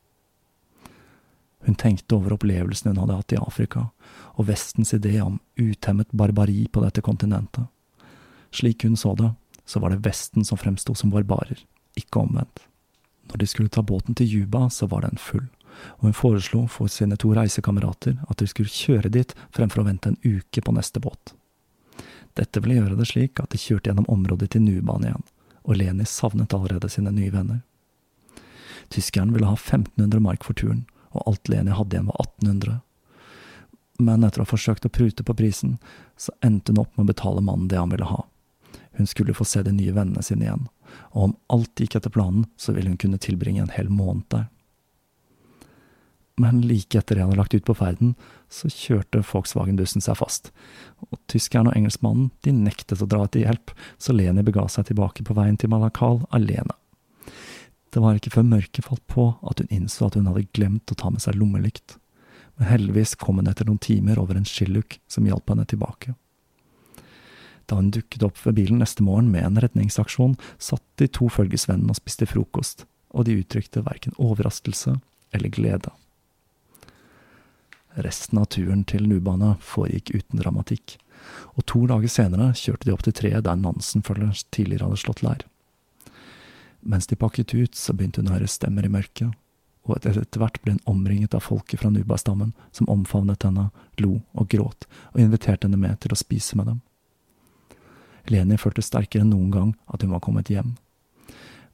Hun 1.63 1.79
tenkte 1.79 2.17
over 2.17 2.35
opplevelsen 2.35 2.91
hun 2.91 3.01
hadde 3.05 3.19
hatt 3.21 3.35
i 3.37 3.41
Afrika, 3.41 3.87
og 4.35 4.49
Vestens 4.49 4.95
idé 4.97 5.19
om 5.23 5.39
utemmet 5.61 6.11
barbari 6.11 6.67
på 6.73 6.83
dette 6.83 7.05
kontinentet. 7.05 7.69
Slik 8.53 8.85
hun 8.85 8.99
så 8.99 9.15
det, 9.19 9.31
så 9.65 9.81
var 9.81 9.93
det 9.93 10.03
Vesten 10.05 10.45
som 10.45 10.59
fremsto 10.59 10.95
som 10.99 11.13
barbarer, 11.13 11.61
ikke 11.97 12.25
omvendt. 12.25 12.67
Når 13.31 13.39
de 13.39 13.47
skulle 13.47 13.73
ta 13.73 13.85
båten 13.87 14.19
til 14.19 14.29
Juba, 14.29 14.67
så 14.71 14.89
var 14.91 15.07
den 15.07 15.21
full 15.21 15.47
og 15.99 16.09
hun 16.09 16.17
foreslo 16.17 16.65
for 16.71 16.91
sine 16.93 17.17
to 17.21 17.33
reisekamerater 17.37 18.19
at 18.29 18.39
de 18.41 18.49
skulle 18.51 18.73
kjøre 18.73 19.13
dit 19.13 19.35
fremfor 19.55 19.83
å 19.83 19.89
vente 19.89 20.13
en 20.13 20.21
uke 20.23 20.63
på 20.63 20.75
neste 20.75 21.01
båt. 21.03 21.35
Dette 22.39 22.63
ville 22.63 22.79
gjøre 22.81 22.97
det 22.97 23.09
slik 23.11 23.41
at 23.43 23.53
de 23.53 23.61
kjørte 23.61 23.91
gjennom 23.91 24.09
området 24.13 24.53
til 24.55 24.65
Nuban 24.65 25.05
igjen, 25.05 25.27
og 25.69 25.77
Leni 25.77 26.07
savnet 26.09 26.55
allerede 26.57 26.89
sine 26.91 27.13
nye 27.13 27.33
venner. 27.35 27.61
Tyskeren 28.93 29.33
ville 29.35 29.49
ha 29.49 29.57
1500 29.57 30.21
mark 30.21 30.45
for 30.45 30.57
turen, 30.57 30.87
og 31.13 31.27
alt 31.29 31.49
Leni 31.53 31.75
hadde 31.77 31.97
igjen 31.97 32.09
var 32.09 32.25
1800. 32.25 32.81
Men 34.03 34.25
etter 34.25 34.43
å 34.43 34.47
ha 34.47 34.51
forsøkt 34.51 34.89
å 34.89 34.93
prute 34.93 35.25
på 35.25 35.37
prisen, 35.37 35.77
så 36.17 36.33
endte 36.45 36.73
hun 36.73 36.83
opp 36.83 36.97
med 36.97 37.05
å 37.05 37.13
betale 37.13 37.45
mannen 37.45 37.69
det 37.69 37.81
han 37.81 37.93
ville 37.93 38.09
ha. 38.09 38.25
Hun 38.97 39.09
skulle 39.09 39.37
få 39.37 39.45
se 39.49 39.63
de 39.63 39.73
nye 39.77 39.93
vennene 39.93 40.25
sine 40.25 40.49
igjen, 40.49 40.67
og 41.13 41.29
om 41.29 41.37
alt 41.53 41.81
gikk 41.81 41.99
etter 42.01 42.13
planen, 42.13 42.49
så 42.57 42.75
ville 42.77 42.93
hun 42.93 43.01
kunne 43.01 43.21
tilbringe 43.21 43.63
en 43.65 43.77
hel 43.77 43.93
måned 43.93 44.25
der. 44.33 44.49
Men 46.41 46.63
like 46.65 46.97
etter 46.97 47.15
det 47.15 47.23
han 47.23 47.31
hadde 47.31 47.43
lagt 47.43 47.55
ut 47.55 47.67
på 47.69 47.77
ferden, 47.77 48.15
så 48.49 48.71
kjørte 48.73 49.21
Volkswagen-bussen 49.27 50.05
seg 50.05 50.17
fast, 50.17 50.49
og 51.11 51.19
tyskeren 51.29 51.69
og 51.69 51.77
engelskmannen 51.77 52.31
de 52.45 52.55
nektet 52.57 53.03
å 53.05 53.09
dra 53.09 53.27
etter 53.27 53.45
hjelp, 53.45 53.75
så 54.01 54.17
Leni 54.17 54.45
bega 54.47 54.65
seg 54.73 54.89
tilbake 54.89 55.27
på 55.29 55.37
veien 55.37 55.59
til 55.61 55.73
Malakal 55.73 56.23
alene. 56.33 56.73
Det 57.93 58.01
var 58.01 58.17
ikke 58.17 58.33
før 58.33 58.49
mørket 58.49 58.87
falt 58.87 59.05
på 59.13 59.27
at 59.45 59.61
hun 59.61 59.75
innså 59.77 60.09
at 60.09 60.17
hun 60.17 60.31
hadde 60.31 60.49
glemt 60.57 60.93
å 60.93 60.97
ta 60.97 61.13
med 61.13 61.21
seg 61.21 61.37
lommelykt, 61.37 61.99
men 62.57 62.69
heldigvis 62.71 63.15
kom 63.21 63.41
hun 63.41 63.51
etter 63.51 63.69
noen 63.69 63.83
timer 63.83 64.21
over 64.21 64.39
en 64.39 64.49
skilluk 64.49 64.97
som 65.13 65.29
hjalp 65.29 65.53
henne 65.53 65.69
tilbake. 65.69 66.15
Da 67.69 67.77
hun 67.77 67.93
dukket 67.93 68.25
opp 68.25 68.41
ved 68.47 68.57
bilen 68.57 68.81
neste 68.81 69.05
morgen 69.05 69.29
med 69.33 69.45
en 69.45 69.61
redningsaksjon, 69.61 70.39
satt 70.57 70.85
de 71.01 71.09
to 71.13 71.29
følgesvennene 71.33 71.93
og 71.93 72.01
spiste 72.01 72.29
frokost, 72.29 72.87
og 73.13 73.29
de 73.29 73.37
uttrykte 73.43 73.85
verken 73.85 74.17
overraskelse 74.17 74.97
eller 75.37 75.53
glede. 75.53 75.93
Resten 77.95 78.39
av 78.41 78.49
turen 78.55 78.85
til 78.89 79.05
Nubana 79.09 79.57
foregikk 79.61 80.15
uten 80.15 80.41
dramatikk, 80.41 80.97
og 81.55 81.67
to 81.69 81.85
dager 81.91 82.09
senere 82.09 82.53
kjørte 82.57 82.89
de 82.89 82.95
opp 82.95 83.05
til 83.05 83.15
treet 83.17 83.45
der 83.45 83.59
Nansen-følgeren 83.61 84.39
tidligere 84.55 84.89
hadde 84.89 85.01
slått 85.03 85.23
leir. 85.25 85.45
Mens 86.83 87.07
de 87.07 87.19
pakket 87.19 87.55
ut, 87.55 87.77
så 87.79 87.95
begynte 87.95 88.23
hun 88.23 88.31
å 88.33 88.37
høre 88.39 88.51
stemmer 88.51 88.87
i 88.87 88.91
mørket, 88.91 89.37
og 89.87 89.99
etter 89.99 90.41
hvert 90.41 90.61
ble 90.63 90.77
hun 90.77 90.87
omringet 90.91 91.35
av 91.35 91.45
folket 91.45 91.83
fra 91.83 91.91
Nuba-stammen, 91.93 92.55
som 92.73 92.89
omfavnet 92.91 93.45
henne, 93.47 93.69
lo 94.01 94.23
og 94.33 94.49
gråt, 94.51 94.87
og 95.13 95.21
inviterte 95.23 95.69
henne 95.69 95.79
med 95.79 96.01
til 96.03 96.15
å 96.15 96.19
spise 96.19 96.59
med 96.59 96.71
dem. 96.71 96.81
Leni 98.31 98.57
følte 98.59 98.85
sterkere 98.87 99.27
enn 99.27 99.33
noen 99.35 99.51
gang 99.53 99.75
at 99.91 100.03
hun 100.03 100.15
var 100.15 100.23
kommet 100.23 100.51
hjem. 100.51 100.77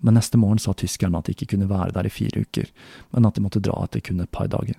Men 0.01 0.17
neste 0.17 0.39
morgen 0.41 0.61
sa 0.63 0.73
tyskerne 0.73 1.19
at 1.19 1.29
de 1.29 1.35
ikke 1.37 1.53
kunne 1.55 1.69
være 1.71 1.93
der 1.97 2.09
i 2.09 2.13
fire 2.13 2.45
uker, 2.45 2.71
men 3.13 3.29
at 3.29 3.37
de 3.37 3.45
måtte 3.45 3.63
dra 3.63 3.77
etter 3.85 4.05
kun 4.05 4.23
et 4.25 4.33
par 4.33 4.49
dager. 4.51 4.79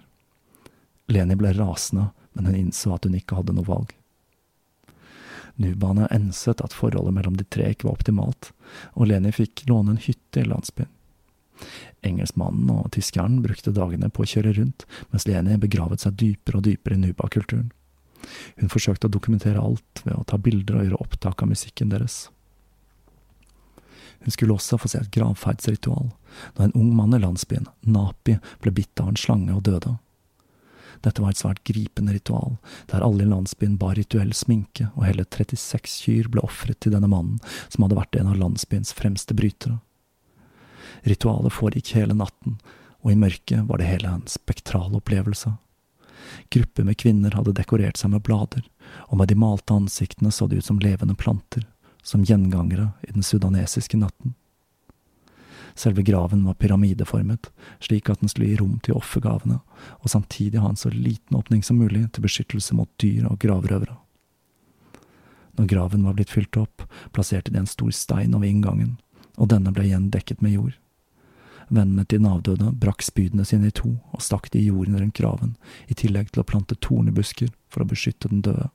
Leni 1.09 1.35
ble 1.39 1.53
rasende, 1.57 2.09
men 2.33 2.45
hun 2.45 2.55
innså 2.55 2.93
at 2.95 3.07
hun 3.07 3.17
ikke 3.17 3.39
hadde 3.39 3.55
noe 3.57 3.67
valg. 3.67 3.95
Nubane 5.59 6.07
enset 6.15 6.61
at 6.63 6.75
forholdet 6.75 7.15
mellom 7.17 7.35
de 7.35 7.43
tre 7.43 7.73
ikke 7.73 7.89
var 7.89 7.97
optimalt, 7.97 8.53
og 8.95 9.09
Leni 9.09 9.33
fikk 9.35 9.65
låne 9.67 9.95
en 9.95 10.03
hytte 10.03 10.43
i 10.43 10.47
landsbyen. 10.47 10.91
Engelskmannen 12.07 12.69
og 12.71 12.93
tyskeren 12.95 13.41
brukte 13.43 13.73
dagene 13.75 14.07
på 14.07 14.23
å 14.23 14.29
kjøre 14.31 14.53
rundt, 14.55 14.85
mens 15.11 15.27
Leni 15.27 15.57
begravet 15.59 16.05
seg 16.05 16.15
dypere 16.21 16.61
og 16.61 16.67
dypere 16.69 16.95
i 16.95 17.01
Nuba-kulturen. 17.01 17.73
Hun 18.59 18.71
forsøkte 18.71 19.09
å 19.09 19.11
dokumentere 19.11 19.59
alt 19.59 20.03
ved 20.05 20.15
å 20.15 20.25
ta 20.27 20.39
bilder 20.39 20.79
og 20.79 20.85
gjøre 20.85 21.01
opptak 21.03 21.43
av 21.43 21.51
musikken 21.51 21.91
deres. 21.91 22.27
Hun 24.23 24.35
skulle 24.35 24.55
også 24.55 24.79
få 24.79 24.91
se 24.91 24.99
et 24.99 25.11
gravferdsritual, 25.15 26.11
da 26.55 26.67
en 26.67 26.75
ung 26.75 26.91
mann 26.95 27.15
i 27.15 27.19
landsbyen, 27.19 27.67
Napi, 27.87 28.37
ble 28.63 28.73
bitt 28.75 28.99
av 28.99 29.11
en 29.11 29.19
slange 29.19 29.55
og 29.55 29.63
døde. 29.67 29.97
Dette 31.05 31.23
var 31.23 31.31
et 31.31 31.39
svært 31.39 31.61
gripende 31.67 32.13
ritual, 32.15 32.57
der 32.91 33.03
alle 33.05 33.23
i 33.23 33.29
landsbyen 33.29 33.77
bar 33.79 33.95
rituell 33.99 34.33
sminke, 34.35 34.89
og 34.95 35.05
hele 35.07 35.25
36 35.25 35.93
kyr 36.03 36.29
ble 36.31 36.43
ofret 36.43 36.81
til 36.83 36.95
denne 36.95 37.09
mannen, 37.11 37.39
som 37.69 37.85
hadde 37.85 37.99
vært 37.99 38.19
en 38.19 38.31
av 38.33 38.39
landsbyens 38.39 38.91
fremste 38.97 39.37
brytere. 39.37 39.79
Ritualet 41.07 41.55
foregikk 41.55 41.93
hele 41.95 42.17
natten, 42.17 42.59
og 42.99 43.13
i 43.13 43.19
mørket 43.19 43.67
var 43.69 43.79
det 43.79 43.87
hele 43.87 44.11
en 44.11 44.27
spektral 44.27 44.95
opplevelse. 44.97 45.55
Grupper 46.51 46.83
med 46.83 46.99
kvinner 46.99 47.35
hadde 47.37 47.55
dekorert 47.55 47.97
seg 47.97 48.11
med 48.13 48.25
blader, 48.27 48.65
og 49.07 49.21
med 49.21 49.31
de 49.31 49.37
malte 49.39 49.75
ansiktene 49.75 50.33
så 50.35 50.49
det 50.49 50.59
ut 50.59 50.67
som 50.67 50.81
levende 50.83 51.15
planter, 51.15 51.63
som 52.03 52.25
gjengangere 52.27 52.91
i 53.07 53.13
den 53.15 53.23
sudanesiske 53.23 53.97
natten. 53.99 54.35
Selve 55.75 56.03
graven 56.03 56.43
var 56.45 56.57
pyramideformet, 56.59 57.49
slik 57.79 58.09
at 58.09 58.21
den 58.21 58.31
skulle 58.31 58.49
gi 58.51 58.59
rom 58.59 58.77
til 58.83 58.97
offergavene, 58.97 59.59
og 60.01 60.11
samtidig 60.11 60.61
ha 60.61 60.69
en 60.71 60.79
så 60.79 60.91
liten 60.93 61.37
åpning 61.37 61.63
som 61.65 61.79
mulig 61.79 62.07
til 62.13 62.25
beskyttelse 62.25 62.77
mot 62.77 62.89
dyr 63.01 63.27
og 63.29 63.39
gravrøvere. 63.43 63.97
Når 65.59 65.67
graven 65.67 66.05
var 66.07 66.15
blitt 66.15 66.31
fylt 66.31 66.57
opp, 66.57 66.85
plasserte 67.11 67.51
de 67.51 67.59
en 67.59 67.67
stor 67.67 67.91
stein 67.91 68.35
over 68.35 68.47
inngangen, 68.47 68.97
og 69.37 69.51
denne 69.51 69.73
ble 69.75 69.89
igjen 69.89 70.11
dekket 70.13 70.43
med 70.45 70.55
jord. 70.55 70.77
Vennene 71.69 72.05
til 72.05 72.21
den 72.21 72.31
avdøde 72.31 72.71
brakk 72.81 73.03
spydene 73.05 73.45
sine 73.45 73.69
i 73.69 73.75
to 73.75 73.91
og 74.15 74.23
stakk 74.25 74.49
de 74.53 74.61
i 74.63 74.69
jorden 74.71 74.97
rundt 74.97 75.19
graven, 75.19 75.53
i 75.87 75.97
tillegg 75.97 76.31
til 76.31 76.41
å 76.41 76.47
plante 76.47 76.77
tornebusker 76.81 77.51
for 77.69 77.83
å 77.83 77.89
beskytte 77.89 78.31
den 78.31 78.41
døde. 78.45 78.69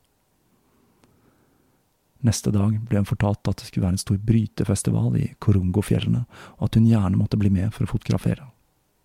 Neste 2.25 2.49
dag 2.55 2.79
ble 2.89 3.03
hun 3.03 3.09
fortalt 3.09 3.45
at 3.51 3.61
det 3.61 3.69
skulle 3.69 3.85
være 3.85 3.99
en 3.99 4.01
stor 4.01 4.17
brytefestival 4.25 5.17
i 5.21 5.27
Korongofjellene, 5.45 6.23
og 6.57 6.63
at 6.69 6.79
hun 6.79 6.87
gjerne 6.89 7.21
måtte 7.21 7.37
bli 7.37 7.51
med 7.53 7.75
for 7.75 7.85
å 7.85 7.91
fotografere. 7.91 8.47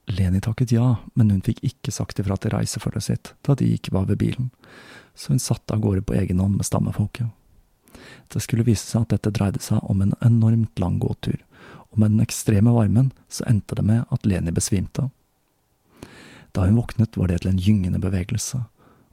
Leni 0.10 0.40
takket 0.42 0.72
ja, 0.72 0.96
men 1.20 1.34
hun 1.34 1.44
fikk 1.46 1.60
ikke 1.68 1.92
sagt 1.94 2.22
ifra 2.22 2.38
til 2.40 2.56
reisefølget 2.56 3.06
sitt 3.06 3.34
da 3.46 3.58
de 3.60 3.68
ikke 3.76 3.94
var 3.94 4.08
ved 4.10 4.22
bilen, 4.24 4.48
så 5.14 5.34
hun 5.34 5.44
satte 5.44 5.76
av 5.76 5.84
gårde 5.84 6.06
på 6.08 6.16
egen 6.16 6.40
hånd 6.40 6.56
med 6.58 6.66
stammefolket. 6.66 7.28
Det 8.32 8.42
skulle 8.42 8.66
vise 8.66 8.88
seg 8.88 9.04
at 9.04 9.18
dette 9.18 9.36
dreide 9.36 9.62
seg 9.62 9.84
om 9.92 10.02
en 10.02 10.16
enormt 10.26 10.80
lang 10.80 10.98
gåtur, 11.04 11.38
og 11.92 12.00
med 12.00 12.16
den 12.16 12.24
ekstreme 12.24 12.72
varmen 12.74 13.12
så 13.28 13.44
endte 13.52 13.76
det 13.76 13.86
med 13.86 14.08
at 14.10 14.26
Leni 14.26 14.56
besvimte. 14.56 15.10
Da 16.56 16.66
hun 16.66 16.80
våknet, 16.80 17.20
var 17.20 17.28
det 17.28 17.44
til 17.44 17.52
en 17.52 17.62
gyngende 17.62 18.00
bevegelse, 18.02 18.64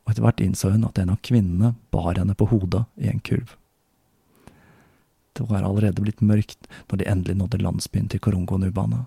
og 0.07 0.14
etter 0.14 0.22
hvert 0.22 0.40
innså 0.40 0.70
hun 0.72 0.86
at 0.86 1.02
en 1.02 1.12
av 1.12 1.22
kvinnene 1.26 1.74
bar 1.90 2.14
henne 2.14 2.38
på 2.38 2.46
hodet 2.54 2.86
i 3.02 3.11
en 3.11 3.20
kurv. 3.20 3.57
Det 5.37 5.45
var 5.51 5.62
allerede 5.62 6.03
blitt 6.03 6.22
mørkt 6.24 6.68
når 6.89 7.01
de 7.01 7.09
endelig 7.11 7.37
nådde 7.37 7.61
landsbyen 7.61 8.09
til 8.09 8.22
Korongo-nubana. 8.24 9.05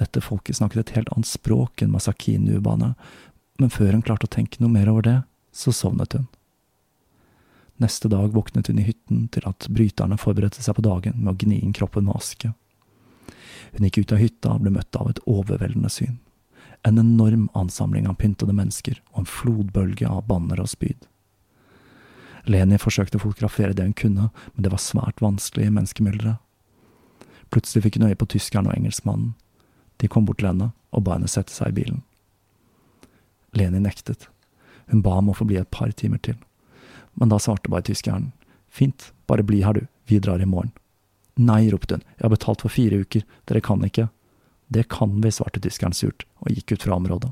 Dette 0.00 0.20
folket 0.24 0.58
snakket 0.58 0.82
et 0.82 0.94
helt 0.96 1.12
annet 1.14 1.28
språk 1.28 1.82
enn 1.84 1.92
Masakin-nubana, 1.92 2.92
men 3.60 3.72
før 3.72 3.92
hun 3.96 4.04
klarte 4.04 4.28
å 4.28 4.32
tenke 4.32 4.60
noe 4.60 4.72
mer 4.72 4.90
over 4.92 5.04
det, 5.06 5.18
så 5.52 5.72
sovnet 5.72 6.16
hun. 6.16 6.26
Neste 7.80 8.08
dag 8.08 8.32
våknet 8.32 8.68
hun 8.68 8.80
i 8.80 8.86
hytten 8.86 9.26
til 9.32 9.46
at 9.48 9.66
bryterne 9.72 10.18
forberedte 10.20 10.62
seg 10.62 10.76
på 10.76 10.84
dagen 10.84 11.16
med 11.18 11.32
å 11.32 11.38
gni 11.40 11.60
inn 11.60 11.72
kroppen 11.76 12.06
med 12.06 12.16
aske. 12.16 12.52
Hun 13.72 13.88
gikk 13.88 14.02
ut 14.02 14.12
av 14.12 14.20
hytta 14.20 14.52
og 14.52 14.64
ble 14.64 14.74
møtt 14.74 15.00
av 15.00 15.08
et 15.10 15.22
overveldende 15.26 15.90
syn. 15.92 16.18
En 16.84 16.98
enorm 17.00 17.48
ansamling 17.58 18.08
av 18.10 18.18
pyntede 18.20 18.54
mennesker 18.56 19.00
og 19.12 19.22
en 19.22 19.32
flodbølge 19.32 20.08
av 20.08 20.26
banner 20.28 20.60
og 20.60 20.70
spyd. 20.72 21.08
Leni 22.50 22.78
forsøkte 22.80 23.20
å 23.20 23.22
fotografere 23.22 23.74
det 23.76 23.84
hun 23.86 23.98
kunne, 23.98 24.30
men 24.54 24.64
det 24.64 24.72
var 24.72 24.82
svært 24.82 25.22
vanskelig 25.22 25.68
i 25.68 25.74
menneskemylderet. 25.74 26.40
Plutselig 27.52 27.84
fikk 27.84 27.98
hun 27.98 28.08
øye 28.08 28.18
på 28.18 28.28
tyskeren 28.32 28.70
og 28.70 28.74
engelskmannen. 28.74 29.34
De 30.00 30.08
kom 30.10 30.26
bort 30.26 30.40
til 30.40 30.48
henne 30.50 30.72
og 30.90 31.04
ba 31.06 31.16
henne 31.18 31.30
sette 31.30 31.54
seg 31.54 31.70
i 31.70 31.78
bilen. 31.82 32.00
Leni 33.54 33.82
nektet. 33.84 34.28
Hun 34.90 35.04
ba 35.04 35.18
om 35.20 35.30
å 35.30 35.36
få 35.36 35.46
bli 35.48 35.60
et 35.60 35.70
par 35.70 35.92
timer 35.92 36.18
til. 36.24 36.38
Men 37.14 37.30
da 37.30 37.38
svarte 37.38 37.70
bare 37.70 37.86
tyskeren. 37.86 38.32
Fint, 38.72 39.12
bare 39.28 39.44
bli 39.44 39.60
her 39.62 39.76
du, 39.76 39.84
vi 40.08 40.18
drar 40.18 40.40
i 40.40 40.48
morgen. 40.48 40.72
Nei, 41.36 41.68
ropte 41.72 41.96
hun, 41.96 42.04
jeg 42.16 42.24
har 42.24 42.32
betalt 42.32 42.64
for 42.64 42.72
fire 42.72 43.04
uker, 43.04 43.24
dere 43.48 43.62
kan 43.64 43.84
ikke. 43.84 44.08
Det 44.72 44.88
kan 44.92 45.14
vi, 45.20 45.30
svarte 45.32 45.60
tyskeren 45.60 45.94
surt, 45.96 46.26
og 46.40 46.52
gikk 46.52 46.74
ut 46.74 46.84
fra 46.86 46.96
området. 46.96 47.30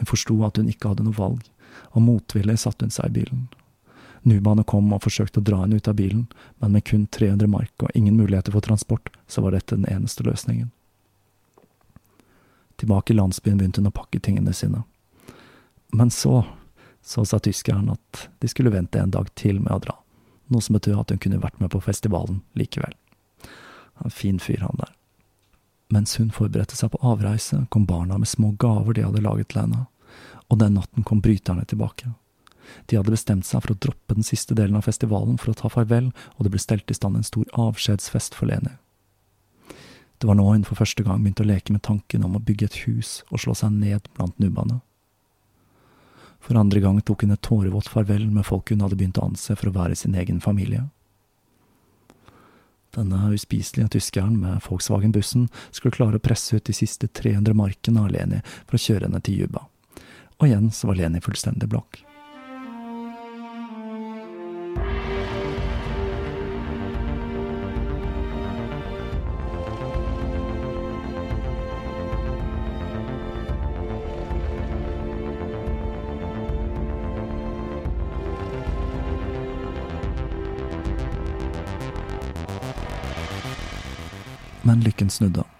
Hun 0.00 0.08
forsto 0.08 0.36
at 0.46 0.56
hun 0.60 0.70
ikke 0.72 0.92
hadde 0.92 1.04
noe 1.04 1.16
valg, 1.16 1.44
og 1.92 2.02
motvillig 2.02 2.58
satte 2.58 2.86
hun 2.86 2.94
seg 2.94 3.10
i 3.10 3.20
bilen. 3.20 3.48
Nubaene 4.22 4.62
kom 4.64 4.92
og 4.94 5.02
forsøkte 5.02 5.40
å 5.40 5.46
dra 5.46 5.62
henne 5.64 5.80
ut 5.80 5.88
av 5.90 5.96
bilen, 5.98 6.26
men 6.62 6.76
med 6.76 6.84
kun 6.86 7.08
300 7.10 7.50
mark 7.50 7.82
og 7.82 7.90
ingen 7.98 8.16
muligheter 8.16 8.54
for 8.54 8.62
transport, 8.62 9.10
så 9.26 9.42
var 9.42 9.56
dette 9.56 9.76
den 9.76 9.88
eneste 9.90 10.22
løsningen. 10.22 10.70
Tilbake 12.78 13.12
i 13.12 13.18
landsbyen 13.18 13.58
begynte 13.58 13.82
hun 13.82 13.90
å 13.90 13.94
pakke 13.94 14.22
tingene 14.22 14.54
sine. 14.54 14.84
Men 15.92 16.10
så, 16.10 16.44
så 17.02 17.26
sa 17.26 17.38
tyskeren 17.42 17.90
at 17.92 18.26
de 18.38 18.50
skulle 18.50 18.72
vente 18.72 19.00
en 19.00 19.12
dag 19.12 19.28
til 19.38 19.60
med 19.60 19.74
å 19.74 19.82
dra, 19.82 19.98
noe 20.54 20.62
som 20.62 20.78
betød 20.78 21.02
at 21.02 21.14
hun 21.14 21.22
kunne 21.26 21.42
vært 21.42 21.60
med 21.60 21.74
på 21.74 21.82
festivalen 21.82 22.40
likevel. 22.58 22.94
En 24.06 24.10
fin 24.10 24.38
fyr, 24.42 24.62
han 24.62 24.78
der. 24.78 24.94
Mens 25.92 26.14
hun 26.16 26.30
forberedte 26.32 26.78
seg 26.78 26.94
på 26.94 27.02
avreise, 27.04 27.66
kom 27.74 27.84
barna 27.86 28.16
med 28.18 28.30
små 28.30 28.54
gaver 28.58 28.96
de 28.96 29.04
hadde 29.04 29.26
laget 29.26 29.50
til 29.52 29.66
henne 29.66 29.86
og 30.48 30.58
den 30.60 30.76
natten 30.78 31.06
kom 31.06 31.22
bryterne 31.24 31.64
tilbake. 31.68 32.12
De 32.86 32.96
hadde 32.96 33.12
bestemt 33.14 33.46
seg 33.46 33.64
for 33.64 33.74
å 33.74 33.80
droppe 33.86 34.16
den 34.16 34.26
siste 34.26 34.56
delen 34.58 34.78
av 34.78 34.86
festivalen 34.86 35.38
for 35.40 35.52
å 35.52 35.58
ta 35.58 35.70
farvel, 35.72 36.10
og 36.36 36.44
det 36.44 36.52
ble 36.54 36.62
stelt 36.62 36.90
i 36.90 36.96
stand 36.96 37.18
en 37.18 37.26
stor 37.26 37.48
avskjedsfest 37.58 38.36
for 38.38 38.50
Leni. 38.50 38.76
Det 40.22 40.28
var 40.30 40.38
nå 40.38 40.46
hun 40.52 40.64
for 40.66 40.78
første 40.78 41.02
gang 41.02 41.22
begynte 41.24 41.42
å 41.42 41.50
leke 41.50 41.74
med 41.74 41.82
tanken 41.82 42.22
om 42.22 42.36
å 42.38 42.42
bygge 42.46 42.68
et 42.68 42.80
hus 42.86 43.22
og 43.30 43.42
slå 43.42 43.56
seg 43.58 43.74
ned 43.74 44.06
blant 44.14 44.38
nubbene. 44.38 44.78
For 46.42 46.58
andre 46.58 46.82
gang 46.82 47.00
tok 47.02 47.24
hun 47.24 47.34
et 47.34 47.42
tårevått 47.42 47.90
farvel 47.90 48.28
med 48.30 48.46
folk 48.46 48.70
hun 48.70 48.82
hadde 48.82 48.98
begynt 48.98 49.18
å 49.18 49.26
anse 49.30 49.56
for 49.58 49.70
å 49.70 49.74
være 49.74 49.98
sin 49.98 50.14
egen 50.18 50.38
familie. 50.42 50.84
Denne 52.94 53.32
uspiselige 53.32 53.96
tyskeren 53.96 54.36
med 54.38 54.62
Volkswagen-bussen 54.66 55.48
skulle 55.70 55.96
klare 55.96 56.20
å 56.20 56.22
presse 56.22 56.58
ut 56.58 56.66
de 56.68 56.76
siste 56.76 57.08
300 57.08 57.56
markene 57.56 58.04
av 58.04 58.12
Leni 58.12 58.42
for 58.60 58.78
å 58.78 58.82
kjøre 58.84 59.08
henne 59.08 59.22
til 59.24 59.42
Juba 59.42 59.66
og 60.42 60.48
igjen 60.48 60.70
så 60.74 60.88
var 60.90 60.98
Leni 60.98 61.20
fullstendig 61.22 61.68
blakk. 61.70 62.02
Men 84.62 84.82
lykken 84.82 85.10
snudde. 85.10 85.51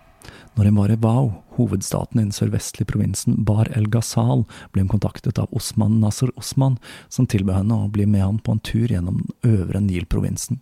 Når 0.55 0.69
hun 0.69 0.77
var 0.77 0.93
i 0.93 0.99
Wau, 1.01 1.31
hovedstaten 1.57 2.21
i 2.21 2.25
den 2.27 2.35
sørvestlige 2.37 2.91
provinsen 2.91 3.39
Bar 3.49 3.71
el 3.73 3.87
Ghazal, 3.93 4.45
ble 4.73 4.85
hun 4.85 4.91
kontaktet 4.93 5.41
av 5.41 5.53
Osman 5.57 5.97
Nasser 6.03 6.29
Osman, 6.37 6.77
som 7.09 7.27
tilbød 7.27 7.63
henne 7.63 7.79
å 7.87 7.89
bli 7.93 8.05
med 8.05 8.25
han 8.25 8.41
på 8.45 8.57
en 8.57 8.61
tur 8.61 8.93
gjennom 8.93 9.23
den 9.23 9.55
øvre 9.55 9.81
Nil-provinsen. 9.81 10.61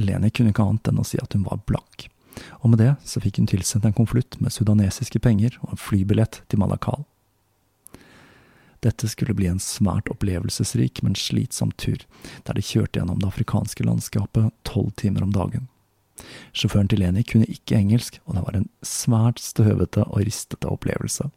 Leni 0.00 0.30
kunne 0.32 0.52
ikke 0.52 0.64
annet 0.64 0.88
enn 0.88 1.00
å 1.00 1.04
si 1.08 1.20
at 1.20 1.36
hun 1.36 1.44
var 1.44 1.60
blakk, 1.68 2.08
og 2.62 2.72
med 2.72 2.80
det 2.80 2.94
så 3.04 3.20
fikk 3.20 3.42
hun 3.42 3.50
tilsendt 3.52 3.88
en 3.88 3.96
konvolutt 3.96 4.40
med 4.40 4.52
sudanesiske 4.52 5.20
penger 5.24 5.60
og 5.62 5.74
en 5.74 5.84
flybillett 5.84 6.40
til 6.48 6.60
Malakal. 6.60 7.04
Dette 8.84 9.08
skulle 9.08 9.36
bli 9.36 9.48
en 9.50 9.60
svært 9.60 10.08
opplevelsesrik, 10.12 11.02
men 11.02 11.16
slitsom 11.16 11.72
tur, 11.80 12.04
der 12.44 12.56
de 12.56 12.64
kjørte 12.64 13.00
gjennom 13.00 13.20
det 13.20 13.28
afrikanske 13.32 13.84
landskapet 13.84 14.52
tolv 14.68 14.92
timer 15.00 15.24
om 15.24 15.32
dagen. 15.34 15.68
Sjåføren 16.56 16.88
til 16.90 17.02
Leni 17.02 17.24
kunne 17.26 17.48
ikke 17.50 17.76
engelsk, 17.78 18.20
og 18.24 18.36
det 18.36 18.44
var 18.46 18.58
en 18.58 18.68
svært 18.86 19.40
støvete 19.42 20.04
og 20.06 20.24
ristete 20.24 20.70
opplevelse. 20.70 21.28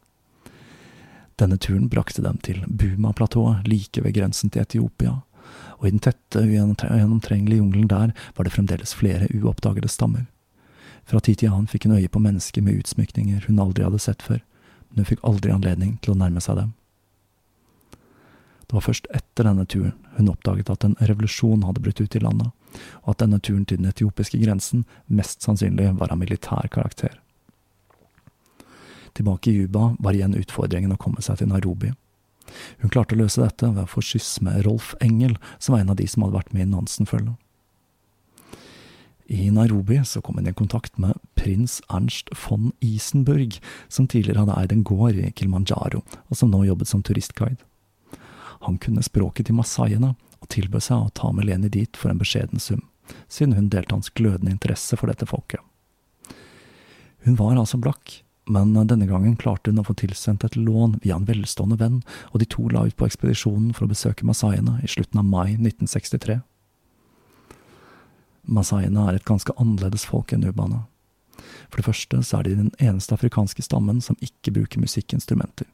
Denne 1.40 1.58
turen 1.58 1.88
brakte 1.92 2.24
dem 2.24 2.40
til 2.44 2.64
Buma-platået, 2.68 3.68
like 3.68 4.04
ved 4.04 4.16
grensen 4.16 4.52
til 4.52 4.64
Etiopia, 4.64 5.22
og 5.80 5.88
i 5.88 5.92
den 5.94 6.02
tette, 6.04 6.42
ugjennomtrengelige 6.44 7.62
jungelen 7.62 7.88
der 7.88 8.12
var 8.36 8.44
det 8.44 8.54
fremdeles 8.54 8.94
flere 8.96 9.30
uoppdagede 9.34 9.88
stammer. 9.88 10.28
Fra 11.08 11.20
tid 11.20 11.40
til 11.40 11.50
annen 11.50 11.70
fikk 11.72 11.88
hun 11.88 11.96
øye 11.98 12.12
på 12.12 12.22
mennesker 12.22 12.62
med 12.62 12.84
utsmykninger 12.84 13.48
hun 13.48 13.62
aldri 13.64 13.88
hadde 13.88 14.02
sett 14.04 14.22
før, 14.22 14.44
men 14.90 15.02
hun 15.02 15.10
fikk 15.10 15.24
aldri 15.24 15.54
anledning 15.56 15.96
til 16.04 16.14
å 16.14 16.20
nærme 16.20 16.44
seg 16.44 16.60
dem. 16.60 16.76
Det 18.68 18.78
var 18.78 18.86
først 18.86 19.08
etter 19.16 19.48
denne 19.48 19.66
turen 19.66 19.96
hun 20.20 20.30
oppdaget 20.30 20.70
at 20.70 20.86
en 20.86 20.98
revolusjon 21.02 21.64
hadde 21.66 21.82
brutt 21.82 22.02
ut 22.04 22.16
i 22.16 22.22
landet, 22.22 22.52
og 23.04 23.14
at 23.14 23.24
denne 23.24 23.40
turen 23.40 23.66
til 23.66 23.80
den 23.82 23.90
etiopiske 23.90 24.40
grensen 24.42 24.86
mest 25.08 25.46
sannsynlig 25.46 25.92
var 26.00 26.14
av 26.14 26.22
militær 26.22 26.70
karakter. 26.72 27.18
Tilbake 29.18 29.52
i 29.52 29.58
Juba 29.58 29.96
var 30.00 30.16
igjen 30.16 30.38
utfordringen 30.38 30.94
å 30.94 31.02
komme 31.02 31.24
seg 31.26 31.42
til 31.42 31.50
Nairobi. 31.52 31.92
Hun 32.80 32.92
klarte 32.94 33.16
å 33.18 33.20
løse 33.20 33.42
dette 33.42 33.68
ved 33.68 33.84
å 33.84 33.90
få 33.90 34.04
skyss 34.06 34.40
med 34.46 34.64
Rolf 34.66 34.94
Engel, 35.04 35.36
som 35.60 35.76
var 35.76 35.84
en 35.84 35.94
av 35.94 36.00
de 36.00 36.08
som 36.10 36.24
hadde 36.26 36.38
vært 36.38 36.54
med 36.56 36.66
i 36.66 36.72
Nansen-følget. 36.72 37.38
I 39.30 39.52
Nairobi 39.54 40.00
så 40.10 40.24
kom 40.26 40.40
hun 40.40 40.50
i 40.50 40.56
kontakt 40.58 40.96
med 40.98 41.18
prins 41.38 41.78
Ernst 41.94 42.32
von 42.34 42.72
Isenburg, 42.82 43.60
som 43.88 44.08
tidligere 44.10 44.42
hadde 44.42 44.56
eid 44.58 44.74
en 44.74 44.82
gård 44.84 45.20
i 45.22 45.30
Kilimanjaro, 45.30 46.02
og 46.02 46.38
som 46.38 46.50
nå 46.50 46.64
jobbet 46.66 46.90
som 46.90 47.04
turistguide. 47.06 47.62
Han 48.66 48.80
kunne 48.82 49.06
språket 49.06 49.46
til 49.48 49.60
masaiene, 49.60 50.16
og 50.40 50.50
tilbød 50.54 50.86
seg 50.86 51.04
å 51.04 51.14
ta 51.16 51.32
med 51.36 51.50
Leni 51.50 51.72
dit 51.74 51.98
for 51.98 52.12
en 52.12 52.22
beskjeden 52.22 52.62
sum, 52.64 52.86
siden 53.28 53.58
hun 53.58 53.70
delte 53.74 53.96
hans 53.96 54.12
glødende 54.16 54.54
interesse 54.54 54.98
for 55.00 55.12
dette 55.12 55.28
folket. 55.30 55.62
Hun 57.26 57.36
var 57.40 57.58
altså 57.58 57.80
blakk, 57.82 58.22
men 58.50 58.74
denne 58.74 59.06
gangen 59.06 59.36
klarte 59.38 59.70
hun 59.70 59.82
å 59.82 59.86
få 59.86 59.94
tilsendt 60.00 60.46
et 60.48 60.56
lån 60.58 61.00
via 61.04 61.18
en 61.20 61.28
velstående 61.28 61.78
venn, 61.78 62.00
og 62.32 62.42
de 62.42 62.48
to 62.50 62.66
la 62.72 62.88
ut 62.88 62.98
på 62.98 63.06
ekspedisjonen 63.10 63.74
for 63.76 63.86
å 63.86 63.92
besøke 63.92 64.26
masaiene 64.26 64.80
i 64.84 64.90
slutten 64.90 65.22
av 65.22 65.28
mai 65.28 65.54
1963. 65.58 66.40
Masaiene 68.50 69.04
er 69.06 69.20
et 69.20 69.28
ganske 69.28 69.54
annerledes 69.62 70.08
folk 70.10 70.34
enn 70.34 70.48
urbane. 70.48 70.86
For 71.70 71.78
det 71.78 71.86
første 71.86 72.24
så 72.26 72.40
er 72.40 72.48
de 72.48 72.56
den 72.58 72.72
eneste 72.82 73.14
afrikanske 73.14 73.62
stammen 73.62 74.02
som 74.02 74.18
ikke 74.26 74.56
bruker 74.56 74.82
musikkinstrumenter. 74.82 75.70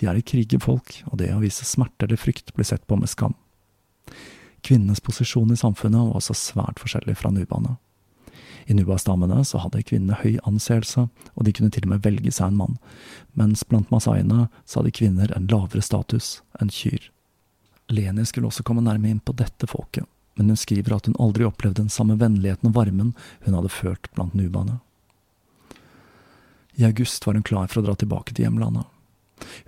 De 0.00 0.08
er 0.08 0.18
et 0.18 0.26
krigerfolk, 0.26 1.02
og 1.10 1.18
det 1.20 1.30
å 1.34 1.42
vise 1.42 1.66
smerte 1.68 2.08
eller 2.08 2.18
frykt 2.18 2.54
blir 2.56 2.66
sett 2.66 2.86
på 2.88 2.96
med 2.98 3.12
skam. 3.12 3.36
Kvinnenes 4.64 5.02
posisjon 5.04 5.52
i 5.52 5.60
samfunnet 5.60 6.08
var 6.08 6.20
også 6.20 6.36
svært 6.38 6.80
forskjellig 6.80 7.18
fra 7.20 7.32
nubaene. 7.34 7.76
I 8.66 8.74
nuba-stammene 8.74 9.42
så 9.44 9.60
hadde 9.60 9.82
kvinnene 9.84 10.16
høy 10.22 10.38
anseelse, 10.48 11.06
og 11.34 11.44
de 11.44 11.52
kunne 11.52 11.72
til 11.74 11.84
og 11.84 11.92
med 11.92 12.04
velge 12.06 12.32
seg 12.32 12.48
en 12.48 12.60
mann, 12.62 12.78
mens 13.36 13.64
blant 13.68 13.90
masaiene 13.92 14.46
så 14.64 14.80
hadde 14.80 14.94
kvinner 14.96 15.34
en 15.36 15.48
lavere 15.50 15.84
status 15.84 16.38
enn 16.60 16.72
kyr. 16.72 17.10
Leni 17.92 18.24
skulle 18.24 18.48
også 18.48 18.64
komme 18.64 18.84
nærmere 18.84 19.12
inn 19.12 19.20
på 19.20 19.36
dette 19.36 19.68
folket, 19.68 20.08
men 20.38 20.48
hun 20.48 20.58
skriver 20.58 20.96
at 20.96 21.10
hun 21.10 21.18
aldri 21.20 21.44
opplevde 21.44 21.82
den 21.82 21.92
samme 21.92 22.16
vennligheten 22.20 22.70
og 22.70 22.78
varmen 22.78 23.12
hun 23.44 23.58
hadde 23.58 23.72
følt 23.72 24.08
blant 24.16 24.34
nubaene. 24.38 24.80
I 26.80 26.88
august 26.88 27.26
var 27.26 27.36
hun 27.36 27.46
klar 27.46 27.68
for 27.68 27.82
å 27.82 27.86
dra 27.86 27.94
tilbake 27.98 28.32
til 28.32 28.48
hjemlandet. 28.48 28.88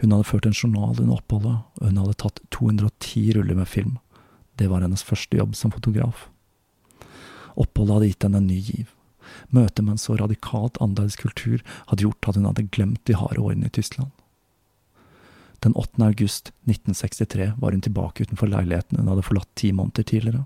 Hun 0.01 0.14
hadde 0.14 0.26
ført 0.26 0.49
en 0.49 0.57
journal 0.57 0.97
under 0.97 1.18
oppholdet, 1.18 1.61
og 1.78 1.84
hun 1.84 2.01
hadde 2.01 2.18
tatt 2.22 2.41
210 2.55 3.37
ruller 3.37 3.59
med 3.61 3.68
film. 3.68 3.99
Det 4.57 4.68
var 4.70 4.84
hennes 4.84 5.04
første 5.04 5.36
jobb 5.36 5.57
som 5.57 5.72
fotograf. 5.74 6.28
Oppholdet 7.57 7.94
hadde 7.94 8.11
gitt 8.11 8.26
henne 8.26 8.40
en 8.42 8.50
ny 8.50 8.61
giv. 8.61 8.92
Møtet 9.52 9.84
med 9.84 9.96
en 9.96 10.00
så 10.00 10.16
radikalt 10.16 10.78
annerledes 10.80 11.18
kultur 11.20 11.62
hadde 11.90 12.04
gjort 12.07 12.28
at 12.28 12.38
hun 12.38 12.48
hadde 12.48 12.68
glemt 12.72 13.02
de 13.09 13.16
harde 13.18 13.42
årene 13.42 13.68
i 13.68 13.74
Tyskland. 13.74 14.12
Den 15.64 15.74
8. 15.74 15.98
august 16.04 16.52
1963 16.68 17.52
var 17.59 17.72
hun 17.72 17.80
tilbake 17.80 18.22
utenfor 18.22 18.50
leiligheten 18.52 19.00
hun 19.00 19.09
hadde 19.09 19.24
forlatt 19.26 19.48
ti 19.57 19.72
måneder 19.72 20.04
tidligere. 20.04 20.44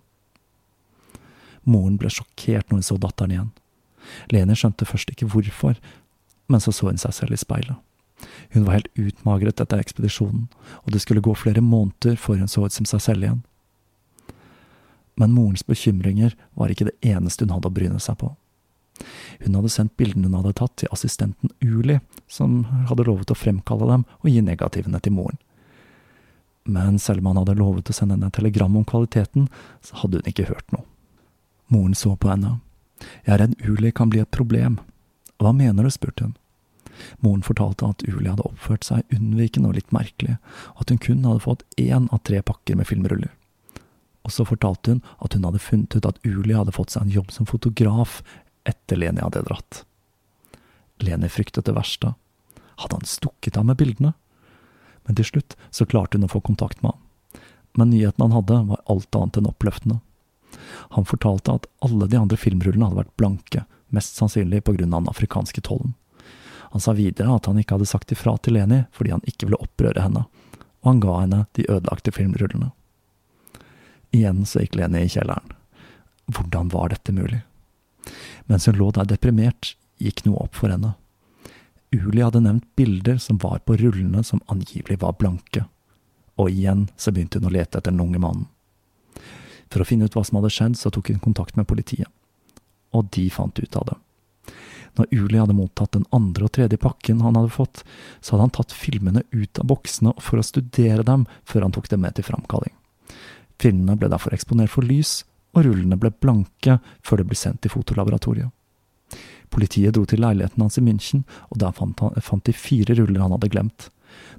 Moren 1.66 1.98
ble 2.00 2.10
sjokkert 2.12 2.70
når 2.70 2.80
hun 2.80 2.86
så 2.86 2.96
datteren 3.00 3.34
igjen. 3.34 3.50
Leni 4.32 4.56
skjønte 4.56 4.88
først 4.88 5.10
ikke 5.12 5.28
hvorfor, 5.28 5.76
men 6.48 6.62
så 6.62 6.72
så 6.72 6.88
hun 6.88 7.00
seg 7.00 7.14
selv 7.14 7.36
i 7.36 7.40
speilet. 7.40 7.76
Hun 8.54 8.64
var 8.66 8.78
helt 8.78 8.90
utmagret 8.98 9.60
etter 9.60 9.80
ekspedisjonen, 9.80 10.48
og 10.84 10.92
det 10.92 11.02
skulle 11.02 11.24
gå 11.24 11.34
flere 11.36 11.62
måneder 11.64 12.16
før 12.20 12.40
hun 12.40 12.50
så 12.50 12.64
ut 12.66 12.74
som 12.74 12.88
seg 12.88 13.02
selv 13.04 13.26
igjen. 13.26 13.42
Men 15.20 15.34
morens 15.36 15.66
bekymringer 15.66 16.36
var 16.56 16.72
ikke 16.72 16.88
det 16.88 16.96
eneste 17.04 17.44
hun 17.44 17.52
hadde 17.52 17.68
å 17.68 17.76
bryne 17.76 18.00
seg 18.00 18.16
på. 18.22 18.32
Hun 19.40 19.56
hadde 19.56 19.72
sendt 19.72 19.96
bildene 20.00 20.28
hun 20.28 20.38
hadde 20.40 20.56
tatt 20.60 20.74
til 20.80 20.90
assistenten 20.94 21.52
Uli, 21.64 21.98
som 22.28 22.64
hadde 22.88 23.06
lovet 23.08 23.32
å 23.32 23.38
fremkalle 23.38 23.88
dem 23.88 24.04
og 24.20 24.28
gi 24.32 24.42
negativene 24.44 25.00
til 25.04 25.16
moren. 25.16 25.40
Men 26.68 26.98
selv 27.00 27.22
om 27.22 27.30
han 27.30 27.40
hadde 27.40 27.58
lovet 27.58 27.88
å 27.90 27.96
sende 27.96 28.16
henne 28.16 28.28
et 28.28 28.36
telegram 28.36 28.76
om 28.76 28.84
kvaliteten, 28.84 29.48
så 29.84 30.02
hadde 30.02 30.20
hun 30.20 30.28
ikke 30.28 30.48
hørt 30.50 30.74
noe. 30.74 30.84
Moren 31.72 31.96
så 31.96 32.12
på 32.16 32.28
henne. 32.32 32.58
Jeg 33.24 33.34
er 33.34 33.42
redd 33.44 33.56
Uli 33.64 33.92
kan 33.96 34.10
bli 34.12 34.20
et 34.20 34.34
problem. 34.34 34.78
Hva 35.40 35.54
mener 35.56 35.86
du, 35.86 35.92
spurte 35.92 36.26
hun. 36.26 36.36
Moren 37.24 37.44
fortalte 37.46 37.88
at 37.88 38.04
Uli 38.04 38.28
hadde 38.28 38.44
oppført 38.44 38.84
seg 38.84 39.16
unnvikende 39.16 39.70
og 39.70 39.78
litt 39.78 39.94
merkelig, 39.94 40.36
og 40.74 40.84
at 40.84 40.92
hun 40.92 41.00
kun 41.00 41.24
hadde 41.24 41.44
fått 41.46 41.64
én 41.80 42.10
av 42.12 42.20
tre 42.28 42.42
pakker 42.44 42.76
med 42.76 42.90
filmruller. 42.90 43.32
Og 44.26 44.34
så 44.34 44.44
fortalte 44.44 44.94
hun 44.94 45.02
at 45.18 45.34
hun 45.34 45.46
hadde 45.48 45.62
funnet 45.62 45.96
ut 45.96 46.08
at 46.08 46.20
Uli 46.26 46.56
hadde 46.56 46.74
fått 46.76 46.94
seg 46.94 47.06
en 47.06 47.14
jobb 47.14 47.30
som 47.32 47.48
fotograf 47.48 48.20
etter 48.68 49.00
Leni 49.00 49.22
hadde 49.24 49.44
dratt. 49.46 49.84
Leni 51.00 51.30
fryktet 51.32 51.64
det 51.64 51.76
verste. 51.76 52.14
Hadde 52.80 53.00
han 53.00 53.08
stukket 53.08 53.56
av 53.56 53.66
med 53.68 53.80
bildene? 53.80 54.12
Men 55.08 55.16
til 55.16 55.26
slutt 55.30 55.56
så 55.72 55.86
klarte 55.88 56.18
hun 56.18 56.28
å 56.28 56.32
få 56.32 56.42
kontakt 56.44 56.82
med 56.84 56.92
ham. 56.92 57.00
Men 57.78 57.92
nyheten 57.92 58.22
han 58.26 58.34
hadde, 58.34 58.58
var 58.68 58.82
alt 58.90 59.16
annet 59.16 59.38
enn 59.40 59.48
oppløftende. 59.48 60.00
Han 60.96 61.06
fortalte 61.06 61.54
at 61.54 61.68
alle 61.86 62.08
de 62.10 62.18
andre 62.18 62.36
filmrullene 62.36 62.88
hadde 62.88 63.00
vært 63.04 63.16
blanke, 63.20 63.64
mest 63.94 64.18
sannsynlig 64.18 64.64
på 64.66 64.74
grunn 64.76 64.94
av 64.94 65.04
den 65.04 65.12
afrikanske 65.12 65.62
tollen. 65.66 65.94
Han 66.74 66.82
sa 66.82 66.94
videre 66.94 67.34
at 67.34 67.46
han 67.50 67.58
ikke 67.58 67.78
hadde 67.78 67.88
sagt 67.90 68.12
ifra 68.14 68.36
til 68.38 68.54
Leni 68.58 68.84
fordi 68.94 69.14
han 69.14 69.24
ikke 69.26 69.48
ville 69.48 69.62
opprøre 69.62 70.04
henne, 70.04 70.26
og 70.82 70.92
han 70.92 71.00
ga 71.02 71.16
henne 71.22 71.40
de 71.58 71.66
ødelagte 71.66 72.14
filmrullene. 72.14 72.70
Igjen 74.10 74.44
så 74.46 74.64
gikk 74.64 74.76
Lene 74.78 75.04
i 75.04 75.10
kjelleren. 75.10 75.52
Hvordan 76.30 76.70
var 76.72 76.90
dette 76.90 77.12
mulig? 77.14 77.42
Mens 78.50 78.66
hun 78.66 78.78
lå 78.78 78.90
der 78.94 79.06
deprimert, 79.06 79.74
gikk 80.02 80.24
noe 80.26 80.46
opp 80.46 80.58
for 80.58 80.72
henne. 80.72 80.94
Uli 81.94 82.22
hadde 82.22 82.42
nevnt 82.42 82.66
bilder 82.78 83.18
som 83.22 83.38
var 83.42 83.62
på 83.66 83.76
rullene 83.78 84.22
som 84.26 84.42
angivelig 84.46 85.00
var 85.02 85.16
blanke, 85.18 85.64
og 86.38 86.50
igjen 86.50 86.86
så 86.96 87.10
begynte 87.10 87.40
hun 87.40 87.50
å 87.50 87.54
lete 87.54 87.78
etter 87.78 87.90
den 87.90 88.02
unge 88.02 88.22
mannen. 88.22 88.46
For 89.70 89.82
å 89.82 89.86
finne 89.86 90.06
ut 90.06 90.14
hva 90.14 90.22
som 90.26 90.38
hadde 90.38 90.52
skjedd, 90.54 90.78
så 90.78 90.90
tok 90.90 91.12
hun 91.12 91.22
kontakt 91.22 91.58
med 91.58 91.68
politiet, 91.70 92.10
og 92.94 93.10
de 93.14 93.26
fant 93.30 93.58
ut 93.58 93.78
av 93.78 93.90
det. 93.90 93.98
Når 94.98 95.10
Uli 95.14 95.38
hadde 95.38 95.54
mottatt 95.54 95.94
den 95.94 96.06
andre 96.14 96.48
og 96.48 96.54
tredje 96.56 96.78
pakken 96.80 97.22
han 97.22 97.38
hadde 97.38 97.54
fått, 97.54 97.84
så 98.18 98.34
hadde 98.34 98.48
han 98.48 98.54
tatt 98.58 98.74
filmene 98.74 99.22
ut 99.30 99.62
av 99.62 99.68
boksene 99.70 100.14
for 100.18 100.40
å 100.40 100.46
studere 100.46 101.06
dem 101.06 101.28
før 101.46 101.66
han 101.66 101.74
tok 101.74 101.90
dem 101.92 102.02
med 102.02 102.18
til 102.18 102.26
framkalling. 102.26 102.74
Filmene 103.60 103.98
ble 104.00 104.08
derfor 104.08 104.32
eksponert 104.34 104.72
for 104.72 104.86
lys, 104.86 105.20
og 105.56 105.66
rullene 105.66 105.98
ble 106.00 106.12
blanke 106.22 106.78
før 107.04 107.20
det 107.20 107.28
ble 107.30 107.38
sendt 107.38 107.62
til 107.64 107.74
fotolaboratoriet. 107.74 108.48
Politiet 109.50 109.96
dro 109.96 110.04
til 110.06 110.22
leiligheten 110.22 110.62
hans 110.62 110.78
i 110.78 110.84
München, 110.86 111.24
og 111.50 111.58
der 111.58 111.74
fant, 111.74 111.98
han, 112.00 112.14
fant 112.22 112.46
de 112.46 112.54
fire 112.54 112.94
ruller 112.94 113.24
han 113.24 113.34
hadde 113.34 113.50
glemt. 113.50 113.88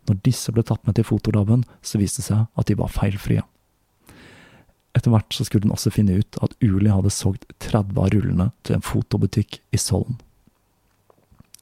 Når 0.08 0.22
disse 0.26 0.54
ble 0.56 0.64
tatt 0.68 0.86
med 0.88 0.96
til 0.98 1.08
fotolaben, 1.08 1.66
så 1.84 2.00
viste 2.00 2.24
det 2.24 2.30
seg 2.30 2.46
at 2.48 2.70
de 2.70 2.78
var 2.80 2.92
feilfrie. 2.92 3.44
Etter 4.96 5.12
hvert 5.14 5.36
så 5.36 5.46
skulle 5.48 5.68
hun 5.68 5.76
også 5.76 5.92
finne 5.94 6.18
ut 6.20 6.40
at 6.44 6.56
Uli 6.64 6.92
hadde 6.92 7.12
solgt 7.14 7.46
30 7.64 8.00
av 8.00 8.10
rullene 8.16 8.50
til 8.68 8.78
en 8.78 8.84
fotobutikk 8.84 9.62
i 9.72 9.80
Sollen. 9.80 10.18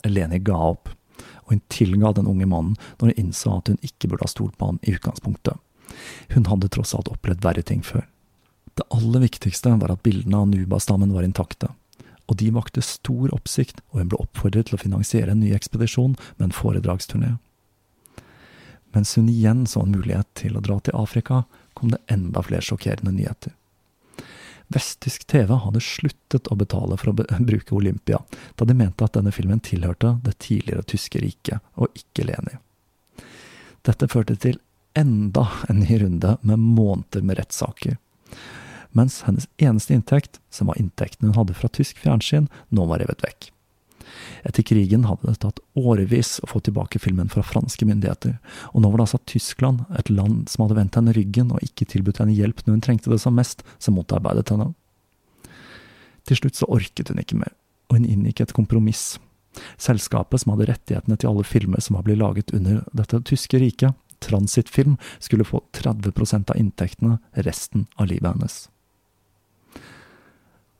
Eleni 0.05 0.39
ga 0.41 0.57
opp, 0.72 0.89
og 1.45 1.53
hun 1.53 1.66
tilga 1.74 2.14
den 2.16 2.30
unge 2.30 2.47
mannen 2.49 2.78
når 2.97 3.12
hun 3.12 3.26
innså 3.26 3.57
at 3.57 3.70
hun 3.74 3.82
ikke 3.86 4.10
burde 4.10 4.26
ha 4.26 4.32
stolt 4.32 4.57
på 4.57 4.72
ham 4.72 4.80
i 4.82 4.95
utgangspunktet. 4.95 5.57
Hun 6.36 6.47
hadde 6.50 6.70
tross 6.72 6.95
alt 6.95 7.12
opplevd 7.12 7.43
verre 7.45 7.66
ting 7.66 7.84
før. 7.86 8.06
Det 8.78 8.88
aller 8.95 9.26
viktigste 9.26 9.74
var 9.82 9.91
at 9.91 10.04
bildene 10.06 10.39
av 10.39 10.50
Nuba-stammen 10.52 11.14
var 11.14 11.28
intakte. 11.28 11.74
og 12.30 12.38
de 12.38 12.52
vakte 12.54 12.82
stor 12.86 13.32
oppsikt, 13.34 13.80
og 13.89 14.04
hun 14.04 14.10
ble 14.12 14.20
oppfordret 14.22 14.68
til 14.70 14.78
å 14.78 14.82
finansiere 14.84 15.34
en 15.34 15.39
ny 15.41 15.50
ekspedisjon 15.56 16.12
med 16.38 16.43
en 16.45 16.54
foredragsturné. 16.54 17.32
Mens 18.93 19.16
hun 19.18 19.30
igjen 19.30 19.66
så 19.70 19.82
en 19.82 19.95
mulighet 19.95 20.30
til 20.38 20.58
å 20.58 20.62
dra 20.62 20.78
til 20.86 20.97
Afrika, 20.97 21.43
kom 21.74 21.89
det 21.89 22.02
enda 22.06 22.43
flere 22.45 22.62
sjokkerende 22.66 23.16
nyheter. 23.16 23.56
Vesttysk 24.70 25.26
TV 25.26 25.56
hadde 25.58 25.82
sluttet 25.82 26.50
å 26.54 26.58
betale 26.58 26.97
for 27.02 27.12
å 27.12 27.18
be 27.18 27.26
bruke 27.50 27.74
Olympia, 27.76 28.22
da 28.56 28.66
de 28.70 28.78
mente 28.78 29.06
at 29.06 29.18
denne 29.18 29.34
filmen 29.34 29.62
tilhørte 29.66 30.20
det 30.26 30.38
tidligere 30.45 30.86
tyske 30.86 31.22
riket, 31.24 31.66
og 31.82 31.89
ikke 31.97 32.30
Leni. 32.30 32.60
Dette 33.86 34.10
førte 34.12 34.36
til 34.38 34.60
enda 34.98 35.48
en 35.70 35.84
ny 35.84 36.00
runde 36.02 36.38
med 36.42 36.60
måneder 36.60 37.22
med 37.22 37.40
rettssaker. 37.40 37.98
Mens 38.92 39.22
hennes 39.22 39.48
eneste 39.58 39.94
inntekt, 39.94 40.40
som 40.50 40.68
var 40.68 40.80
inntekten 40.82 41.30
hun 41.30 41.38
hadde 41.38 41.54
fra 41.54 41.70
tysk 41.70 42.02
fjernsyn, 42.02 42.50
nå 42.74 42.86
var 42.90 43.04
revet 43.04 43.22
vekk. 43.24 43.52
Etter 44.48 44.64
krigen 44.66 45.06
hadde 45.06 45.28
det 45.28 45.42
tatt 45.44 45.60
årevis 45.78 46.40
å 46.44 46.50
få 46.50 46.62
tilbake 46.66 47.00
filmen 47.02 47.30
fra 47.30 47.44
franske 47.46 47.86
myndigheter, 47.86 48.38
og 48.74 48.82
nå 48.82 48.90
var 48.90 49.02
det 49.02 49.06
altså 49.06 49.22
Tyskland, 49.30 49.86
et 50.00 50.10
land 50.10 50.50
som 50.50 50.66
hadde 50.66 50.80
vendt 50.80 50.98
henne 50.98 51.14
ryggen 51.16 51.54
og 51.54 51.64
ikke 51.66 51.88
tilbudt 51.94 52.22
henne 52.24 52.36
hjelp 52.36 52.64
når 52.66 52.78
hun 52.78 52.86
trengte 52.86 53.14
det 53.14 53.22
som 53.22 53.38
mest, 53.38 53.62
som 53.78 53.98
motarbeidet 54.00 54.50
henne. 54.54 54.72
Til 56.28 56.42
slutt 56.42 56.58
så 56.58 56.70
orket 56.70 57.12
hun 57.12 57.22
ikke 57.22 57.40
mer, 57.40 57.54
og 57.90 58.00
hun 58.00 58.10
inngikk 58.10 58.42
et 58.44 58.56
kompromiss. 58.58 59.20
Selskapet 59.82 60.42
som 60.42 60.54
hadde 60.54 60.70
rettighetene 60.70 61.18
til 61.20 61.32
alle 61.32 61.46
filmer 61.48 61.82
som 61.84 61.98
var 61.98 62.06
blitt 62.08 62.22
laget 62.22 62.54
under 62.56 62.84
dette 62.96 63.22
tyske 63.30 63.62
riket, 63.62 63.94
Transitfilm, 64.20 64.97
skulle 65.20 65.47
få 65.47 65.61
30% 65.72 66.51
av 66.51 66.57
inntektene 66.57 67.17
resten 67.32 67.88
av 67.95 68.07
livet 68.07 68.34
hennes. 68.34 68.70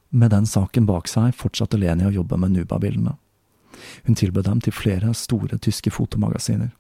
Med 0.10 0.32
den 0.32 0.46
saken 0.50 0.86
bak 0.90 1.08
seg 1.08 1.36
fortsatte 1.38 1.78
Leni 1.78 2.08
å 2.08 2.14
jobbe 2.14 2.38
med 2.42 2.56
Nuba-bildene. 2.56 3.16
Hun 4.04 4.18
tilbød 4.18 4.48
dem 4.48 4.62
til 4.66 4.74
flere 4.74 5.14
store 5.14 5.60
tyske 5.62 5.92
fotomagasiner, 5.94 6.72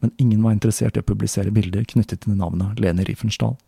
men 0.00 0.14
ingen 0.16 0.42
var 0.42 0.54
interessert 0.56 0.96
i 0.96 1.02
å 1.02 1.06
publisere 1.06 1.52
bilder 1.54 1.84
knyttet 1.84 2.24
til 2.24 2.38
navnet 2.38 2.80
Leni 2.80 3.04
Riefenstahl. 3.04 3.58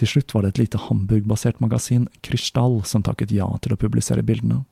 Til 0.00 0.08
slutt 0.08 0.32
var 0.32 0.44
det 0.44 0.54
et 0.54 0.62
lite 0.62 0.80
Hamburg-basert 0.86 1.60
magasin, 1.60 2.06
Krystall, 2.24 2.80
som 2.88 3.04
takket 3.04 3.34
ja 3.34 3.48
til 3.60 3.74
å 3.74 3.80
publisere 3.80 4.24
bildene, 4.24 4.62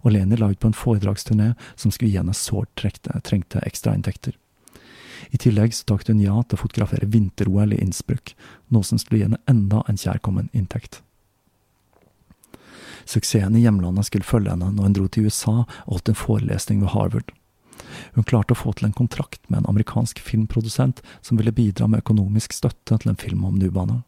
og 0.00 0.14
Leni 0.14 0.38
la 0.38 0.48
ut 0.52 0.60
på 0.62 0.70
en 0.70 0.78
foredragsturné 0.78 1.52
som 1.74 1.92
skulle 1.92 2.14
gi 2.14 2.20
henne 2.20 2.36
sårt 2.38 2.72
trengte 2.78 3.60
ekstrainntekter. 3.66 4.38
I 5.34 5.38
tillegg 5.38 5.74
så 5.74 5.82
takket 5.88 6.12
hun 6.12 6.22
ja 6.22 6.36
til 6.46 6.54
å 6.54 6.62
fotografere 6.62 7.08
vinter-OL 7.10 7.72
i 7.74 7.80
Innsbruck, 7.82 8.36
noe 8.70 8.86
som 8.86 9.00
skulle 9.02 9.18
gi 9.18 9.26
henne 9.26 9.40
enda 9.50 9.80
en 9.90 9.98
kjærkommen 9.98 10.46
inntekt. 10.54 11.00
Suksessen 13.04 13.56
i 13.58 13.64
hjemlandet 13.64 14.06
skulle 14.06 14.26
følge 14.28 14.52
henne 14.54 14.70
når 14.72 14.86
hun 14.86 14.94
dro 14.94 15.08
til 15.10 15.26
USA 15.26 15.56
og 15.64 15.88
holdt 15.88 16.12
en 16.12 16.20
forelesning 16.20 16.84
ved 16.84 16.92
Harvard. 16.94 17.32
Hun 18.14 18.26
klarte 18.30 18.54
å 18.54 18.60
få 18.60 18.76
til 18.78 18.86
en 18.86 18.94
kontrakt 18.94 19.42
med 19.48 19.60
en 19.60 19.72
amerikansk 19.72 20.22
filmprodusent 20.22 21.02
som 21.20 21.40
ville 21.40 21.52
bidra 21.52 21.88
med 21.90 22.04
økonomisk 22.04 22.54
støtte 22.54 23.00
til 23.02 23.10
en 23.10 23.18
film 23.18 23.42
om 23.44 23.58
nubaene. 23.58 24.04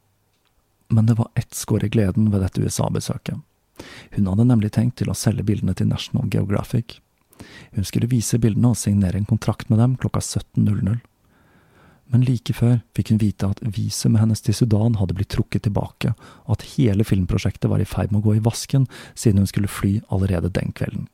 Men 0.95 1.11
det 1.11 1.19
var 1.19 1.33
ett 1.35 1.59
skår 1.59 1.89
i 1.89 1.91
gleden 1.91 2.31
ved 2.31 2.47
dette 2.47 2.63
USA-besøket. 2.63 3.43
Hun 4.15 4.31
hadde 4.31 4.47
nemlig 4.47 4.71
tenkt 4.79 5.01
til 5.03 5.11
å 5.11 5.19
selge 5.19 5.45
bildene 5.51 5.75
til 5.75 5.91
National 5.91 6.31
Geographic. 6.31 7.01
Hun 7.75 7.85
skulle 7.85 8.09
vise 8.15 8.39
bildene 8.39 8.71
og 8.71 8.81
signere 8.81 9.19
en 9.19 9.29
kontrakt 9.29 9.69
med 9.69 9.83
dem 9.83 9.99
klokka 10.01 10.23
17.00 10.23 11.03
men 12.13 12.23
like 12.23 12.55
før 12.55 12.79
fikk 12.95 13.11
hun 13.13 13.21
vite 13.21 13.49
at 13.51 13.61
visumet 13.77 14.23
hennes 14.23 14.43
til 14.45 14.55
Sudan 14.55 14.99
hadde 15.01 15.17
blitt 15.19 15.33
trukket 15.35 15.67
tilbake, 15.67 16.13
og 16.47 16.57
at 16.57 16.67
hele 16.77 17.07
filmprosjektet 17.07 17.71
var 17.71 17.83
i 17.83 17.89
ferd 17.89 18.13
med 18.13 18.23
å 18.23 18.29
gå 18.29 18.37
i 18.37 18.45
vasken 18.45 18.87
siden 19.15 19.43
hun 19.43 19.51
skulle 19.51 19.71
fly 19.71 19.99
allerede 20.15 20.53
den 20.55 20.71
kvelden. 20.77 21.09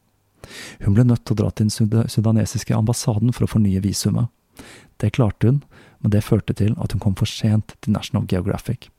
Hun 0.82 0.96
ble 0.96 1.06
nødt 1.06 1.24
til 1.24 1.36
å 1.36 1.40
dra 1.42 1.50
til 1.50 1.70
den 1.70 2.06
sudanesiske 2.10 2.76
ambassaden 2.76 3.32
for 3.32 3.46
å 3.46 3.52
fornye 3.54 3.82
visumet. 3.84 4.28
Det 5.00 5.14
klarte 5.16 5.48
hun, 5.48 5.62
men 6.02 6.12
det 6.12 6.24
førte 6.26 6.54
til 6.58 6.74
at 6.82 6.92
hun 6.92 7.02
kom 7.02 7.14
for 7.18 7.30
sent 7.30 7.76
til 7.80 7.94
National 7.94 8.26
Geographic. 8.28 8.90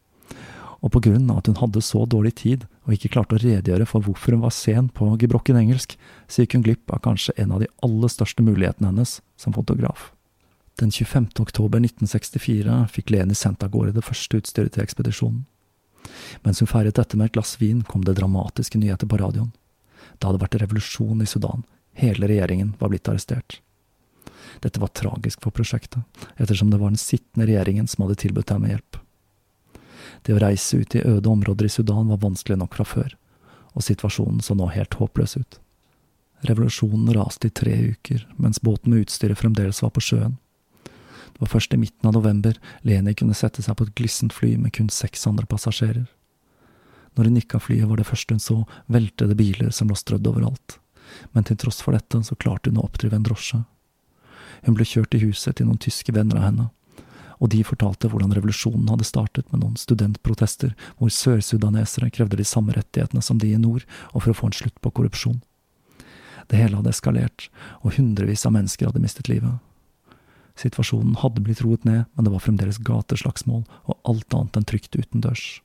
Og 0.84 0.92
på 0.92 1.04
grunn 1.06 1.30
av 1.32 1.40
at 1.40 1.48
hun 1.48 1.60
hadde 1.62 1.84
så 1.86 2.04
dårlig 2.10 2.34
tid 2.42 2.66
og 2.84 2.96
ikke 2.96 3.14
klarte 3.14 3.38
å 3.38 3.44
redegjøre 3.44 3.88
for 3.88 4.04
hvorfor 4.04 4.36
hun 4.36 4.44
var 4.44 4.56
sen 4.56 4.90
på 4.92 5.14
gebrokken 5.22 5.60
engelsk, 5.62 5.96
så 6.28 6.44
gikk 6.44 6.58
hun 6.58 6.66
glipp 6.66 6.92
av 6.92 7.04
kanskje 7.06 7.36
en 7.40 7.54
av 7.56 7.64
de 7.64 7.70
aller 7.86 8.12
største 8.12 8.44
mulighetene 8.44 8.92
hennes 8.92 9.22
som 9.40 9.56
fotograf. 9.56 10.10
Den 10.80 10.92
25. 10.92 11.28
oktober 11.40 11.80
1964 11.80 12.88
fikk 12.92 13.10
Leni 13.14 13.36
sendt 13.38 13.64
av 13.64 13.70
gårde 13.70 13.94
det 13.94 14.06
første 14.06 14.40
utstyret 14.42 14.74
til 14.74 14.84
ekspedisjonen. 14.84 15.44
Mens 16.44 16.60
hun 16.60 16.70
feiret 16.70 16.98
dette 16.98 17.18
med 17.18 17.30
et 17.30 17.36
glass 17.38 17.60
vin, 17.62 17.84
kom 17.86 18.02
det 18.04 18.18
dramatiske 18.18 18.82
nyheter 18.82 19.08
på 19.08 19.20
radioen. 19.22 19.52
Det 20.18 20.28
hadde 20.28 20.42
vært 20.42 20.58
revolusjon 20.64 21.22
i 21.22 21.30
Sudan. 21.30 21.64
Hele 21.94 22.28
regjeringen 22.28 22.74
var 22.80 22.90
blitt 22.90 23.08
arrestert. 23.08 23.60
Dette 24.66 24.82
var 24.82 24.92
tragisk 24.98 25.46
for 25.46 25.54
prosjektet, 25.54 26.02
ettersom 26.38 26.72
det 26.74 26.82
var 26.82 26.92
den 26.92 27.02
sittende 27.02 27.48
regjeringen 27.48 27.88
som 27.88 28.06
hadde 28.06 28.20
tilbudt 28.24 28.50
dem 28.50 28.66
hjelp. 28.68 28.98
Det 30.24 30.34
å 30.34 30.42
reise 30.42 30.82
ut 30.82 30.96
i 30.96 31.04
øde 31.06 31.30
områder 31.30 31.68
i 31.68 31.74
Sudan 31.74 32.10
var 32.10 32.22
vanskelig 32.24 32.58
nok 32.60 32.78
fra 32.78 32.86
før, 32.88 33.16
og 33.74 33.86
situasjonen 33.86 34.42
så 34.42 34.58
nå 34.58 34.70
helt 34.74 34.98
håpløs 34.98 35.38
ut. 35.38 35.60
Revolusjonen 36.48 37.14
raste 37.16 37.48
i 37.48 37.56
tre 37.56 37.76
uker, 37.94 38.26
mens 38.42 38.62
båten 38.62 38.92
med 38.92 39.06
utstyret 39.06 39.40
fremdeles 39.40 39.82
var 39.84 39.94
på 39.96 40.04
sjøen. 40.04 40.40
Det 41.34 41.42
var 41.42 41.52
først 41.56 41.74
i 41.74 41.80
midten 41.82 42.08
av 42.08 42.14
november 42.14 42.58
Leni 42.86 43.16
kunne 43.18 43.38
sette 43.38 43.64
seg 43.66 43.78
på 43.78 43.88
et 43.88 43.96
glissent 43.98 44.34
fly 44.34 44.54
med 44.58 44.74
kun 44.76 44.92
seks 44.94 45.26
andre 45.28 45.48
passasjerer. 45.50 46.06
Når 47.14 47.30
hun 47.30 47.38
gikk 47.38 47.56
av 47.58 47.66
flyet, 47.68 47.88
var 47.90 48.00
det 48.00 48.08
første 48.10 48.34
hun 48.34 48.42
så, 48.42 48.64
veltede 48.90 49.38
biler 49.38 49.74
som 49.74 49.90
lå 49.90 49.98
strødd 49.98 50.30
overalt, 50.30 50.78
men 51.34 51.46
til 51.46 51.60
tross 51.62 51.82
for 51.86 51.94
dette 51.94 52.24
så 52.26 52.38
klarte 52.38 52.72
hun 52.72 52.80
å 52.82 52.88
oppdrive 52.88 53.18
en 53.18 53.26
drosje. 53.26 53.64
Hun 54.64 54.78
ble 54.78 54.88
kjørt 54.88 55.12
til 55.14 55.28
huset 55.28 55.58
til 55.58 55.68
noen 55.70 55.82
tyske 55.82 56.14
venner 56.16 56.40
av 56.40 56.48
henne, 56.48 56.70
og 57.44 57.52
de 57.52 57.64
fortalte 57.68 58.08
hvordan 58.08 58.34
revolusjonen 58.38 58.88
hadde 58.94 59.08
startet 59.08 59.50
med 59.52 59.64
noen 59.64 59.76
studentprotester 59.80 60.72
hvor 61.00 61.12
sørsudanesere 61.12 62.12
krevde 62.14 62.40
de 62.40 62.46
samme 62.48 62.76
rettighetene 62.78 63.26
som 63.26 63.42
de 63.42 63.52
i 63.52 63.60
nord, 63.60 63.84
og 64.14 64.24
for 64.24 64.32
å 64.32 64.38
få 64.38 64.50
en 64.50 64.58
slutt 64.62 64.80
på 64.82 64.94
korrupsjon. 64.96 65.42
Det 66.48 66.60
hele 66.60 66.80
hadde 66.80 66.94
eskalert, 66.94 67.50
og 67.84 67.98
hundrevis 67.98 68.46
av 68.48 68.56
mennesker 68.56 68.88
hadde 68.88 69.04
mistet 69.04 69.30
livet. 69.32 69.60
Situasjonen 70.60 71.16
hadde 71.22 71.42
blitt 71.42 71.64
roet 71.66 71.84
ned, 71.84 72.06
men 72.14 72.26
det 72.26 72.32
var 72.32 72.44
fremdeles 72.44 72.78
gateslagsmål 72.78 73.64
og 73.90 74.10
alt 74.10 74.34
annet 74.38 74.60
enn 74.60 74.68
trygt 74.70 74.96
utendørs. 74.96 75.62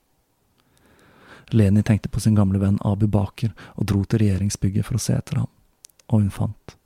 Leni 1.53 1.83
tenkte 1.83 2.09
på 2.09 2.21
sin 2.21 2.37
gamle 2.37 2.61
venn 2.61 2.79
Abu 2.85 3.07
Baker 3.07 3.53
og 3.75 3.89
dro 3.89 4.03
til 4.05 4.23
regjeringsbygget 4.25 4.87
for 4.87 4.99
å 4.99 5.03
se 5.03 5.17
etter 5.17 5.43
ham, 5.43 5.51
og 6.09 6.25
hun 6.25 6.33
fant. 6.33 6.77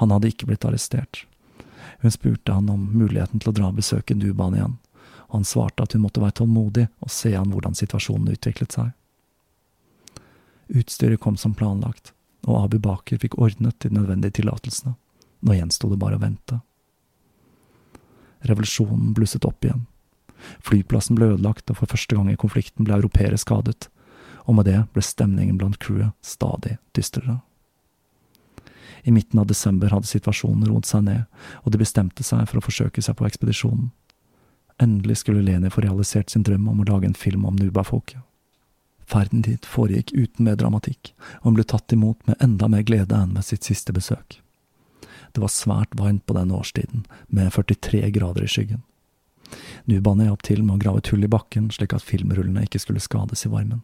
Han 0.00 0.12
hadde 0.12 0.30
ikke 0.32 0.48
blitt 0.48 0.64
arrestert. 0.64 1.24
Hun 2.00 2.12
spurte 2.14 2.52
han 2.52 2.70
om 2.72 2.86
muligheten 2.96 3.40
til 3.40 3.50
å 3.50 3.56
dra 3.56 3.72
og 3.72 3.80
besøke 3.80 4.16
Duban 4.16 4.56
igjen, 4.56 4.76
og 5.28 5.40
han 5.40 5.48
svarte 5.48 5.84
at 5.84 5.96
hun 5.96 6.04
måtte 6.04 6.22
være 6.22 6.38
tålmodig 6.40 6.86
og 7.04 7.12
se 7.12 7.34
an 7.36 7.52
hvordan 7.52 7.76
situasjonen 7.76 8.32
utviklet 8.36 8.76
seg. 8.76 8.94
Utstyret 10.68 11.20
kom 11.20 11.36
som 11.36 11.56
planlagt, 11.56 12.12
og 12.46 12.64
Abu 12.64 12.78
Baker 12.80 13.20
fikk 13.20 13.38
ordnet 13.40 13.76
de 13.82 13.92
nødvendige 13.92 14.40
tillatelsene. 14.40 14.94
Nå 15.40 15.54
gjensto 15.54 15.88
det 15.90 16.00
bare 16.00 16.18
å 16.18 16.22
vente. 16.22 16.60
Revolusjonen 18.46 19.14
blusset 19.16 19.46
opp 19.48 19.64
igjen. 19.64 19.86
Flyplassen 20.62 21.18
ble 21.18 21.32
ødelagt, 21.34 21.70
og 21.70 21.80
for 21.80 21.90
første 21.90 22.14
gang 22.16 22.30
i 22.30 22.38
konflikten 22.38 22.86
ble 22.86 22.98
europeere 22.98 23.38
skadet, 23.40 23.88
og 24.46 24.58
med 24.58 24.68
det 24.70 24.80
ble 24.94 25.04
stemningen 25.04 25.58
blant 25.58 25.80
crewet 25.82 26.14
stadig 26.24 26.78
dystrere. 26.96 27.40
I 29.02 29.12
midten 29.14 29.40
av 29.40 29.46
desember 29.46 29.92
hadde 29.92 30.10
situasjonen 30.10 30.66
roet 30.68 30.88
seg 30.88 31.04
ned, 31.06 31.26
og 31.64 31.72
de 31.72 31.80
bestemte 31.80 32.24
seg 32.26 32.46
for 32.48 32.60
å 32.60 32.64
forsøke 32.64 33.02
seg 33.04 33.16
på 33.18 33.26
ekspedisjonen. 33.28 33.90
Endelig 34.82 35.20
skulle 35.22 35.42
Leni 35.42 35.70
få 35.74 35.82
realisert 35.82 36.30
sin 36.30 36.44
drøm 36.46 36.68
om 36.70 36.82
å 36.82 36.88
lage 36.88 37.08
en 37.08 37.18
film 37.18 37.46
om 37.48 37.56
Nuba-folket. 37.58 38.22
Ferden 39.08 39.40
dit 39.42 39.64
foregikk 39.64 40.12
uten 40.12 40.44
mer 40.44 40.58
dramatikk, 40.60 41.14
og 41.40 41.48
hun 41.48 41.56
ble 41.56 41.64
tatt 41.64 41.94
imot 41.96 42.20
med 42.28 42.36
enda 42.44 42.68
mer 42.68 42.84
glede 42.84 43.16
enn 43.16 43.32
ved 43.38 43.46
sitt 43.48 43.64
siste 43.64 43.94
besøk. 43.96 44.42
Det 45.32 45.42
var 45.42 45.52
svært 45.52 45.94
varmt 45.98 46.26
på 46.26 46.36
den 46.36 46.52
årstiden, 46.54 47.04
med 47.28 47.52
43 47.52 48.10
grader 48.14 48.44
i 48.44 48.50
skyggen. 48.50 48.82
Nubane 49.88 50.26
hjalp 50.28 50.42
til 50.44 50.62
med 50.64 50.76
å 50.76 50.82
grave 50.82 51.02
et 51.02 51.10
hull 51.12 51.24
i 51.24 51.30
bakken, 51.30 51.70
slik 51.72 51.94
at 51.96 52.04
filmrullene 52.04 52.66
ikke 52.66 52.80
skulle 52.82 53.02
skades 53.02 53.46
i 53.46 53.52
varmen. 53.52 53.80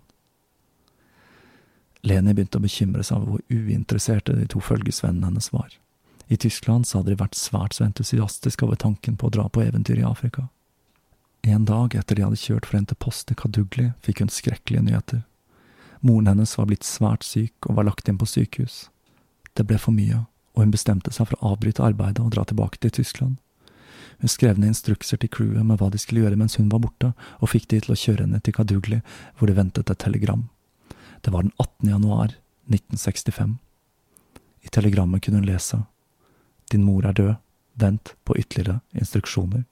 Leni 2.04 2.34
begynte 2.36 2.60
å 2.60 2.64
bekymre 2.64 3.04
seg 3.06 3.22
over 3.22 3.38
hvor 3.38 3.44
uinteresserte 3.48 4.34
de 4.36 4.44
to 4.52 4.60
følgesvennene 4.60 5.30
hennes 5.30 5.48
var. 5.54 5.70
I 6.28 6.36
Tyskland 6.40 6.86
så 6.86 7.00
hadde 7.00 7.14
de 7.14 7.20
vært 7.20 7.38
svært 7.38 7.76
så 7.76 7.86
entusiastiske 7.86 8.64
over 8.64 8.76
tanken 8.80 9.16
på 9.16 9.28
å 9.28 9.32
dra 9.32 9.46
på 9.48 9.64
eventyr 9.64 10.02
i 10.02 10.08
Afrika. 10.08 10.48
En 11.44 11.64
dag 11.68 11.94
etter 11.96 12.16
de 12.16 12.24
hadde 12.24 12.40
kjørt 12.40 12.68
frem 12.68 12.84
til 12.88 13.00
post 13.00 13.32
i 13.32 13.36
Kadugli, 13.36 13.90
fikk 14.04 14.22
hun 14.22 14.32
skrekkelige 14.32 14.84
nyheter. 14.84 15.24
Moren 16.04 16.28
hennes 16.28 16.52
var 16.58 16.68
blitt 16.68 16.84
svært 16.84 17.24
syk 17.24 17.68
og 17.68 17.78
var 17.78 17.88
lagt 17.88 18.08
inn 18.08 18.20
på 18.20 18.28
sykehus. 18.28 18.88
Det 19.56 19.64
ble 19.68 19.78
for 19.80 19.96
mye, 19.96 20.24
og 20.54 20.62
hun 20.62 20.74
bestemte 20.74 21.12
seg 21.12 21.28
for 21.28 21.38
å 21.40 21.54
avbryte 21.54 21.84
arbeidet 21.84 22.22
og 22.22 22.32
dra 22.34 22.44
tilbake 22.46 22.80
til 22.80 22.94
Tyskland. 22.94 23.36
Hun 24.22 24.30
skrev 24.30 24.58
ned 24.58 24.70
instrukser 24.70 25.18
til 25.20 25.30
crewet 25.34 25.66
med 25.66 25.80
hva 25.80 25.90
de 25.90 25.98
skulle 25.98 26.22
gjøre 26.22 26.38
mens 26.38 26.56
hun 26.56 26.70
var 26.72 26.82
borte, 26.84 27.12
og 27.42 27.50
fikk 27.50 27.68
de 27.72 27.80
til 27.82 27.94
å 27.94 27.98
kjøre 27.98 28.26
henne 28.26 28.40
til 28.40 28.54
Kadugli, 28.56 29.00
hvor 29.36 29.50
det 29.50 29.58
ventet 29.58 29.90
et 29.90 30.00
telegram. 30.00 30.46
Det 31.24 31.32
var 31.34 31.46
den 31.46 31.54
18. 31.58 31.90
januar, 31.90 32.36
1965. 32.70 33.56
I 34.64 34.72
telegrammet 34.72 35.24
kunne 35.24 35.42
hun 35.42 35.48
lese 35.48 35.82
Din 36.72 36.84
mor 36.84 37.04
er 37.04 37.12
død. 37.12 37.34
Vent 37.74 38.14
på 38.24 38.36
ytterligere 38.38 38.80
instruksjoner. 38.94 39.64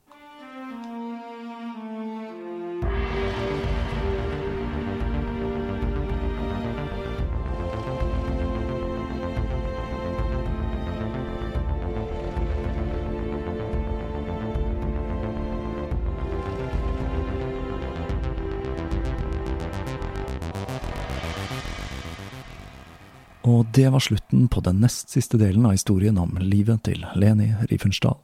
Og 23.52 23.66
det 23.76 23.88
var 23.92 24.00
slutten 24.00 24.46
på 24.48 24.62
den 24.64 24.78
nest 24.80 25.10
siste 25.12 25.36
delen 25.36 25.66
av 25.68 25.74
historien 25.76 26.16
om 26.18 26.38
livet 26.40 26.86
til 26.88 27.02
Leni 27.18 27.50
Riefensdahl. 27.68 28.16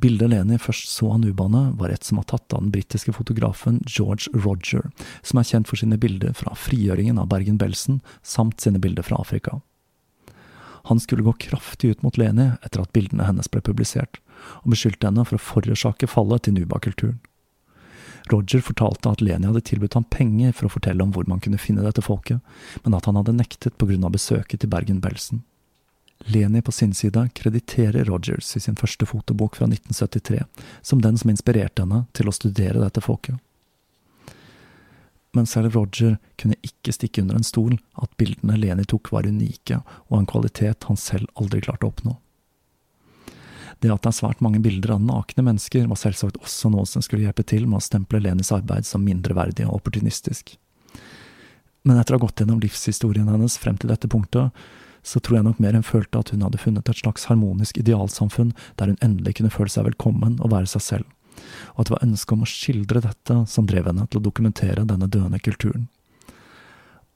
Bildet 0.00 0.30
Leni 0.32 0.56
først 0.60 0.88
så 0.88 1.10
av 1.14 1.20
nubaene, 1.20 1.62
var 1.76 1.92
et 1.92 2.04
som 2.04 2.20
var 2.20 2.26
tatt 2.28 2.52
av 2.56 2.62
den 2.62 2.72
britiske 2.72 3.12
fotografen 3.12 3.80
George 3.84 4.32
Roger, 4.32 4.88
som 5.22 5.40
er 5.40 5.48
kjent 5.48 5.68
for 5.68 5.80
sine 5.80 5.98
bilder 6.00 6.32
fra 6.36 6.54
frigjøringen 6.56 7.20
av 7.20 7.28
Bergen-Belsen, 7.32 8.00
samt 8.24 8.60
sine 8.60 8.80
bilder 8.80 9.04
fra 9.04 9.20
Afrika. 9.20 9.60
Han 10.88 11.00
skulle 11.00 11.24
gå 11.24 11.34
kraftig 11.48 11.92
ut 11.92 12.04
mot 12.04 12.16
Leni 12.20 12.50
etter 12.64 12.80
at 12.80 12.92
bildene 12.96 13.28
hennes 13.28 13.48
ble 13.52 13.60
publisert, 13.64 14.20
og 14.64 14.72
beskyldte 14.72 15.08
henne 15.08 15.24
for 15.28 15.36
å 15.36 15.44
forårsake 15.50 16.08
fallet 16.08 16.48
til 16.48 16.56
nubakulturen. 16.56 17.20
Roger 18.32 18.62
fortalte 18.64 19.10
at 19.10 19.20
Leni 19.20 19.48
hadde 19.48 19.62
tilbudt 19.66 19.96
ham 19.98 20.06
penger 20.06 20.52
for 20.56 20.68
å 20.68 20.72
fortelle 20.76 21.02
om 21.04 21.12
hvor 21.14 21.26
man 21.28 21.42
kunne 21.42 21.60
finne 21.60 21.84
dette 21.84 22.04
folket, 22.04 22.40
men 22.84 22.96
at 22.96 23.08
han 23.08 23.18
hadde 23.18 23.36
nektet 23.36 23.76
på 23.78 23.88
grunn 23.90 24.06
av 24.06 24.14
besøket 24.14 24.62
til 24.62 24.70
Bergen-Belsen. 24.72 25.42
Leni 26.28 26.60
på 26.62 26.72
sin 26.72 26.92
side 26.94 27.28
krediterer 27.34 28.04
Rogers 28.04 28.56
i 28.56 28.60
sin 28.60 28.76
første 28.76 29.06
fotobok 29.08 29.56
fra 29.56 29.66
1973 29.70 30.42
som 30.82 31.00
den 31.00 31.16
som 31.18 31.32
inspirerte 31.32 31.86
henne 31.86 32.04
til 32.12 32.28
å 32.28 32.34
studere 32.36 32.82
dette 32.82 33.00
folket. 33.00 33.40
Men 35.32 35.46
selv 35.46 35.76
Roger 35.78 36.18
kunne 36.36 36.58
ikke 36.66 36.92
stikke 36.92 37.22
under 37.22 37.38
en 37.38 37.46
stol 37.46 37.78
at 38.02 38.12
bildene 38.20 38.58
Leni 38.58 38.84
tok 38.84 39.12
var 39.14 39.28
unike 39.30 39.80
og 40.10 40.18
en 40.18 40.28
kvalitet 40.28 40.88
han 40.90 40.98
selv 41.00 41.30
aldri 41.38 41.62
klarte 41.64 41.86
å 41.86 41.94
oppnå. 41.94 42.16
Det 43.80 43.88
at 43.92 44.02
det 44.04 44.10
er 44.10 44.18
svært 44.18 44.42
mange 44.44 44.60
bilder 44.60 44.94
av 44.96 45.04
nakne 45.04 45.44
mennesker, 45.46 45.86
var 45.88 45.98
selvsagt 46.00 46.40
også 46.42 46.68
noe 46.72 46.84
som 46.88 47.04
skulle 47.04 47.24
hjelpe 47.24 47.46
til 47.48 47.64
med 47.66 47.80
å 47.80 47.84
stemple 47.84 48.20
Lenis 48.20 48.52
arbeid 48.52 48.88
som 48.88 49.04
mindreverdig 49.04 49.64
og 49.66 49.78
opportunistisk. 49.80 50.56
Men 51.88 51.96
etter 51.96 52.14
å 52.14 52.18
ha 52.18 52.26
gått 52.26 52.42
gjennom 52.42 52.60
livshistorien 52.60 53.28
hennes 53.30 53.56
frem 53.60 53.78
til 53.80 53.88
dette 53.92 54.08
punktet, 54.10 54.52
så 55.02 55.20
tror 55.20 55.38
jeg 55.38 55.46
nok 55.46 55.62
mer 55.64 55.78
enn 55.78 55.86
følte 55.86 56.20
at 56.20 56.32
hun 56.34 56.44
hadde 56.44 56.60
funnet 56.60 56.90
et 56.92 56.98
slags 57.00 57.24
harmonisk 57.30 57.78
idealsamfunn 57.80 58.52
der 58.76 58.92
hun 58.92 59.00
endelig 59.00 59.38
kunne 59.38 59.52
føle 59.54 59.72
seg 59.72 59.86
velkommen 59.88 60.36
og 60.44 60.52
være 60.52 60.68
seg 60.74 60.84
selv, 60.84 61.14
og 61.72 61.80
at 61.80 61.88
det 61.88 61.94
var 61.94 62.04
ønsket 62.04 62.36
om 62.36 62.44
å 62.44 62.50
skildre 62.52 63.04
dette 63.06 63.38
som 63.48 63.68
drev 63.70 63.88
henne 63.88 64.04
til 64.10 64.20
å 64.20 64.26
dokumentere 64.28 64.84
denne 64.84 65.08
døende 65.08 65.40
kulturen. 65.40 65.88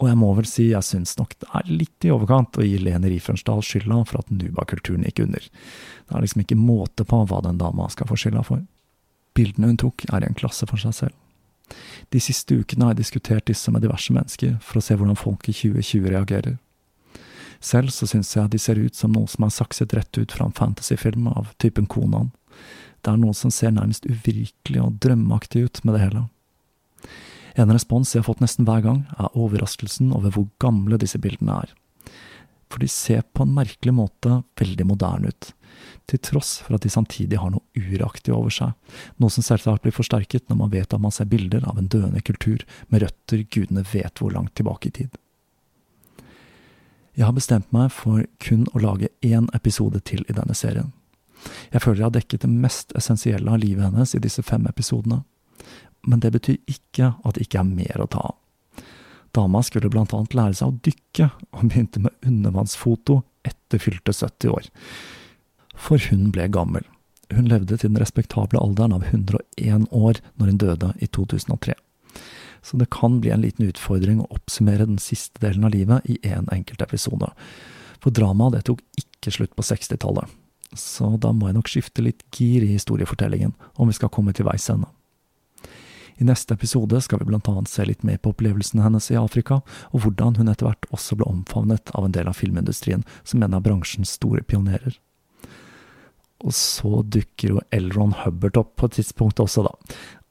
Og 0.02 0.08
jeg 0.10 0.18
må 0.18 0.30
vel 0.34 0.46
si 0.48 0.68
jeg 0.72 0.86
syns 0.86 1.14
nok 1.20 1.36
det 1.38 1.48
er 1.54 1.68
litt 1.70 2.06
i 2.06 2.10
overkant 2.12 2.58
å 2.58 2.66
gi 2.66 2.78
Lene 2.82 3.10
Riefensdahl 3.10 3.62
skylda 3.62 4.00
for 4.08 4.20
at 4.24 4.32
Nuba-kulturen 4.34 5.06
gikk 5.06 5.22
under. 5.24 5.44
Det 5.44 6.16
er 6.16 6.24
liksom 6.24 6.42
ikke 6.42 6.58
måte 6.58 7.06
på 7.06 7.20
hva 7.30 7.40
den 7.44 7.60
dama 7.62 7.86
skal 7.92 8.10
få 8.10 8.18
skylda 8.18 8.42
for. 8.46 8.64
Bildene 9.38 9.70
hun 9.70 9.78
tok, 9.80 10.06
er 10.10 10.24
i 10.24 10.28
en 10.30 10.38
klasse 10.38 10.66
for 10.70 10.82
seg 10.82 10.96
selv. 10.98 11.14
De 12.12 12.20
siste 12.20 12.58
ukene 12.58 12.84
har 12.84 12.94
jeg 12.94 13.04
diskutert 13.04 13.46
disse 13.48 13.70
med 13.72 13.82
diverse 13.86 14.12
mennesker, 14.12 14.58
for 14.60 14.78
å 14.78 14.84
se 14.84 14.98
hvordan 14.98 15.18
folk 15.18 15.48
i 15.48 15.54
2020 15.56 16.10
reagerer. 16.12 16.58
Selv 17.64 17.94
så 17.94 18.06
syns 18.10 18.34
jeg 18.34 18.52
de 18.52 18.60
ser 18.60 18.76
ut 18.76 18.94
som 18.98 19.14
noe 19.14 19.30
som 19.30 19.46
er 19.46 19.54
sakset 19.54 19.94
rett 19.96 20.18
ut 20.18 20.34
fra 20.34 20.44
en 20.44 20.56
fantasyfilm 20.56 21.30
av 21.30 21.54
typen 21.62 21.86
Konan. 21.88 22.32
Det 23.00 23.12
er 23.12 23.20
noe 23.20 23.36
som 23.36 23.52
ser 23.52 23.72
nærmest 23.72 24.04
uvirkelig 24.08 24.82
og 24.82 24.98
drømmeaktig 25.04 25.64
ut 25.64 25.80
med 25.84 25.96
det 25.96 26.02
hele. 26.04 26.26
En 27.54 27.70
respons 27.70 28.10
jeg 28.10 28.22
har 28.22 28.26
fått 28.26 28.42
nesten 28.42 28.66
hver 28.66 28.82
gang, 28.82 29.04
er 29.14 29.34
overraskelsen 29.38 30.12
over 30.16 30.34
hvor 30.34 30.48
gamle 30.62 30.98
disse 30.98 31.20
bildene 31.22 31.60
er. 31.62 31.74
For 32.72 32.82
de 32.82 32.88
ser 32.90 33.22
på 33.36 33.44
en 33.44 33.54
merkelig 33.54 33.94
måte 33.94 34.40
veldig 34.58 34.86
moderne 34.88 35.30
ut, 35.30 35.52
til 36.10 36.20
tross 36.26 36.56
for 36.64 36.74
at 36.76 36.82
de 36.82 36.90
samtidig 36.90 37.38
har 37.38 37.52
noe 37.54 37.62
uraktig 37.94 38.34
over 38.34 38.50
seg, 38.52 38.72
noe 39.22 39.30
som 39.30 39.46
selvsagt 39.46 39.84
blir 39.84 39.94
forsterket 39.94 40.48
når 40.48 40.58
man 40.58 40.72
vet 40.72 40.94
at 40.94 41.02
man 41.02 41.14
ser 41.14 41.30
bilder 41.30 41.66
av 41.70 41.78
en 41.78 41.90
døende 41.90 42.22
kultur 42.26 42.64
med 42.88 43.04
røtter 43.04 43.44
gudene 43.46 43.84
vet 43.92 44.18
hvor 44.18 44.34
langt 44.34 44.56
tilbake 44.58 44.90
i 44.90 44.96
tid. 45.02 45.20
Jeg 47.14 47.28
har 47.28 47.36
bestemt 47.36 47.70
meg 47.74 47.92
for 47.94 48.24
kun 48.42 48.66
å 48.74 48.82
lage 48.82 49.12
én 49.22 49.46
episode 49.54 50.00
til 50.02 50.24
i 50.26 50.34
denne 50.34 50.56
serien. 50.58 50.90
Jeg 51.70 51.84
føler 51.84 52.00
jeg 52.00 52.08
har 52.08 52.16
dekket 52.16 52.42
det 52.42 52.50
mest 52.50 52.94
essensielle 52.98 53.54
av 53.54 53.62
livet 53.62 53.86
hennes 53.86 54.16
i 54.16 54.22
disse 54.22 54.42
fem 54.42 54.66
episodene, 54.66 55.22
men 56.04 56.22
det 56.22 56.32
betyr 56.34 56.58
ikke 56.70 57.14
at 57.24 57.36
det 57.36 57.46
ikke 57.46 57.62
er 57.62 57.70
mer 57.70 58.02
å 58.02 58.08
ta 58.10 58.24
av. 58.30 58.38
Dama 59.34 59.62
skulle 59.66 59.90
blant 59.90 60.12
annet 60.14 60.34
lære 60.36 60.54
seg 60.60 60.70
å 60.70 60.80
dykke, 60.86 61.30
og 61.56 61.70
begynte 61.70 62.02
med 62.04 62.14
undervannsfoto 62.26 63.22
etter 63.46 63.82
fylte 63.82 64.14
70 64.14 64.52
år. 64.54 64.68
For 65.74 65.98
hun 66.10 66.28
ble 66.34 66.46
gammel. 66.54 66.86
Hun 67.34 67.48
levde 67.50 67.76
til 67.76 67.90
den 67.90 68.02
respektable 68.02 68.60
alderen 68.60 68.94
av 68.94 69.08
101 69.10 69.88
år 69.90 70.20
når 70.38 70.52
hun 70.52 70.60
døde 70.62 70.92
i 71.02 71.08
2003. 71.10 71.74
Så 72.64 72.78
det 72.80 72.92
kan 72.94 73.18
bli 73.20 73.32
en 73.34 73.42
liten 73.44 73.66
utfordring 73.66 74.22
å 74.22 74.30
oppsummere 74.32 74.86
den 74.86 75.00
siste 75.02 75.42
delen 75.42 75.66
av 75.66 75.74
livet 75.74 76.06
i 76.08 76.20
én 76.22 76.44
en 76.44 76.52
enkelt 76.54 76.84
episode. 76.84 77.28
For 78.00 78.14
dramaet 78.14 78.56
det 78.56 78.64
tok 78.68 78.80
ikke 79.00 79.34
slutt 79.34 79.56
på 79.56 79.66
60-tallet. 79.66 80.30
Så 80.78 81.16
da 81.20 81.32
må 81.34 81.48
jeg 81.48 81.58
nok 81.58 81.70
skifte 81.70 82.04
litt 82.04 82.24
gir 82.34 82.64
i 82.64 82.72
historiefortellingen 82.72 83.52
om 83.76 83.90
vi 83.90 83.96
skal 83.98 84.12
komme 84.14 84.32
til 84.36 84.46
veis 84.48 84.66
ende. 84.72 84.88
I 86.16 86.26
neste 86.28 86.54
episode 86.54 87.00
skal 87.02 87.18
vi 87.18 87.28
blant 87.28 87.48
annet 87.50 87.70
se 87.70 87.84
litt 87.88 88.04
mer 88.06 88.20
på 88.22 88.30
opplevelsene 88.34 88.84
hennes 88.84 89.10
i 89.10 89.18
Afrika, 89.18 89.60
og 89.90 90.04
hvordan 90.04 90.38
hun 90.38 90.50
etter 90.50 90.68
hvert 90.68 90.86
også 90.94 91.18
ble 91.18 91.26
omfavnet 91.26 91.90
av 91.94 92.06
en 92.06 92.14
del 92.14 92.30
av 92.30 92.38
filmindustrien 92.38 93.02
som 93.24 93.42
en 93.42 93.56
av 93.56 93.64
bransjens 93.66 94.14
store 94.18 94.44
pionerer. 94.46 95.00
Og 96.44 96.54
så 96.54 97.00
dukker 97.02 97.54
jo 97.54 97.62
Elron 97.74 98.14
Hubbard 98.22 98.58
opp 98.60 98.74
på 98.78 98.90
et 98.90 98.98
tidspunkt 99.00 99.40
også, 99.42 99.64
da. 99.66 99.74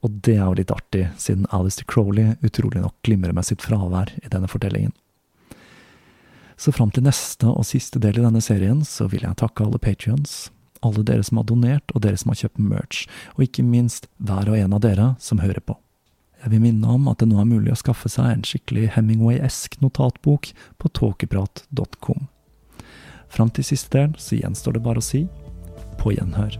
Og 0.03 0.19
det 0.23 0.38
er 0.38 0.45
jo 0.45 0.57
litt 0.59 0.71
artig, 0.71 1.07
siden 1.19 1.47
Alistair 1.55 1.88
Crowley 1.89 2.36
utrolig 2.43 2.84
nok 2.84 2.95
glimrer 3.07 3.36
med 3.36 3.47
sitt 3.47 3.63
fravær 3.63 4.11
i 4.19 4.31
denne 4.31 4.51
fortellingen. 4.51 4.93
Så 6.59 6.71
fram 6.75 6.91
til 6.93 7.03
neste 7.07 7.49
og 7.49 7.65
siste 7.67 7.99
del 7.99 8.19
i 8.19 8.23
denne 8.23 8.43
serien, 8.43 8.84
så 8.86 9.09
vil 9.11 9.25
jeg 9.25 9.39
takke 9.39 9.65
alle 9.65 9.81
patrions, 9.81 10.51
alle 10.86 11.05
dere 11.07 11.23
som 11.23 11.39
har 11.39 11.47
donert, 11.49 11.93
og 11.93 12.03
dere 12.05 12.19
som 12.19 12.34
har 12.34 12.41
kjøpt 12.43 12.61
merch, 12.61 13.05
og 13.36 13.47
ikke 13.47 13.65
minst 13.65 14.09
hver 14.17 14.51
og 14.51 14.59
en 14.59 14.75
av 14.77 14.84
dere 14.86 15.13
som 15.23 15.41
hører 15.43 15.63
på. 15.63 15.77
Jeg 16.43 16.51
vil 16.51 16.63
minne 16.65 16.91
om 16.91 17.07
at 17.07 17.21
det 17.21 17.29
nå 17.31 17.39
er 17.39 17.47
mulig 17.47 17.71
å 17.71 17.79
skaffe 17.79 18.11
seg 18.11 18.27
en 18.27 18.43
skikkelig 18.43 18.89
Hemingway-esk 18.97 19.79
notatbok 19.84 20.51
på 20.75 20.93
tåkeprat.com. 20.99 22.27
Fram 23.31 23.49
til 23.55 23.65
siste 23.71 23.95
del 23.95 24.19
så 24.19 24.38
gjenstår 24.41 24.77
det 24.77 24.86
bare 24.86 24.99
å 24.99 25.07
si 25.07 25.23
på 26.01 26.17
gjenhør. 26.17 26.59